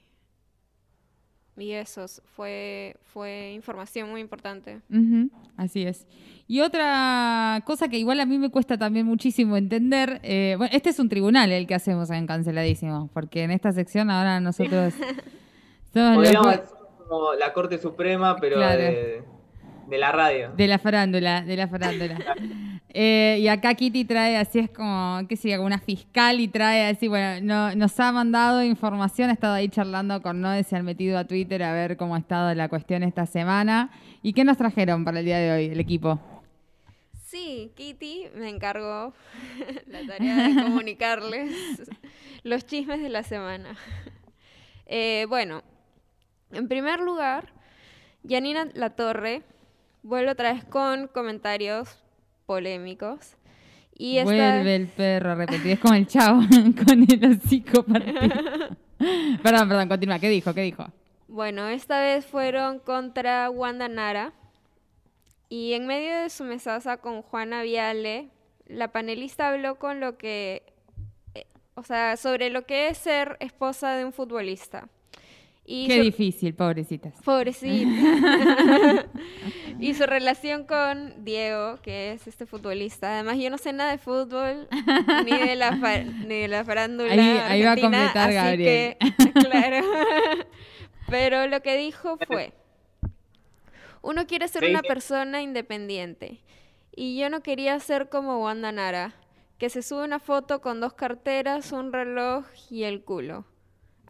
[1.58, 2.06] y eso
[2.36, 4.80] fue, fue información muy importante.
[4.90, 6.06] Ujú, así es.
[6.46, 10.90] Y otra cosa que igual a mí me cuesta también muchísimo entender, eh, bueno, este
[10.90, 14.94] es un tribunal el que hacemos en Canceladísimo, porque en esta sección ahora nosotros
[15.92, 16.76] somos Podríamos los- decir
[17.08, 18.80] como la Corte Suprema, pero Claro.
[18.82, 19.22] de,
[19.88, 20.52] de la radio.
[20.56, 22.18] de la farándula, de la farándula.
[23.00, 26.88] Eh, y acá Kitty trae así, es como, qué sé yo, una fiscal y trae
[26.88, 30.84] así, bueno, no, nos ha mandado información, ha estado ahí charlando con Noé, se han
[30.84, 33.92] metido a Twitter a ver cómo ha estado la cuestión esta semana.
[34.20, 36.18] ¿Y qué nos trajeron para el día de hoy, el equipo?
[37.22, 39.14] Sí, Kitty me encargó
[39.86, 41.88] la tarea de comunicarles
[42.42, 43.76] los chismes de la semana.
[44.86, 45.62] Eh, bueno,
[46.50, 47.52] en primer lugar,
[48.28, 49.44] Janina Latorre
[50.02, 52.02] vuelve otra vez con comentarios
[52.48, 53.36] polémicos.
[53.94, 54.24] Y esta...
[54.24, 56.40] Vuelve el perro a repetir, es como el chavo
[56.86, 58.70] con el hocico partido.
[59.42, 60.54] perdón, perdón, continúa, ¿qué dijo?
[60.54, 60.86] ¿Qué dijo?
[61.28, 64.32] Bueno, esta vez fueron contra Wanda Nara.
[65.50, 68.30] Y en medio de su mesaza con Juana Viale,
[68.66, 70.62] la panelista habló con lo que,
[71.34, 74.88] eh, o sea, sobre lo que es ser esposa de un futbolista.
[75.70, 77.12] Y Qué su- difícil, pobrecitas.
[77.22, 77.90] Pobrecita.
[79.78, 83.12] y su relación con Diego, que es este futbolista.
[83.12, 84.66] Además, yo no sé nada de fútbol,
[85.26, 87.12] ni de la, fa- ni de la farándula.
[87.12, 88.96] Ahí- ahí va a completar así Gabriel.
[88.98, 89.84] que, claro.
[91.10, 92.54] Pero lo que dijo fue:
[94.00, 96.40] Uno quiere ser una persona independiente.
[96.96, 99.14] Y yo no quería ser como Wanda Nara,
[99.58, 103.44] que se sube una foto con dos carteras, un reloj y el culo.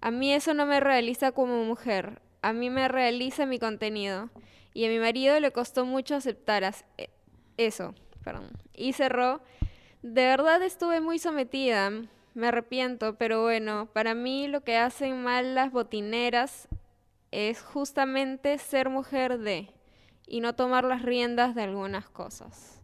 [0.00, 4.30] A mí eso no me realiza como mujer, a mí me realiza mi contenido.
[4.74, 6.62] Y a mi marido le costó mucho aceptar
[6.98, 7.08] eh,
[7.56, 7.94] eso.
[8.22, 8.50] Perdón.
[8.74, 9.40] Y cerró.
[10.02, 11.90] De verdad estuve muy sometida,
[12.34, 16.68] me arrepiento, pero bueno, para mí lo que hacen mal las botineras
[17.32, 19.68] es justamente ser mujer de
[20.28, 22.80] y no tomar las riendas de algunas cosas.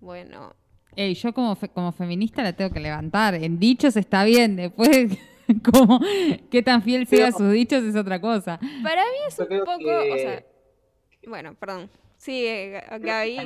[0.00, 0.54] Bueno,
[0.96, 3.34] Ey, yo como, como feminista la tengo que levantar.
[3.34, 5.16] En dichos está bien, después
[5.72, 6.00] como
[6.50, 8.58] qué tan fiel sea a sus dichos es otra cosa.
[8.82, 10.44] para mí es un poco, que- o sea,
[11.26, 13.36] bueno, bueno, Sigue Ga- Gaby.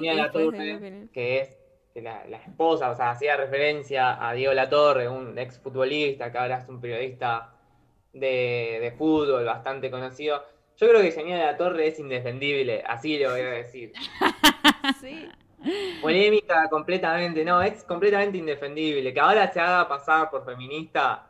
[0.51, 1.57] De que es
[1.95, 6.37] que la, la esposa, o sea, hacía referencia a Diego Latorre, un ex futbolista, que
[6.37, 7.55] ahora es un periodista
[8.12, 10.43] de, de fútbol bastante conocido.
[10.77, 13.93] Yo creo que Yanina La Torre es indefendible, así lo voy a decir.
[15.01, 15.28] Sí.
[16.01, 19.12] Polémica completamente, no, es completamente indefendible.
[19.12, 21.27] Que ahora se haga pasar por feminista.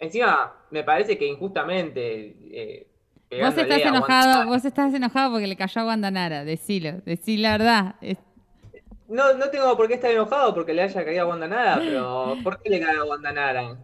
[0.00, 2.34] Encima, me parece que injustamente.
[2.52, 2.86] eh,
[3.30, 7.36] Vos estás Wanda enojado, vos estás enojado porque le cayó a Wanda Nara, decilo, decí
[7.36, 7.94] la verdad.
[8.00, 8.18] Es-
[9.08, 12.36] No, no tengo por qué estar enojado porque le haya caído a Wanda Nara, pero
[12.42, 13.76] ¿por qué le cae a Wanda Nara?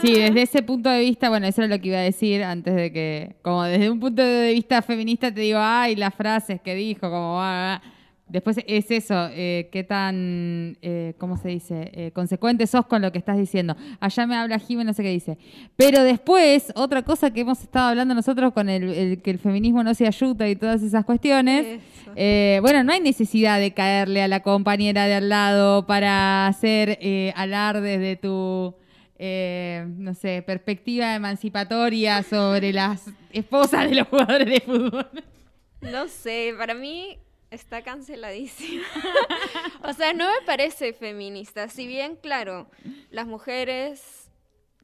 [0.00, 2.74] Sí, desde ese punto de vista, bueno, eso era lo que iba a decir antes
[2.74, 6.74] de que, como desde un punto de vista feminista te digo, ay, las frases que
[6.74, 7.82] dijo, como, ah, ah",
[8.28, 11.90] Después es eso, eh, qué tan, eh, ¿cómo se dice?
[11.94, 13.76] Eh, consecuente sos con lo que estás diciendo.
[14.00, 15.38] Allá me habla Jiménez, no sé qué dice.
[15.76, 19.84] Pero después, otra cosa que hemos estado hablando nosotros con el, el- que el feminismo
[19.84, 21.80] no se ayuda y todas esas cuestiones.
[22.16, 26.98] eh, bueno, no hay necesidad de caerle a la compañera de al lado para hacer
[27.36, 28.74] alardes de tu,
[29.20, 35.06] eh, no sé, perspectiva emancipatoria sobre las esposas de los jugadores de fútbol.
[35.80, 37.18] No sé, para mí
[37.50, 38.84] está canceladísima.
[39.82, 41.68] o sea, no me parece feminista.
[41.68, 42.68] Si bien, claro,
[43.10, 44.30] las mujeres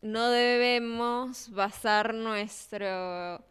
[0.01, 3.45] no debemos basar nuestro,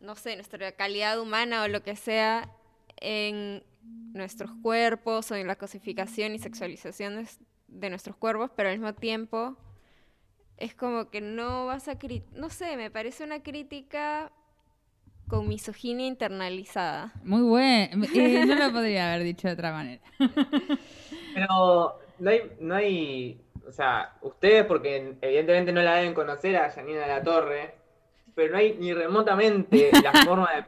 [0.00, 2.54] no sé, nuestra calidad humana o lo que sea
[3.00, 3.64] en
[4.12, 7.28] nuestros cuerpos o en la cosificación y sexualización de,
[7.68, 9.56] de nuestros cuerpos, pero al mismo tiempo
[10.56, 11.96] es como que no vas a
[12.32, 14.32] no sé, me parece una crítica
[15.28, 17.12] con misoginia internalizada.
[17.22, 18.06] Muy bueno.
[18.14, 20.02] Eh, no lo podría haber dicho de otra manera.
[21.34, 26.70] Pero no hay, no hay, o sea, ustedes porque evidentemente no la deben conocer a
[26.70, 27.74] Janina de la Torre,
[28.34, 30.64] pero no hay ni remotamente la forma de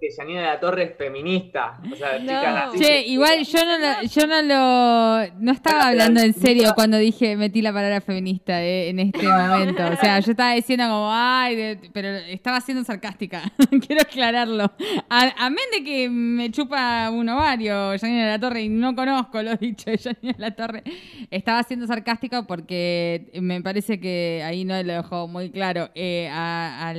[0.00, 1.78] que Janina de la Torre es feminista.
[1.92, 2.78] O sea, chicas así.
[2.78, 7.36] Che, igual yo no lo, yo no lo, no estaba hablando en serio cuando dije
[7.36, 9.84] metí la palabra feminista eh, en este momento.
[9.86, 13.42] O sea, yo estaba diciendo como, ay, de- pero estaba siendo sarcástica.
[13.86, 14.72] Quiero aclararlo.
[15.08, 19.42] A, amén de que me chupa un ovario Janina de la Torre y no conozco
[19.42, 20.82] lo dicho de Janina de la Torre.
[21.30, 25.90] Estaba siendo sarcástica porque me parece que ahí no lo dejó muy claro.
[25.94, 26.92] Eh, a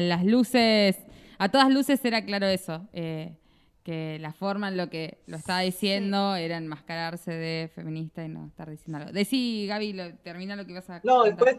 [0.00, 0.96] las luces,
[1.40, 2.88] a todas luces era claro eso.
[2.92, 3.36] eh,
[3.82, 8.46] que la forma en lo que lo estaba diciendo era enmascararse de feminista y no
[8.46, 9.12] estar diciendo algo.
[9.12, 11.24] Decí, Gaby, lo, termina lo que ibas a No, contar.
[11.24, 11.56] después,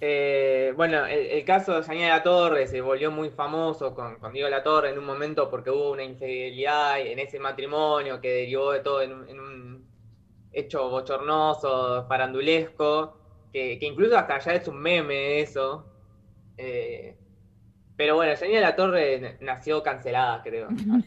[0.00, 4.16] eh, bueno, el, el caso de Janina de la Torre se volvió muy famoso con,
[4.18, 8.20] con Diego de la Torre en un momento porque hubo una infidelidad en ese matrimonio
[8.20, 9.86] que derivó de todo en un, en un
[10.52, 13.18] hecho bochornoso, farandulesco,
[13.52, 15.86] que, que incluso hasta ya es un meme eso.
[16.58, 17.16] Eh,
[18.02, 20.66] pero bueno, Janina de la Torre nació cancelada, creo.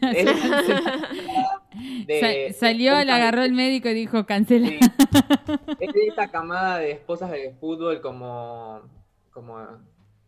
[2.06, 4.68] De- Sa- salió, le agarró el médico y dijo, cancela.
[5.78, 8.80] es de esta camada de esposas de fútbol como,
[9.30, 9.58] como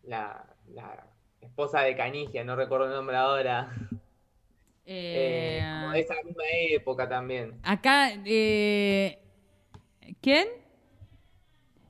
[0.03, 1.07] la, la
[1.41, 3.75] esposa de Canigia, no recuerdo el nombre ahora.
[4.85, 7.55] Eh, como de esa misma época también.
[7.63, 9.17] Acá, eh,
[10.21, 10.47] ¿quién?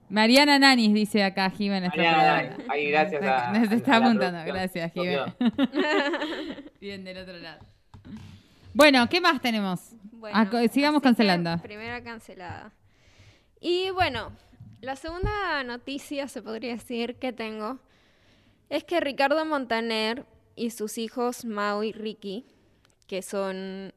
[0.10, 1.90] Mariana Nanis dice acá, Jiménez.
[1.90, 2.66] Mariana Nanis.
[2.70, 4.92] Ahí, gracias a- Nos está a apuntando, gracias.
[4.94, 5.34] Jiménez.
[6.82, 7.60] Bien, del otro lado.
[8.74, 9.92] Bueno, ¿qué más tenemos?
[10.12, 11.58] Bueno, Ah, sigamos cancelando.
[11.62, 12.72] Primera cancelada.
[13.62, 14.32] Y bueno,
[14.82, 17.80] la segunda noticia, se podría decir, que tengo,
[18.70, 20.26] es que Ricardo Montaner
[20.56, 22.46] y sus hijos Mau y Ricky,
[23.08, 23.94] que son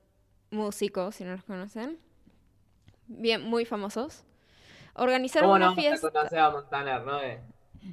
[0.50, 1.98] músicos, si no los conocen,
[3.06, 4.24] bien, muy famosos,
[4.94, 6.10] organizaron ¿Cómo una no vamos a fiesta.
[6.10, 7.20] conocer a Montaner, no?
[7.22, 7.40] Eh,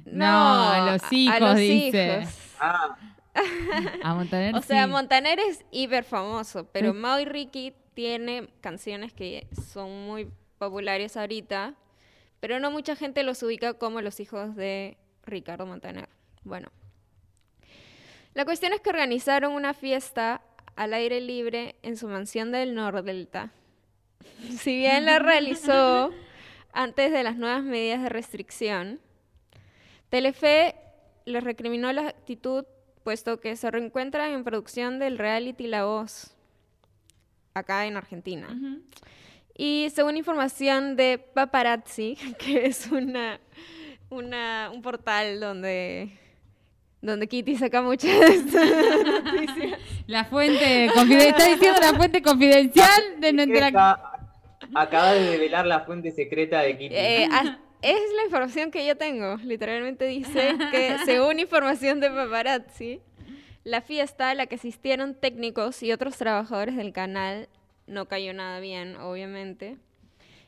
[0.06, 2.18] No, a los a- a hijos, los dice.
[2.22, 2.34] hijos.
[2.60, 2.96] Ah,
[4.02, 4.90] A Montaner O sea, sí.
[4.90, 6.98] Montaner es hiper famoso, pero Sí.
[6.98, 10.28] Mau y Ricky tiene canciones que son muy
[10.58, 11.74] populares ahorita,
[12.40, 16.08] pero no mucha gente los ubica como los hijos de Ricardo Montaner.
[16.42, 16.68] Bueno,
[18.34, 20.42] la cuestión es que organizaron una fiesta
[20.76, 23.50] al aire libre en su mansión del Nordelta.
[24.58, 26.10] Si bien la realizó
[26.72, 29.00] antes de las nuevas medidas de restricción,
[30.08, 30.74] Telefe
[31.24, 32.64] les recriminó la actitud
[33.04, 36.34] puesto que se reencuentran en producción del reality La Voz,
[37.54, 38.48] acá en Argentina.
[39.56, 43.38] Y según información de Paparazzi, que es una,
[44.08, 46.10] una, un portal donde,
[47.00, 48.10] donde Kitty saca muchas
[48.44, 49.78] noticias.
[50.06, 54.16] La fuente, confide- está diciendo la fuente confidencial de nuestra...
[54.74, 56.94] Acaba de develar la fuente secreta de Kitty.
[56.94, 57.28] Eh,
[57.82, 59.36] es la información que yo tengo.
[59.36, 63.00] Literalmente dice que, según información de paparazzi,
[63.64, 67.48] la fiesta a la que asistieron técnicos y otros trabajadores del canal
[67.86, 69.76] no cayó nada bien, obviamente.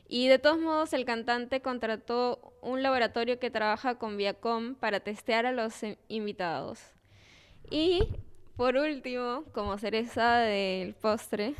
[0.07, 5.45] Y de todos modos, el cantante contrató un laboratorio que trabaja con Viacom para testear
[5.45, 5.73] a los
[6.07, 6.79] invitados.
[7.69, 8.07] Y
[8.55, 11.55] por último, como cereza del postre,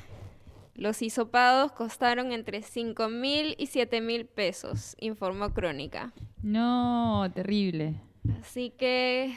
[0.75, 6.13] los hisopados costaron entre 5 mil y 7 mil pesos, informó Crónica.
[6.41, 8.01] No, terrible.
[8.41, 9.35] Así que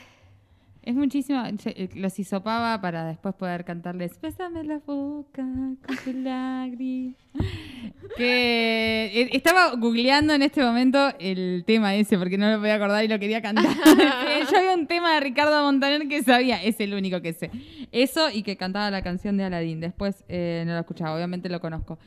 [0.87, 1.43] Es muchísimo.
[1.45, 7.15] eh, Los hisopaba para después poder cantarles Pésame la boca con tu lágrima.
[8.17, 13.05] Que eh, estaba googleando en este momento el tema ese porque no lo podía acordar
[13.05, 13.67] y lo quería cantar.
[14.51, 17.51] Yo había un tema de Ricardo Montaner que sabía, es el único que sé.
[17.91, 19.81] Eso y que cantaba la canción de Aladdin.
[19.81, 21.99] Después eh, no lo escuchaba, obviamente lo conozco.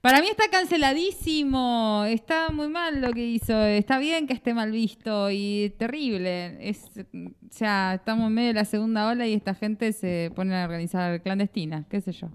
[0.00, 4.72] Para mí está canceladísimo, está muy mal lo que hizo, está bien que esté mal
[4.72, 6.56] visto y terrible.
[6.66, 10.56] Es, o sea, estamos en medio de la segunda ola y esta gente se pone
[10.58, 12.28] a organizar clandestina, qué sé yo.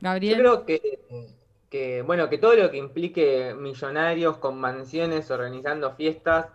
[0.00, 0.38] Gabriel.
[0.38, 0.98] Yo creo que,
[1.68, 6.46] que, bueno, que todo lo que implique millonarios con mansiones organizando fiestas.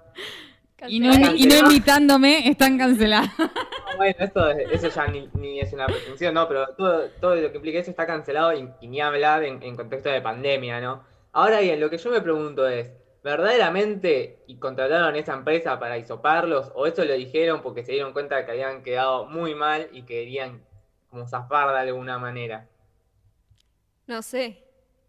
[0.87, 3.29] Y no, y no invitándome, están cancelados.
[3.97, 6.49] Bueno, eso, eso ya ni, ni es una pretensión, ¿no?
[6.49, 9.77] Pero todo, todo lo que implica eso está cancelado y, y ni hablar en, en
[9.77, 11.05] contexto de pandemia, ¿no?
[11.31, 12.91] Ahora bien, lo que yo me pregunto es,
[13.23, 16.73] ¿verdaderamente y contrataron esa empresa para hisoparlos?
[16.75, 20.03] ¿O eso lo dijeron porque se dieron cuenta de que habían quedado muy mal y
[20.03, 20.61] querían
[21.09, 22.67] como zafar de alguna manera?
[24.07, 24.61] No sé.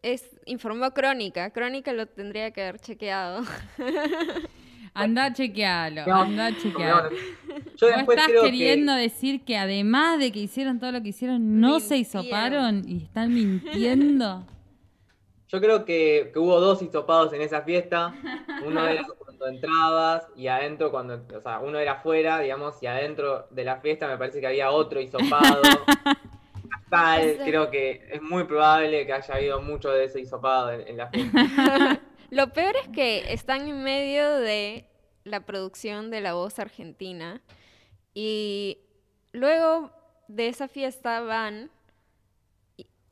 [0.03, 1.51] Es informó Crónica.
[1.51, 3.43] Crónica lo tendría que haber chequeado.
[4.97, 7.11] Anda a chequearlo, No, anda a chequearlo.
[7.11, 11.03] Yo ¿Vos después estás creo que- queriendo decir que además de que hicieron todo lo
[11.03, 14.45] que hicieron, no se hisoparon y están mintiendo?
[15.49, 18.13] Yo creo que, que hubo dos hisopados en esa fiesta.
[18.67, 23.47] Uno era cuando entrabas y adentro cuando, o sea, uno era afuera, digamos, y adentro
[23.53, 25.63] de la fiesta me parece que había otro hisopado.
[26.91, 30.97] Tal, creo que es muy probable que haya habido mucho de ese hisopado en, en
[30.97, 32.01] la fiesta.
[32.31, 34.89] Lo peor es que están en medio de
[35.25, 37.43] la producción de La Voz Argentina
[38.15, 38.79] y
[39.33, 39.91] luego
[40.29, 41.71] de esa fiesta van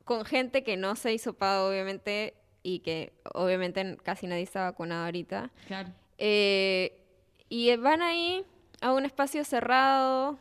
[0.03, 5.05] con gente que no se hizo pago, obviamente, y que obviamente casi nadie está vacunado
[5.05, 5.51] ahorita.
[5.67, 5.89] Claro.
[6.17, 7.01] Eh,
[7.49, 8.45] y van ahí
[8.81, 10.37] a un espacio cerrado,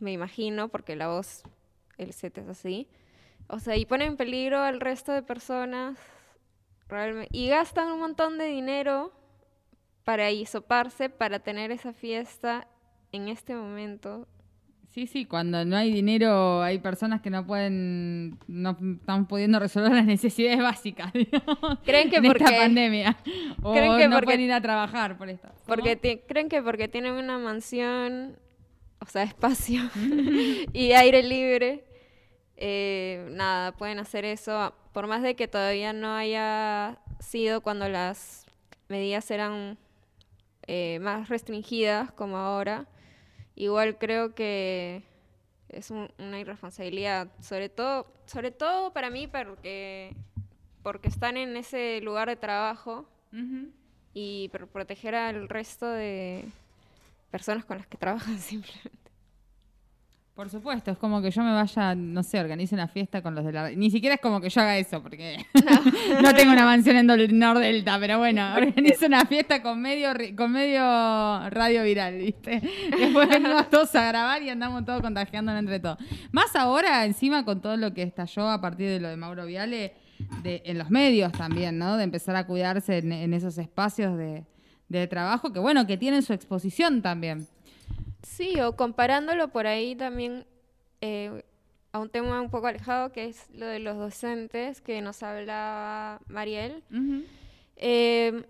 [0.00, 1.42] me imagino, porque la voz,
[1.96, 2.88] el set es así.
[3.48, 5.98] O sea, y ponen en peligro al resto de personas.
[6.88, 7.28] Realmente.
[7.36, 9.12] Y gastan un montón de dinero
[10.04, 12.68] para hisoparse, para tener esa fiesta
[13.12, 14.28] en este momento.
[14.90, 19.90] Sí, sí, cuando no hay dinero hay personas que no pueden, no están pudiendo resolver
[19.90, 23.16] las necesidades básicas, digamos, Creen que en esta pandemia.
[23.62, 25.48] O creen que no porque- pueden ir a trabajar por esto.
[25.66, 28.38] Porque creen que porque tienen una mansión,
[29.00, 29.80] o sea, espacio
[30.72, 31.84] y aire libre,
[32.56, 34.74] eh, nada, pueden hacer eso.
[34.94, 38.46] Por más de que todavía no haya sido cuando las
[38.88, 39.76] medidas eran
[40.66, 42.86] eh, más restringidas como ahora,
[43.54, 45.02] igual creo que
[45.68, 50.14] es un- una irresponsabilidad, sobre todo, sobre todo para mí, porque,
[50.82, 53.04] porque están en ese lugar de trabajo
[54.14, 56.46] y por proteger al resto de
[57.30, 59.03] personas con las que trabajan simplemente.
[60.34, 63.44] Por supuesto, es como que yo me vaya, no sé, organice una fiesta con los
[63.44, 63.70] de la...
[63.70, 65.36] Ni siquiera es como que yo haga eso, porque
[66.22, 70.50] no, tengo una mansión en Dol- Nordelta, pero bueno, organizo una fiesta con medio, con
[70.50, 70.80] medio
[71.50, 72.60] radio viral, ¿viste?
[72.98, 75.98] Después venimos todos a grabar y andamos todos contagiándonos entre todos.
[76.32, 79.94] Más ahora, encima con todo lo que estalló a partir de lo de Mauro Viale,
[80.42, 81.96] de, en los medios también, ¿no?
[81.96, 84.44] De empezar a cuidarse en, en esos espacios de,
[84.88, 87.46] de trabajo, que bueno, que tienen su exposición también.
[88.24, 90.46] Sí, o comparándolo por ahí también
[91.00, 91.44] eh,
[91.92, 96.20] a un tema un poco alejado, que es lo de los docentes, que nos hablaba
[96.26, 96.82] Mariel.
[97.76, 98.44] Eh,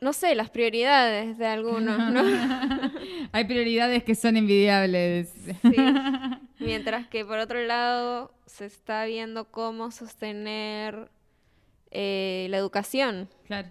[0.00, 2.22] no sé, las prioridades de algunos, ¿no?
[3.32, 5.32] Hay prioridades que son envidiables.
[5.62, 5.76] Sí.
[6.58, 11.08] Mientras que por otro lado se está viendo cómo sostener
[11.90, 13.28] eh, la educación.
[13.46, 13.70] Claro.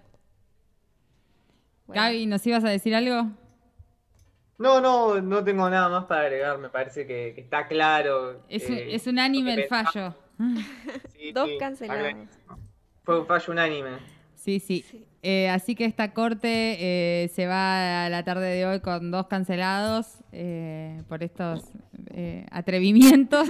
[1.88, 3.30] Gaby, ¿nos ibas a decir algo?
[4.62, 8.40] No, no, no tengo nada más para agregar, me parece que, que está claro.
[8.48, 10.14] Es, eh, es unánime lo que el fallo.
[11.16, 12.28] sí, Dos sí, cancelados.
[13.02, 13.90] Fue un fallo unánime.
[14.36, 14.84] Sí, sí.
[15.22, 19.26] Eh, así que esta corte eh, se va a la tarde de hoy con dos
[19.26, 21.62] cancelados eh, por estos
[22.14, 23.48] eh, atrevimientos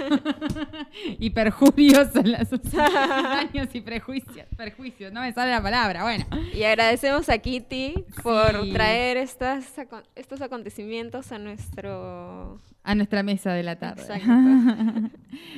[1.19, 4.47] y perjurios en las años y prejuicios.
[4.57, 6.03] Perjuicios, no me sale la palabra.
[6.03, 6.25] Bueno.
[6.53, 8.71] Y agradecemos a Kitty por Sí.
[8.73, 9.73] traer estas,
[10.15, 12.59] estos acontecimientos a nuestro...
[12.85, 14.03] A nuestra mesa de la tarde.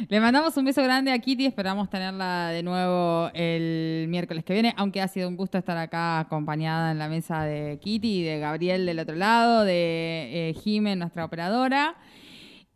[0.10, 1.48] Le mandamos un beso grande a Kitty.
[1.48, 4.76] Esperamos tenerla de nuevo el miércoles que viene.
[4.78, 8.86] Aunque ha sido un gusto estar acá acompañada en la mesa de Kitty de Gabriel
[8.86, 11.96] del otro lado, de eh, Jime, nuestra operadora.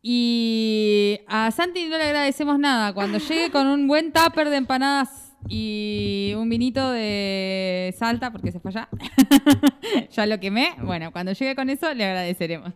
[0.02, 2.94] Y a Santi no le agradecemos nada.
[2.94, 8.60] Cuando llegue con un buen tupper de empanadas y un vinito de Salta, porque se
[8.62, 8.88] fue allá,
[10.12, 10.74] ya lo quemé.
[10.84, 12.74] Bueno, cuando llegue con eso le agradeceremos.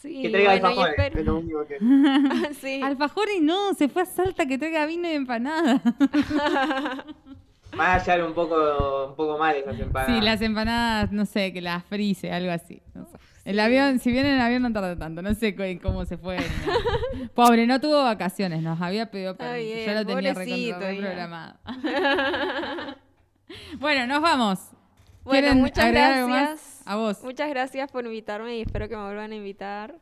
[0.00, 2.54] Sí, Que traiga bueno, alfajores, espero- es lo único que...
[2.60, 2.80] sí.
[2.82, 5.80] Alfajores no, se fue a Salta que traiga vino y empanada.
[7.78, 10.14] Va a hallar un poco, un poco mal esas empanadas.
[10.16, 12.82] Sí, las empanadas, no sé, que las frise, algo así.
[12.94, 13.16] no sé.
[13.50, 16.38] El avión, si viene en el avión no tarda tanto, no sé cómo se fue.
[17.34, 19.86] Pobre, no tuvo vacaciones, nos había pedido permiso.
[19.86, 21.00] Yo lo tenía pobrecito, recontra ya.
[21.00, 21.58] programado.
[23.80, 24.60] bueno, nos vamos.
[25.24, 26.82] Bueno, ¿Quieren muchas gracias.
[26.84, 27.24] A vos.
[27.24, 29.96] Muchas gracias por invitarme y espero que me vuelvan a invitar.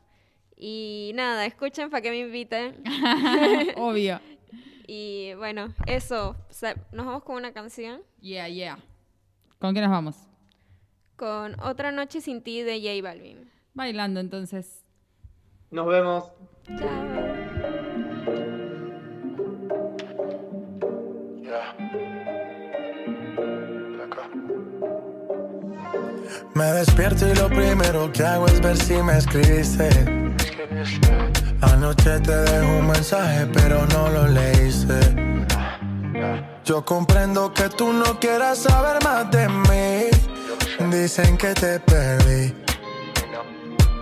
[0.55, 2.83] Y nada, escuchen para que me inviten.
[3.77, 4.21] Obvio.
[4.85, 6.35] Y bueno, eso.
[6.91, 8.01] Nos vamos con una canción.
[8.21, 8.77] Yeah, yeah.
[9.57, 10.28] ¿Con qué nos vamos?
[11.19, 13.51] Con Otra Noche Sin Ti de J Balvin.
[13.73, 14.85] Bailando entonces.
[15.69, 16.31] Nos vemos.
[26.53, 29.89] Me despierto y lo primero que hago es ver si me escribiste.
[31.59, 34.99] Anoche te dejo un mensaje, pero no lo leíste.
[36.63, 40.28] Yo comprendo que tú no quieras saber más de mí.
[40.87, 42.53] Dicen que te perdí.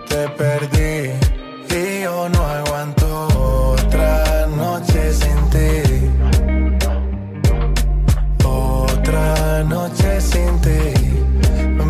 [0.08, 1.10] Te perdí.
[1.74, 5.82] Y yo no aguanto otra noche sin ti.
[8.44, 10.78] Otra noche sin ti.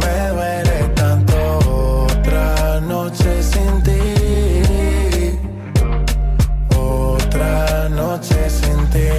[0.00, 1.36] Me duele tanto
[2.06, 5.38] otra noche sin ti.
[6.76, 9.10] Otra noche sin ti.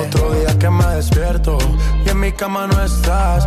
[0.00, 1.56] Otro día que me despierto
[2.04, 3.46] y en mi cama no estás.